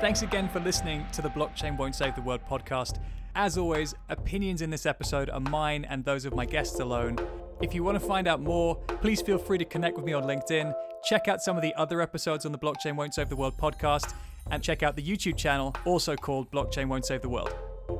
Thanks 0.00 0.22
again 0.22 0.48
for 0.48 0.60
listening 0.60 1.06
to 1.12 1.20
the 1.20 1.28
Blockchain 1.28 1.76
Won't 1.76 1.94
Save 1.94 2.14
the 2.16 2.22
World 2.22 2.40
podcast. 2.48 3.00
As 3.34 3.58
always, 3.58 3.94
opinions 4.08 4.62
in 4.62 4.70
this 4.70 4.86
episode 4.86 5.30
are 5.30 5.40
mine 5.40 5.84
and 5.84 6.04
those 6.04 6.24
of 6.24 6.34
my 6.34 6.46
guests 6.46 6.80
alone. 6.80 7.18
If 7.60 7.74
you 7.74 7.84
want 7.84 8.00
to 8.00 8.06
find 8.06 8.26
out 8.26 8.40
more, 8.40 8.76
please 9.02 9.20
feel 9.20 9.36
free 9.36 9.58
to 9.58 9.66
connect 9.66 9.94
with 9.94 10.06
me 10.06 10.14
on 10.14 10.22
LinkedIn. 10.24 10.74
Check 11.04 11.28
out 11.28 11.42
some 11.42 11.56
of 11.56 11.62
the 11.62 11.74
other 11.74 12.00
episodes 12.00 12.46
on 12.46 12.52
the 12.52 12.58
Blockchain 12.58 12.96
Won't 12.96 13.14
Save 13.14 13.28
the 13.28 13.36
World 13.36 13.58
podcast, 13.58 14.14
and 14.50 14.62
check 14.62 14.82
out 14.82 14.96
the 14.96 15.02
YouTube 15.02 15.36
channel, 15.36 15.74
also 15.84 16.16
called 16.16 16.50
Blockchain 16.50 16.88
Won't 16.88 17.04
Save 17.04 17.20
the 17.20 17.28
World. 17.28 17.54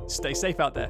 Stay 0.07 0.33
safe 0.33 0.59
out 0.59 0.73
there. 0.73 0.89